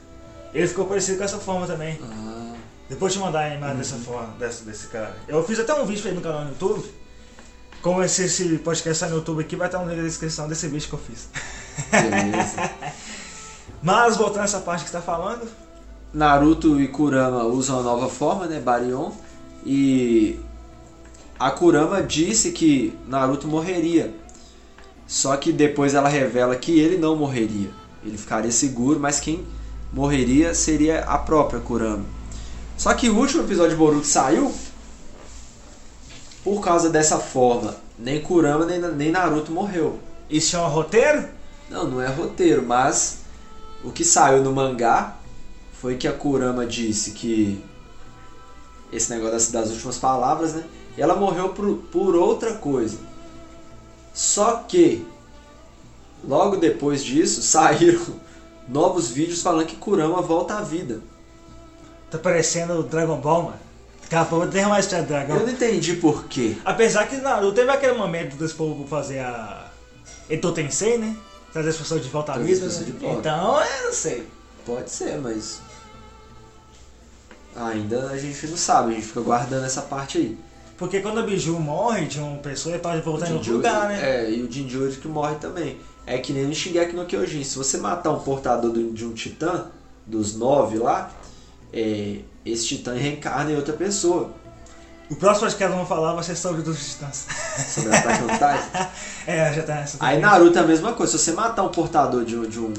Ele 0.53 0.67
ficou 0.67 0.87
parecido 0.87 1.19
com 1.19 1.25
essa 1.25 1.39
forma 1.39 1.67
também. 1.67 1.99
Ah, 2.03 2.55
Depois 2.89 3.15
eu 3.15 3.21
te 3.21 3.25
mandar 3.25 3.41
a 3.41 3.55
imagem 3.55 3.77
dessa 3.77 3.97
forma, 3.97 4.35
desse, 4.39 4.65
desse 4.65 4.87
cara. 4.89 5.17
Eu 5.29 5.45
fiz 5.45 5.59
até 5.61 5.73
um 5.75 5.85
vídeo 5.87 6.01
pra 6.03 6.11
ele 6.11 6.19
no 6.21 6.25
canal 6.25 6.43
no 6.45 6.51
YouTube. 6.51 6.85
Como 7.83 8.03
esse, 8.03 8.25
esse 8.25 8.59
podcast 8.59 8.99
sai 8.99 9.09
no 9.11 9.17
YouTube 9.17 9.41
aqui, 9.41 9.55
vai 9.57 9.69
estar 9.69 9.79
um 9.81 9.89
link 9.89 9.99
na 9.99 10.03
descrição 10.05 10.49
desse 10.49 10.67
vídeo 10.69 10.89
que 10.89 10.95
eu 10.95 10.99
fiz. 10.99 11.29
beleza. 11.91 12.71
Mas 13.83 14.17
voltando 14.17 14.41
a 14.41 14.45
essa 14.45 14.61
parte 14.61 14.83
que 14.85 14.91
você 14.91 14.97
tá 14.97 15.03
falando, 15.03 15.49
Naruto 16.13 16.81
e 16.81 16.89
Kurama 16.89 17.45
usam 17.45 17.81
a 17.81 17.83
nova 17.83 18.09
forma, 18.09 18.47
né, 18.47 18.61
Baryon, 18.61 19.11
e 19.65 20.39
a 21.39 21.51
Kurama 21.51 22.03
disse 22.03 22.53
que 22.53 22.97
Naruto 23.07 23.47
morreria. 23.47 24.15
Só 25.07 25.37
que 25.37 25.53
depois 25.53 25.95
ela 25.95 26.09
revela 26.09 26.57
que 26.57 26.79
ele 26.79 26.99
não 26.99 27.17
morreria. 27.17 27.71
Ele 28.05 28.19
ficaria 28.19 28.51
seguro, 28.51 29.01
mas 29.01 29.21
quem 29.21 29.47
morreria 29.93 30.55
seria 30.55 31.01
a 31.01 31.19
própria 31.19 31.61
Kurama. 31.61 32.05
Só 32.77 32.93
que 32.95 33.09
o 33.09 33.17
último 33.17 33.43
episódio 33.43 33.71
de 33.71 33.77
Boruto 33.77 34.07
saiu 34.07 34.53
por 36.45 36.61
causa 36.61 36.91
dessa 36.91 37.19
forma. 37.19 37.77
Nem 37.99 38.21
Kurama 38.21 38.65
nem, 38.65 38.81
nem 38.81 39.11
Naruto 39.11 39.51
morreu. 39.51 39.99
isso 40.31 40.51
chama 40.51 40.69
roteiro? 40.69 41.29
Não, 41.69 41.89
não 41.89 42.01
é 42.01 42.09
roteiro, 42.09 42.65
mas 42.65 43.19
o 43.85 43.91
que 43.91 44.05
saiu 44.05 44.43
no 44.43 44.53
mangá 44.53 45.18
foi 45.81 45.97
que 45.97 46.09
a 46.09 46.13
Kurama 46.13 46.67
disse 46.67 47.13
que 47.13 47.63
esse 48.93 49.11
negócio 49.13 49.53
das, 49.53 49.71
últimas 49.71 49.99
palavras, 49.99 50.55
né? 50.55 50.65
E 50.97 51.03
ela 51.03 51.15
morreu 51.15 51.51
por, 51.51 51.77
por 51.93 52.17
outra 52.17 52.55
coisa. 52.55 52.99
Só 54.13 54.65
que 54.69 55.07
logo 56.27 56.57
depois 56.57 57.05
disso 57.05 57.43
saíram 57.47 58.05
novos 58.69 59.11
vídeos 59.11 59.41
falando 59.41 59.67
que 59.67 59.77
Kurama 59.77 60.21
volta 60.21 60.59
à 60.59 60.63
vida. 60.63 61.01
Tá 62.11 62.19
parecendo 62.19 62.81
o 62.81 62.83
Dragon 62.83 63.21
Ball, 63.21 63.43
mano. 63.45 63.69
Daqui 64.03 64.15
a 64.17 64.25
pouco 64.25 64.47
tem 64.47 64.65
mais 64.65 64.87
do 64.87 65.03
dragão. 65.03 65.37
Eu 65.37 65.47
não 65.47 65.53
entendi 65.53 65.95
por 65.97 66.25
quê. 66.25 66.57
Apesar 66.65 67.07
que 67.07 67.17
Naruto 67.17 67.55
teve 67.55 67.71
aquele 67.71 67.93
momento 67.93 68.37
desse 68.37 68.55
povo 68.55 68.87
fazer 68.87 69.19
a. 69.19 69.71
Eto 70.31 70.51
Tensei, 70.53 70.97
né? 70.97 71.15
Trazer 71.53 71.69
as 71.69 71.77
pessoas 71.77 72.03
de 72.03 72.09
volta 72.09 72.33
à 72.33 72.39
vida. 72.39 72.67
né? 72.67 72.85
de. 72.85 73.07
Então, 73.07 73.61
eu 73.61 73.85
não 73.85 73.93
sei. 73.93 74.27
Pode 74.65 74.91
ser, 74.91 75.19
mas 75.19 75.61
ainda 77.57 78.11
a 78.11 78.19
gente 78.19 78.47
não 78.47 78.57
sabe, 78.57 78.93
a 78.93 78.95
gente 78.95 79.07
fica 79.07 79.21
guardando 79.21 79.65
essa 79.65 79.83
parte 79.83 80.19
aí. 80.19 80.39
Porque 80.77 81.01
quando 81.01 81.19
a 81.19 81.23
Biju 81.23 81.59
morre 81.59 82.07
de 82.07 82.21
uma 82.21 82.37
pessoa, 82.39 82.75
ele 82.75 82.83
pode 82.83 83.01
voltar 83.03 83.29
em 83.29 83.35
outro 83.35 83.53
lugar, 83.55 83.89
né? 83.89 83.99
É, 84.27 84.31
e 84.31 84.43
o 84.43 84.51
Jinjuri 84.51 84.95
que 84.97 85.09
morre 85.09 85.35
também. 85.37 85.79
É 86.07 86.19
que 86.19 86.33
nem 86.33 86.45
no 86.47 86.55
Shingeki 86.55 86.95
no 86.95 87.05
Kyojin. 87.05 87.43
Se 87.45 87.59
você 87.59 87.77
matar 87.79 88.13
um 88.13 88.21
portador 88.21 88.71
do- 88.71 88.93
de 88.93 89.05
um 89.05 89.13
titã, 89.13 89.67
dos 90.07 90.37
nove 90.37 90.79
lá, 90.79 91.11
é, 91.73 92.21
esse 92.47 92.67
titã 92.67 92.95
reencarna 92.95 93.51
em 93.53 93.57
outra 93.57 93.75
pessoa. 93.75 94.31
O 95.11 95.17
próximo 95.17 95.41
podcast 95.47 95.65
que 95.67 95.73
vamos 95.75 95.89
falar 95.89 96.15
vai 96.15 96.23
ser 96.23 96.37
sobre 96.37 96.61
os 96.69 96.91
titãs. 96.93 97.27
Sobre 97.75 97.95
Attack 97.97 98.23
on 98.25 98.29
Titan. 98.29 98.89
é, 99.27 99.53
já 99.53 99.63
tá 99.65 99.75
nessa. 99.75 99.97
Aí 100.01 100.19
Naruto 100.21 100.59
é 100.59 100.63
a 100.63 100.67
mesma 100.67 100.93
coisa. 100.93 101.19
Se 101.19 101.25
você 101.25 101.33
matar 101.33 101.63
um 101.65 101.71
portador 101.71 102.25
de, 102.25 102.37
um, 102.37 102.49
de, 102.49 102.61
um, 102.61 102.73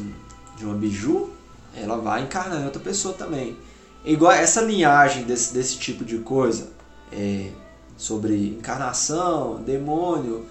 de 0.55 0.63
uma 0.65 0.75
biju, 0.75 1.29
ela 1.75 1.97
vai 1.97 2.21
encarnar 2.23 2.62
em 2.62 2.65
outra 2.65 2.79
pessoa 2.82 3.13
também. 3.13 3.58
Igual 4.05 4.31
essa 4.31 4.62
linhagem 4.62 5.23
desse, 5.23 5.53
desse 5.53 5.77
tipo 5.77 6.05
de 6.05 6.19
coisa, 6.19 6.69
é, 7.12 7.49
sobre 7.97 8.49
encarnação, 8.57 9.62
demônio, 9.62 10.45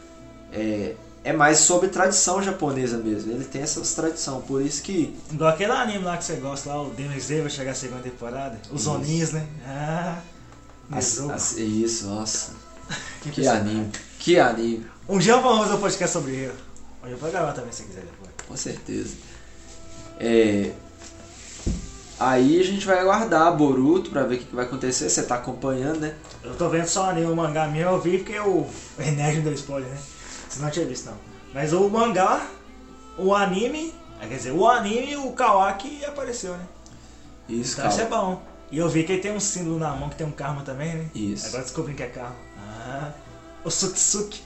é, 0.52 0.94
é 1.24 1.32
mais 1.32 1.58
sobre 1.58 1.88
tradição 1.88 2.42
japonesa 2.42 2.98
mesmo. 2.98 3.32
Ele 3.32 3.44
tem 3.44 3.62
essas 3.62 3.94
tradição, 3.94 4.40
por 4.42 4.61
isso 4.62 4.82
que 4.82 5.16
Igual 5.32 5.50
aquele 5.50 5.72
anime 5.72 6.04
lá 6.04 6.16
que 6.16 6.24
você 6.24 6.37
gosta 6.37 6.68
lá, 6.70 6.82
o 6.82 6.90
Demon 6.90 7.14
Slayer 7.16 7.42
vai 7.44 7.50
chegar 7.50 7.70
a 7.72 7.74
segunda 7.74 8.02
temporada. 8.02 8.58
Os 8.70 8.82
Isso. 8.82 8.90
Onis, 8.92 9.32
né? 9.32 9.46
Ah. 9.66 10.18
as- 10.92 11.18
as- 11.20 11.56
isso, 11.56 12.06
nossa, 12.06 12.52
que 13.22 13.28
impressionante. 13.30 13.68
anime, 13.70 13.90
que 14.18 14.38
anime, 14.38 14.87
Um 15.08 15.18
dia 15.18 15.37
vamos 15.38 15.62
fazer 15.64 15.74
um 15.74 15.80
podcast 15.80 16.12
sobre 16.12 16.32
ele. 16.32 16.52
Olha, 17.02 17.12
eu 17.12 17.18
vou 17.18 17.30
gravar 17.30 17.52
também 17.52 17.72
se 17.72 17.82
quiser 17.82 18.02
depois. 18.02 18.30
com 18.46 18.56
certeza. 18.56 19.14
É, 20.20 20.72
aí 22.18 22.61
a 22.61 22.64
gente 22.64 22.87
vai 22.87 22.98
aguardar 22.98 23.57
Boruto 23.57 24.11
pra 24.11 24.24
ver 24.24 24.37
o 24.37 24.38
que 24.38 24.44
que 24.44 24.54
vai 24.54 24.64
acontecer. 24.64 25.09
Você 25.09 25.22
tá 25.22 25.37
acompanhando, 25.37 26.00
né? 26.00 26.14
Eu 26.42 26.54
tô 26.57 26.68
vendo 26.68 26.87
só 26.87 27.04
o 27.04 27.11
anime, 27.11 27.31
o 27.31 27.37
mangá 27.37 27.66
meu 27.66 27.90
eu 27.90 28.00
vi 28.00 28.18
porque 28.18 28.38
o 28.38 28.66
o 28.98 29.02
Enérgico 29.02 29.44
deu 29.44 29.52
spoiler, 29.54 29.88
né? 29.88 29.98
Você 30.48 30.61
não 30.61 30.70
tinha 30.70 30.87
visto 30.87 31.07
não. 31.07 31.16
Mas 31.54 31.72
o 31.72 31.88
mangá, 31.88 32.46
o 33.16 33.35
anime, 33.35 33.94
ah, 34.20 34.26
quer 34.26 34.37
dizer, 34.37 34.52
o 34.52 34.66
anime 34.68 35.16
o 35.16 35.33
Kawaki 35.33 36.04
apareceu, 36.04 36.52
né? 36.52 36.66
Isso, 37.48 37.78
Então 37.78 37.88
isso 37.88 38.00
é 38.00 38.07
bom. 38.07 38.42
E 38.70 38.78
eu 38.78 38.88
vi 38.88 39.04
que 39.04 39.12
ele 39.12 39.22
tem 39.22 39.33
um 39.33 39.40
símbolo 39.40 39.78
na 39.78 39.94
mão 39.94 40.11
que 40.11 40.16
tem 40.16 40.26
um 40.26 40.33
karma 40.33 40.62
também, 40.62 40.94
né? 40.94 41.11
Isso. 41.14 41.46
Agora 41.46 41.62
descobri 41.62 41.94
que 41.94 42.02
é 42.02 42.09
karma. 42.09 42.37
Ah, 42.59 43.12
o 43.64 43.70
Sutsuki, 43.70 44.42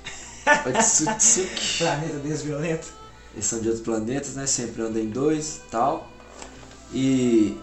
Otsutsuki. 0.66 1.78
planeta 1.78 2.18
Deus 2.18 2.42
violento. 2.42 2.88
Eles 3.34 3.46
são 3.46 3.60
de 3.60 3.68
outros 3.68 3.84
planetas, 3.84 4.34
né? 4.34 4.46
Sempre 4.46 4.82
andam 4.82 5.02
em 5.02 5.08
dois 5.08 5.60
tal. 5.70 6.11
E 6.92 7.58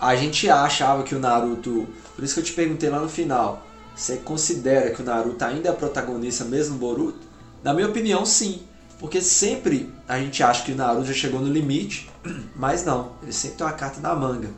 a 0.00 0.14
gente 0.16 0.48
achava 0.48 1.02
que 1.02 1.14
o 1.14 1.18
Naruto. 1.18 1.86
Por 2.14 2.24
isso 2.24 2.34
que 2.34 2.40
eu 2.40 2.44
te 2.44 2.52
perguntei 2.52 2.88
lá 2.88 3.00
no 3.00 3.08
final. 3.08 3.66
Você 3.94 4.16
considera 4.18 4.90
que 4.90 5.02
o 5.02 5.04
Naruto 5.04 5.44
ainda 5.44 5.70
é 5.70 5.72
protagonista 5.72 6.44
mesmo 6.44 6.74
no 6.74 6.80
Boruto? 6.80 7.26
Na 7.62 7.74
minha 7.74 7.88
opinião, 7.88 8.24
sim. 8.24 8.62
Porque 8.98 9.20
sempre 9.20 9.92
a 10.08 10.18
gente 10.18 10.42
acha 10.42 10.64
que 10.64 10.72
o 10.72 10.76
Naruto 10.76 11.06
já 11.06 11.14
chegou 11.14 11.40
no 11.40 11.52
limite, 11.52 12.08
mas 12.54 12.84
não. 12.84 13.12
Ele 13.22 13.32
sempre 13.32 13.58
tem 13.58 13.66
uma 13.66 13.72
carta 13.72 14.00
na 14.00 14.14
manga. 14.14 14.50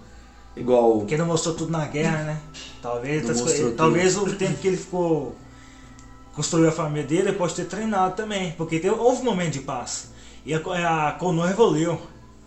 Igual. 0.56 0.98
Porque 0.98 1.16
não 1.16 1.26
mostrou 1.26 1.54
tudo 1.54 1.70
na 1.70 1.86
guerra, 1.86 2.24
né? 2.24 2.40
Talvez, 2.82 3.24
tudo. 3.24 3.72
talvez 3.76 4.16
o 4.16 4.34
tempo 4.34 4.58
que 4.58 4.68
ele 4.68 4.76
ficou. 4.76 5.34
construiu 6.34 6.68
a 6.68 6.72
família 6.72 7.04
dele, 7.04 7.28
ele 7.28 7.38
pode 7.38 7.54
ter 7.54 7.64
treinado 7.64 8.16
também. 8.16 8.52
Porque 8.52 8.78
teve, 8.78 8.94
houve 8.94 9.22
um 9.22 9.24
momento 9.24 9.52
de 9.52 9.60
paz. 9.60 10.10
E 10.44 10.54
a, 10.54 11.08
a 11.08 11.12
Konoha 11.12 11.50
evoluiu. 11.50 11.98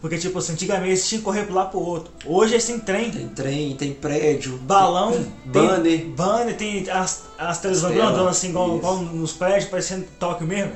Porque, 0.03 0.17
tipo 0.17 0.37
assim, 0.37 0.51
antigamente 0.51 0.89
eles 0.89 1.07
tinham 1.07 1.21
que 1.21 1.23
correr 1.23 1.45
pro 1.45 1.55
lado 1.55 1.71
pro 1.71 1.79
outro. 1.79 2.11
Hoje 2.25 2.55
eles 2.55 2.65
têm 2.65 2.77
trem. 2.77 3.09
Tem 3.09 3.29
trem, 3.29 3.73
tem 3.77 3.93
prédio, 3.93 4.57
balão, 4.57 5.25
banner. 5.45 5.81
tem 5.81 6.09
banner, 6.09 6.57
tem 6.57 6.89
as, 6.89 7.23
as 7.37 7.59
televisões 7.59 7.95
grandonas 7.95 8.35
assim, 8.35 8.49
igual, 8.49 8.75
igual 8.75 8.97
nos 8.97 9.31
prédios, 9.31 9.69
parecendo 9.69 10.05
Tóquio 10.19 10.45
mesmo. 10.45 10.73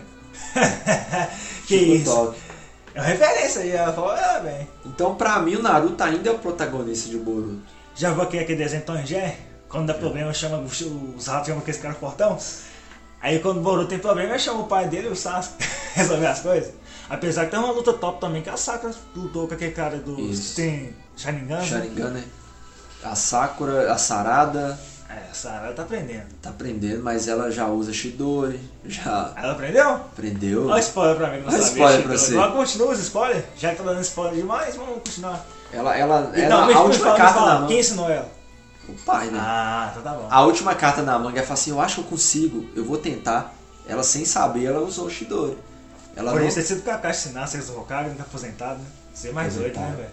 que 1.67 1.77
tipo 1.77 1.91
isso? 1.91 2.05
Tóquio. 2.05 2.39
É 2.95 3.01
uma 3.01 3.05
referência 3.05 3.63
aí, 3.63 3.71
ela 3.71 3.91
falou, 3.91 4.11
ah, 4.11 4.39
bem. 4.41 4.65
Então, 4.85 5.13
pra 5.15 5.39
mim, 5.39 5.55
o 5.55 5.61
Naruto 5.61 6.01
ainda 6.01 6.29
é 6.29 6.31
o 6.31 6.39
protagonista 6.39 7.09
de 7.09 7.17
Boruto. 7.17 7.59
Já 7.97 8.11
viu 8.11 8.21
aquele, 8.21 8.43
aquele 8.43 8.63
desenho 8.63 8.83
Tom 8.83 9.05
Jerry? 9.05 9.35
Quando 9.67 9.87
dá 9.87 9.93
problema, 9.93 10.33
chama 10.33 10.59
os, 10.59 10.79
os 10.79 11.27
ratos, 11.27 11.47
chama 11.47 11.59
aqueles 11.59 11.81
caras 11.81 11.97
portão. 11.97 12.37
Aí 13.21 13.39
quando 13.39 13.57
o 13.57 13.61
Boruto 13.61 13.89
tem 13.89 13.99
problema, 13.99 14.39
chama 14.39 14.61
o 14.61 14.67
pai 14.67 14.87
dele 14.87 15.07
e 15.07 15.11
o 15.11 15.17
Sasuke 15.17 15.65
resolver 15.95 16.27
as 16.27 16.39
coisas. 16.39 16.71
Apesar 17.09 17.45
que 17.45 17.51
tem 17.51 17.59
uma 17.59 17.71
luta 17.71 17.93
top 17.93 18.19
também, 18.19 18.41
que 18.41 18.49
a 18.49 18.57
Sakura 18.57 18.93
lutou 19.15 19.47
com 19.47 19.53
aquele 19.53 19.71
cara 19.71 19.97
do 19.97 20.19
Isso. 20.19 20.49
que 20.55 20.61
tem 20.61 20.95
Sharingan. 21.15 21.57
né? 21.59 21.65
Sharingan, 21.65 22.09
né? 22.09 22.23
A 23.03 23.15
Sakura, 23.15 23.91
a 23.91 23.97
Sarada, 23.97 24.77
É, 25.09 25.29
a 25.31 25.33
Sarah 25.33 25.71
tá 25.71 25.83
aprendendo. 25.83 26.25
tá 26.41 26.49
aprendendo, 26.49 27.01
mas 27.01 27.29
ela 27.29 27.49
já 27.49 27.65
usa 27.67 27.93
Shidori, 27.93 28.59
já 28.85 29.31
Ela 29.37 29.53
aprendeu? 29.53 29.89
aprendeu. 29.89 30.67
Olha 30.67 30.79
spoiler 30.81 31.15
pra 31.15 31.29
mim, 31.31 31.39
não 31.39 31.47
Olha 31.53 31.61
spoiler 31.61 32.03
pra 32.03 32.17
você. 32.17 32.33
Agora 32.33 32.51
continua 32.51 32.91
os 32.91 32.99
spoilers, 32.99 33.45
já 33.55 33.69
que 33.71 33.77
tá 33.77 33.83
dando 33.83 34.01
spoiler 34.01 34.35
demais, 34.35 34.75
vamos 34.75 34.95
continuar. 34.95 35.45
Ela, 35.71 35.95
ela, 35.97 36.31
ela 36.35 36.65
me 36.67 36.73
a 36.73 36.81
última 36.81 37.13
carta 37.15 37.39
na 37.39 37.53
manga. 37.55 37.67
Quem 37.67 37.79
ensinou 37.79 38.09
ela? 38.09 38.29
O 38.89 38.93
pai, 39.05 39.27
né? 39.27 39.39
Ah, 39.41 39.89
então 39.91 40.01
tá 40.03 40.11
bom. 40.11 40.27
A 40.29 40.41
última 40.43 40.75
carta 40.75 41.01
na 41.01 41.17
manga, 41.19 41.37
ela 41.37 41.47
fala 41.47 41.53
assim, 41.59 41.71
eu 41.71 41.79
acho 41.79 41.95
que 41.95 42.01
eu 42.01 42.05
consigo, 42.05 42.65
eu 42.75 42.83
vou 42.83 42.97
tentar. 42.97 43.53
Ela 43.87 44.03
sem 44.03 44.25
saber, 44.25 44.65
ela 44.65 44.81
usou 44.81 45.05
o 45.05 45.09
Shidori. 45.09 45.57
Ela 46.17 46.25
não... 46.25 46.31
Poderia 46.33 46.53
ter 46.53 46.63
sido 46.63 46.81
Kakashi 46.81 47.29
ensinar, 47.29 47.45
do 47.45 47.79
Hokage, 47.79 48.09
não 48.09 48.15
tá 48.17 48.23
aposentado, 48.23 48.79
né? 48.79 48.85
Ser 49.13 49.33
mais 49.33 49.53
doido, 49.55 49.79
né, 49.79 49.93
velho? 49.95 50.09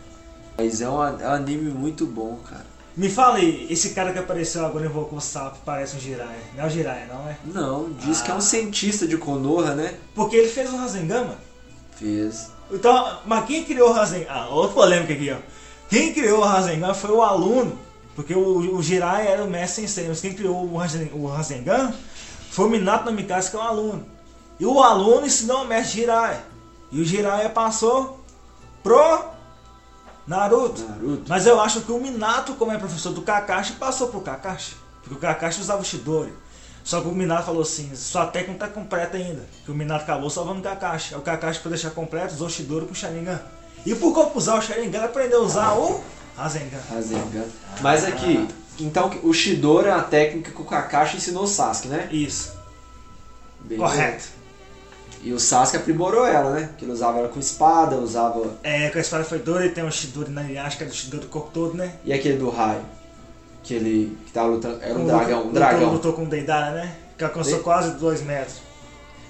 Mas 0.57 0.81
é 0.81 0.89
um, 0.89 1.03
é 1.21 1.29
um 1.29 1.33
anime 1.33 1.71
muito 1.71 2.07
bom, 2.07 2.39
cara. 2.49 2.65
Me 2.97 3.09
fala 3.11 3.39
aí, 3.39 3.67
esse 3.71 3.91
cara 3.91 4.13
que 4.13 4.19
apareceu 4.21 4.65
agora 4.65 4.87
invocou 4.87 5.19
o 5.19 5.21
sapo, 5.21 5.59
parece 5.65 5.97
um 5.97 6.01
Jiraiya. 6.01 6.39
Não 6.55 6.63
é 6.63 6.67
o 6.67 6.71
Jiraiya, 6.71 7.07
não, 7.07 7.29
é? 7.29 7.37
Não, 7.45 7.93
diz 7.95 8.21
que 8.21 8.31
é 8.31 8.35
Ah. 8.35 8.37
um 8.37 8.41
cientista 8.41 9.07
de 9.09 9.17
Konoha, 9.17 9.75
né? 9.75 9.95
Porque 10.15 10.37
ele 10.37 10.49
fez 10.49 10.73
o 10.73 10.77
Rasengan, 10.77 11.23
mano. 11.25 11.39
Fez. 11.97 12.51
Então, 12.71 13.19
mas 13.27 13.47
quem 13.47 13.65
criou 13.65 13.91
o 13.91 13.93
Rasengan? 13.93 14.27
Ah, 14.31 14.49
outra 14.49 14.75
polêmica 14.75 15.13
aqui, 15.13 15.31
ó. 15.33 15.37
Quem 15.89 16.13
criou 16.15 16.39
o 16.41 16.45
Rasengan 16.45 16.95
foi 16.95 17.11
o 17.11 17.21
aluno, 17.23 17.77
porque 18.15 18.33
o, 18.35 18.77
o 18.77 18.83
Jiraiya 18.83 19.29
era 19.31 19.45
o 19.45 19.51
mestre 19.51 19.83
sensei, 19.83 20.07
mas 20.09 20.21
quem 20.21 20.33
criou 20.33 20.65
o 20.65 20.77
Rasen- 20.77 21.11
o 21.13 21.27
Rasengan 21.27 21.93
foi 22.51 22.67
o 22.67 22.71
Minato 22.71 23.07
Namikaze, 23.07 23.51
que 23.51 23.57
é 23.57 23.59
o 23.59 23.63
aluno. 23.63 24.07
E 24.59 24.67
o 24.67 24.83
aluno 24.83 25.27
ensinou 25.27 25.63
o 25.63 25.67
mestre 25.67 26.01
Jiraiya. 26.01 26.45
E 26.93 27.01
o 27.01 27.05
Jiraiya 27.05 27.51
passou 27.51 28.21
pro 28.83 29.25
Naruto. 30.27 30.83
Naruto. 30.83 31.25
Mas 31.29 31.47
eu 31.47 31.61
acho 31.61 31.81
que 31.83 31.93
o 31.93 32.01
Minato, 32.01 32.55
como 32.55 32.73
é 32.73 32.79
professor 32.79 33.13
do 33.13 33.23
Kakashi, 33.23 33.75
passou 33.75 34.09
pro 34.09 34.21
Kakashi. 34.21 34.77
Porque 35.03 35.17
o 35.17 35.19
Kakashi 35.19 35.61
usava 35.61 35.83
o 35.83 35.85
Shidori. 35.85 36.33
Só 36.83 37.01
que 37.01 37.09
o 37.09 37.13
Minato 37.13 37.45
falou 37.47 37.63
assim, 37.63 37.95
sua 37.95 38.27
técnica 38.27 38.53
não 38.53 38.59
tá 38.59 38.69
completa 38.69 39.17
ainda. 39.17 39.45
Que 39.65 39.71
o 39.71 39.75
Minato 39.75 40.05
acabou 40.05 40.31
salvando 40.31 40.61
o 40.61 40.63
Kakashi. 40.63 41.15
O 41.15 41.21
Kakashi, 41.21 41.61
pra 41.61 41.71
deixar 41.71 41.91
completo, 41.91 42.35
usou 42.35 42.47
o 42.47 42.51
Shidori 42.51 42.87
com 42.87 42.93
o 42.93 42.95
Sharingan. 42.95 43.41
E 43.85 43.95
por 43.95 44.15
como 44.15 44.37
usar 44.37 44.59
o 44.59 44.63
Sharingan, 44.63 44.99
ele 44.99 45.07
aprendeu 45.07 45.41
a 45.41 45.45
usar 45.45 45.73
o 45.75 46.03
Rasengan. 46.37 46.81
Rasengan. 46.91 47.45
Mas 47.81 48.05
aqui, 48.05 48.49
então 48.79 49.11
o 49.23 49.33
Shidori 49.33 49.89
é 49.89 49.93
a 49.93 50.03
técnica 50.03 50.51
que 50.51 50.61
o 50.61 50.65
Kakashi 50.65 51.17
ensinou 51.17 51.45
o 51.45 51.47
Sasuke, 51.47 51.89
né? 51.89 52.09
Isso, 52.11 52.53
correto. 53.77 54.25
E 55.25 55.33
o 55.33 55.41
Sasuke 55.41 55.79
aprimorou 55.79 56.27
ela, 56.27 56.51
né? 56.53 56.69
Que 56.77 56.85
ele 56.85 56.93
usava 56.93 57.19
ela 57.19 57.29
com 57.29 57.41
espada, 57.41 57.97
usava. 57.97 58.59
É, 58.63 58.91
com 58.91 58.99
a 58.99 59.01
espada 59.01 59.25
foi 59.25 59.39
dura, 59.39 59.65
ele 59.65 59.73
tem 59.75 59.83
um 59.83 59.91
Shidori 59.91 60.31
na 60.31 60.43
acho 60.63 60.77
que 60.77 60.85
é 60.85 60.87
do 60.87 60.93
Shidori 60.95 61.23
do 61.25 61.29
corpo 61.31 61.49
todo, 61.53 61.75
né? 61.75 61.95
E 62.05 62.13
aquele 62.13 62.37
do 62.37 62.51
raio. 62.51 62.83
Que 63.63 63.73
ele. 63.75 64.19
que 64.27 64.33
tava 64.33 64.49
lutando. 64.49 64.79
Era 64.83 64.93
um 64.93 65.03
Lutou- 65.05 65.17
dragão. 65.17 65.37
Um 65.39 65.39
lutou- 65.45 65.53
dragão. 65.55 65.93
Lutou 65.95 66.13
com 66.13 66.25
o 66.25 66.27
Deidara, 66.27 66.73
né? 66.75 66.95
Que 67.17 67.25
alcançou 67.25 67.57
De- 67.57 67.65
quase 67.65 67.93
2 67.93 68.23
metros. 68.23 68.57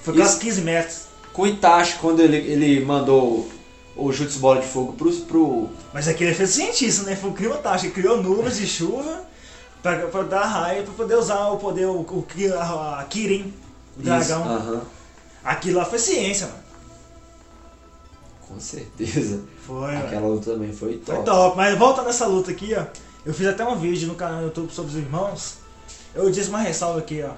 Foi 0.02 0.14
Isso- 0.14 0.22
quase 0.24 0.40
15 0.40 0.60
metros. 0.62 1.02
Com 1.32 1.42
o 1.42 1.46
Itachi, 1.46 1.98
quando 2.00 2.18
ele, 2.20 2.38
ele 2.38 2.84
mandou 2.84 3.48
o 3.96 4.12
Jutsu 4.12 4.40
Bola 4.40 4.60
de 4.60 4.66
Fogo 4.66 4.94
pro. 4.94 5.12
pro 5.12 5.68
Mas 5.92 6.08
aqui 6.08 6.24
ele 6.24 6.34
fez 6.34 6.50
cientista, 6.50 7.04
né? 7.04 7.14
Foi 7.14 7.30
um 7.30 7.34
criotástico, 7.34 7.86
ele 7.94 8.02
criou 8.02 8.20
nuvens 8.20 8.56
de 8.58 8.66
chuva 8.66 9.22
pra, 9.80 9.98
pra 10.08 10.22
dar 10.22 10.44
raio, 10.46 10.82
pra 10.82 10.94
poder 10.94 11.14
usar 11.14 11.46
o 11.50 11.56
poder, 11.58 11.86
o, 11.86 12.00
o, 12.00 12.26
a, 12.58 13.00
a 13.00 13.04
Kirin, 13.04 13.42
o 13.96 14.00
Isso, 14.00 14.02
dragão. 14.02 14.42
aham. 14.42 14.80
Aquilo 15.44 15.78
lá 15.78 15.84
foi 15.84 15.98
ciência, 15.98 16.46
mano. 16.46 16.58
Com 18.48 18.60
certeza. 18.60 19.40
Foi, 19.66 19.96
Aquela 19.96 20.20
mano. 20.22 20.34
luta 20.34 20.52
também 20.52 20.72
foi 20.72 20.94
top. 20.98 21.16
Foi 21.16 21.24
top. 21.24 21.56
Mas 21.56 21.78
voltando 21.78 22.06
nessa 22.06 22.26
luta 22.26 22.50
aqui, 22.50 22.74
ó. 22.76 22.84
Eu 23.24 23.32
fiz 23.32 23.46
até 23.46 23.64
um 23.64 23.76
vídeo 23.76 24.06
no 24.08 24.14
canal 24.14 24.40
do 24.40 24.44
YouTube 24.46 24.70
sobre 24.72 24.90
os 24.92 24.96
irmãos. 24.98 25.54
Eu 26.14 26.30
disse 26.30 26.48
uma 26.50 26.58
ressalva 26.60 26.98
aqui, 26.98 27.22
ó. 27.22 27.32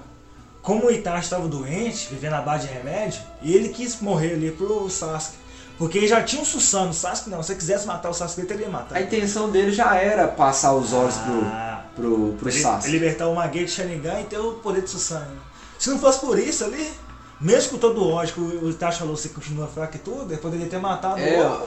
Como 0.61 0.85
o 0.87 0.91
Itachi 0.91 1.23
estava 1.23 1.47
doente, 1.47 2.09
vivendo 2.11 2.33
à 2.33 2.41
base 2.41 2.67
de 2.67 2.73
remédio, 2.73 3.21
e 3.41 3.53
ele 3.55 3.69
quis 3.69 4.01
morrer 4.01 4.33
ali 4.33 4.51
pro 4.51 4.89
Sasuke. 4.89 5.37
Porque 5.77 5.97
ele 5.99 6.07
já 6.07 6.21
tinha 6.23 6.41
um 6.41 6.45
Susanoo. 6.45 6.89
O 6.89 6.93
Sasuke 6.93 7.29
não, 7.29 7.41
se 7.41 7.53
ele 7.53 7.59
quisesse 7.59 7.87
matar 7.87 8.09
o 8.09 8.13
Sasuke, 8.13 8.41
ele 8.41 8.47
teria 8.47 8.67
matado. 8.67 8.95
A 8.95 9.01
intenção 9.01 9.49
dele 9.49 9.71
já 9.71 9.95
era 9.95 10.27
passar 10.27 10.73
os 10.73 10.91
olhos 10.91 11.15
Ah. 11.17 11.85
pro, 11.95 12.03
pro, 12.03 12.33
pro 12.33 12.51
Sasuke. 12.51 12.91
libertar 12.91 13.27
o 13.27 13.35
Maguete 13.35 13.71
Sharingan 13.71 14.19
e 14.19 14.23
ter 14.25 14.39
o 14.39 14.55
poder 14.55 14.81
de 14.83 14.89
Susanoo. 14.89 15.25
Se 15.79 15.89
não 15.89 15.99
fosse 15.99 16.19
por 16.19 16.37
isso 16.37 16.65
ali, 16.65 16.91
mesmo 17.39 17.71
com 17.71 17.77
todo 17.77 18.01
o 18.03 18.11
ódio 18.11 18.33
que 18.33 18.39
o 18.41 18.65
o 18.65 18.69
Itachi 18.69 18.99
falou, 18.99 19.15
você 19.15 19.29
continua 19.29 19.67
fraco 19.67 19.95
e 19.95 19.99
tudo, 19.99 20.31
ele 20.33 20.41
poderia 20.41 20.65
ter 20.67 20.79
matado 20.79 21.19
É, 21.19 21.45
o 21.45 21.63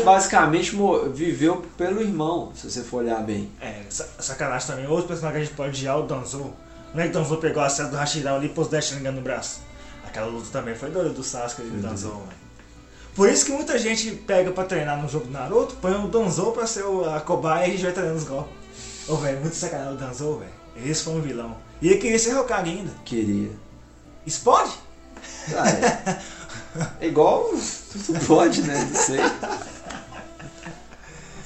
o 0.00 0.04
basicamente 0.04 0.76
viveu 1.14 1.64
pelo 1.76 2.00
irmão, 2.00 2.52
se 2.54 2.70
você 2.70 2.82
for 2.82 2.98
olhar 2.98 3.22
bem. 3.22 3.50
É, 3.60 3.82
sa- 3.88 4.06
sacanagem 4.18 4.66
também. 4.68 4.86
Outro 4.86 5.06
personagem 5.08 5.38
que 5.40 5.42
a 5.42 5.44
gente 5.46 5.56
pode 5.56 5.70
odiar, 5.70 5.98
o 5.98 6.02
Danzo. 6.02 6.52
Não 6.94 7.00
é 7.02 7.04
que 7.04 7.10
o 7.10 7.12
Danzo 7.20 7.36
pegou 7.38 7.62
a 7.62 7.68
seta 7.70 7.88
do 7.88 7.96
Hashirao 7.96 8.36
ali 8.36 8.46
e 8.46 8.50
pôs 8.50 8.68
10 8.68 8.84
Sharingan 8.84 9.12
no 9.12 9.22
braço. 9.22 9.60
Aquela 10.06 10.26
luta 10.26 10.46
também 10.52 10.74
foi 10.74 10.90
doida 10.90 11.08
do 11.10 11.22
Sasuke 11.22 11.62
e 11.62 11.64
do 11.70 11.80
Danzo, 11.80 12.08
mano. 12.08 12.28
Por 13.14 13.28
isso 13.30 13.46
que 13.46 13.52
muita 13.52 13.78
gente 13.78 14.10
pega 14.10 14.50
pra 14.50 14.64
treinar 14.64 15.00
no 15.00 15.08
jogo 15.08 15.26
do 15.26 15.32
Naruto, 15.32 15.74
põe 15.76 15.92
o 15.94 16.08
Danzo 16.08 16.50
pra 16.52 16.66
ser 16.66 16.84
o- 16.84 17.04
a 17.08 17.20
cobaia 17.20 17.66
e 17.66 17.68
a 17.68 17.70
gente 17.72 17.82
vai 17.84 17.92
treinando 17.92 18.18
os 18.18 18.24
golpes. 18.24 18.52
Ô, 19.08 19.16
velho, 19.16 19.40
muito 19.40 19.54
sacanagem 19.56 19.94
o 19.94 19.96
Danzo, 19.96 20.38
velho. 20.38 20.88
Esse 20.90 21.02
foi 21.04 21.14
um 21.14 21.20
vilão. 21.20 21.56
E 21.80 21.88
ele 21.88 21.98
queria 21.98 22.18
ser 22.18 22.36
Hokage 22.36 22.70
ainda. 22.70 22.92
Queria. 23.04 23.50
Isso 24.26 24.40
pode? 24.42 24.72
Ah, 25.56 25.68
é. 25.68 26.18
É 27.00 27.06
igual. 27.06 27.50
Tudo 28.06 28.26
pode, 28.26 28.62
né? 28.62 28.88
Não 28.90 28.98
sei. 28.98 29.18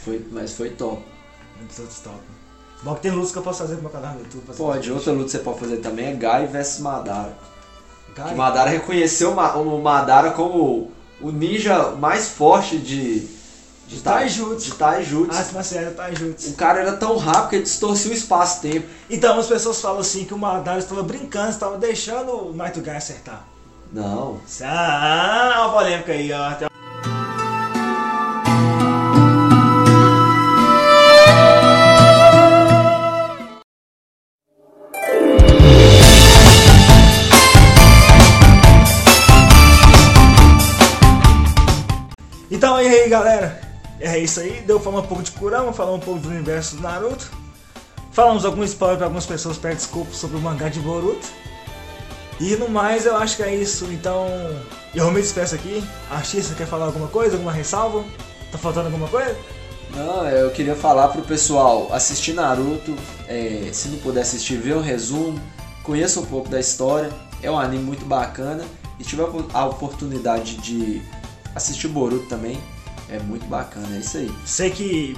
Foi, 0.04 0.24
mas 0.30 0.52
foi 0.52 0.70
top. 0.70 1.02
Muitos 1.58 1.78
outros 1.80 1.98
top. 1.98 2.20
Bom 2.82 2.94
que 2.94 3.00
tem 3.02 3.10
lutas 3.10 3.32
que 3.32 3.38
eu 3.38 3.42
posso 3.42 3.58
fazer 3.58 3.74
no 3.74 3.82
meu 3.82 3.90
canal 3.90 4.14
no 4.14 4.20
YouTube. 4.20 4.44
fazer 4.46 4.58
Pode, 4.62 4.92
outra 4.92 5.12
luta 5.12 5.24
que 5.24 5.30
você 5.32 5.38
pode 5.40 5.58
fazer 5.58 5.76
também 5.78 6.06
é 6.06 6.12
Gai 6.12 6.46
vs 6.46 6.78
Madara. 6.78 7.36
Cara, 8.14 8.28
Que 8.28 8.34
Madara 8.36 8.70
reconheceu 8.70 9.32
o 9.32 9.82
Madara 9.82 10.30
como 10.30 10.92
o 11.20 11.30
ninja 11.32 11.90
mais 11.92 12.28
forte 12.28 12.78
de. 12.78 13.28
De 13.88 14.00
Tai- 14.00 14.14
Taijutsu. 14.20 14.70
De 14.70 14.76
Taijutsu. 14.76 15.36
arte 15.38 15.54
marcial 15.54 15.92
tá 15.92 16.12
juntos. 16.12 16.46
O 16.48 16.54
cara 16.54 16.80
era 16.80 16.96
tão 16.96 17.16
rápido 17.16 17.48
que 17.50 17.56
ele 17.56 17.62
distorcia 17.64 18.10
o 18.10 18.14
espaço-tempo. 18.14 18.86
Então 19.08 19.38
as 19.38 19.46
pessoas 19.46 19.80
falam 19.80 20.00
assim 20.00 20.24
que 20.24 20.34
o 20.34 20.38
Madara 20.38 20.78
estava 20.78 21.02
brincando, 21.02 21.50
estava 21.50 21.78
deixando 21.78 22.48
o 22.48 22.52
Guy 22.82 22.90
acertar. 22.90 23.44
Não. 23.92 24.40
Ah, 24.62 25.54
uma 25.66 25.72
polêmica 25.72 26.12
aí, 26.12 26.32
ó. 26.32 26.75
É 44.16 44.20
isso 44.20 44.40
aí, 44.40 44.62
deu 44.62 44.80
falar 44.80 45.00
um 45.00 45.06
pouco 45.06 45.22
de 45.22 45.30
Kurama, 45.32 45.72
falar 45.74 45.92
um 45.92 46.00
pouco 46.00 46.20
do 46.20 46.28
universo 46.28 46.76
do 46.76 46.82
Naruto. 46.82 47.30
Falamos 48.12 48.46
algum 48.46 48.64
spoiler 48.64 48.96
para 48.96 49.06
algumas 49.06 49.26
pessoas, 49.26 49.58
peço 49.58 49.76
desculpa 49.76 50.10
sobre 50.12 50.38
o 50.38 50.40
mangá 50.40 50.70
de 50.70 50.80
Boruto. 50.80 51.28
E 52.40 52.56
no 52.56 52.66
mais 52.66 53.04
eu 53.04 53.14
acho 53.14 53.36
que 53.36 53.42
é 53.42 53.54
isso, 53.54 53.84
então 53.92 54.26
eu 54.94 55.10
me 55.10 55.20
despeço 55.20 55.54
aqui. 55.54 55.84
Artista 56.10 56.54
quer 56.54 56.66
falar 56.66 56.86
alguma 56.86 57.08
coisa, 57.08 57.34
alguma 57.34 57.52
ressalva? 57.52 58.02
Tá 58.50 58.56
faltando 58.56 58.86
alguma 58.86 59.06
coisa? 59.08 59.36
Não, 59.94 60.26
eu 60.26 60.50
queria 60.50 60.74
falar 60.74 61.08
pro 61.08 61.20
pessoal 61.20 61.92
assistir 61.92 62.32
Naruto, 62.32 62.96
é, 63.28 63.68
se 63.70 63.88
não 63.88 63.98
puder 63.98 64.22
assistir, 64.22 64.56
ver 64.56 64.76
um 64.76 64.82
resumo, 64.82 65.38
conheça 65.82 66.20
um 66.20 66.26
pouco 66.26 66.48
da 66.48 66.58
história, 66.58 67.10
é 67.42 67.50
um 67.50 67.58
anime 67.58 67.84
muito 67.84 68.06
bacana 68.06 68.64
e 68.98 69.04
tiver 69.04 69.26
a 69.52 69.66
oportunidade 69.66 70.56
de 70.56 71.02
assistir 71.54 71.88
Boruto 71.88 72.26
também, 72.30 72.58
é 73.08 73.18
muito 73.18 73.46
bacana, 73.46 73.96
é 73.96 74.00
isso 74.00 74.18
aí. 74.18 74.34
Sei 74.44 74.70
que. 74.70 75.16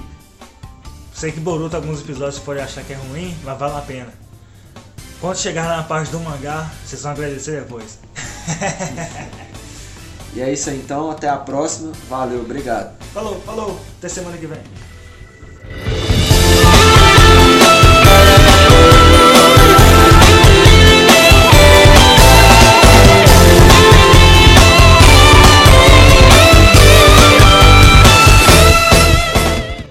Sei 1.13 1.31
que 1.31 1.39
Boruto 1.39 1.75
alguns 1.75 2.01
episódios 2.01 2.35
você 2.35 2.41
pode 2.41 2.59
achar 2.61 2.83
que 2.83 2.93
é 2.93 2.95
ruim, 2.95 3.35
mas 3.43 3.57
vale 3.57 3.77
a 3.77 3.81
pena. 3.81 4.13
Quando 5.19 5.37
chegar 5.37 5.67
na 5.67 5.83
parte 5.83 6.11
do 6.11 6.19
mangá, 6.19 6.71
vocês 6.85 7.01
vão 7.01 7.11
agradecer 7.11 7.61
depois. 7.61 7.99
E 10.33 10.41
é 10.41 10.53
isso 10.53 10.69
aí 10.69 10.77
então, 10.77 11.09
até 11.09 11.27
a 11.27 11.37
próxima, 11.37 11.91
valeu, 12.07 12.41
obrigado. 12.41 12.95
Falou, 13.13 13.41
falou, 13.41 13.79
até 13.97 14.07
semana 14.07 14.37
que 14.37 14.45
vem. 14.45 14.59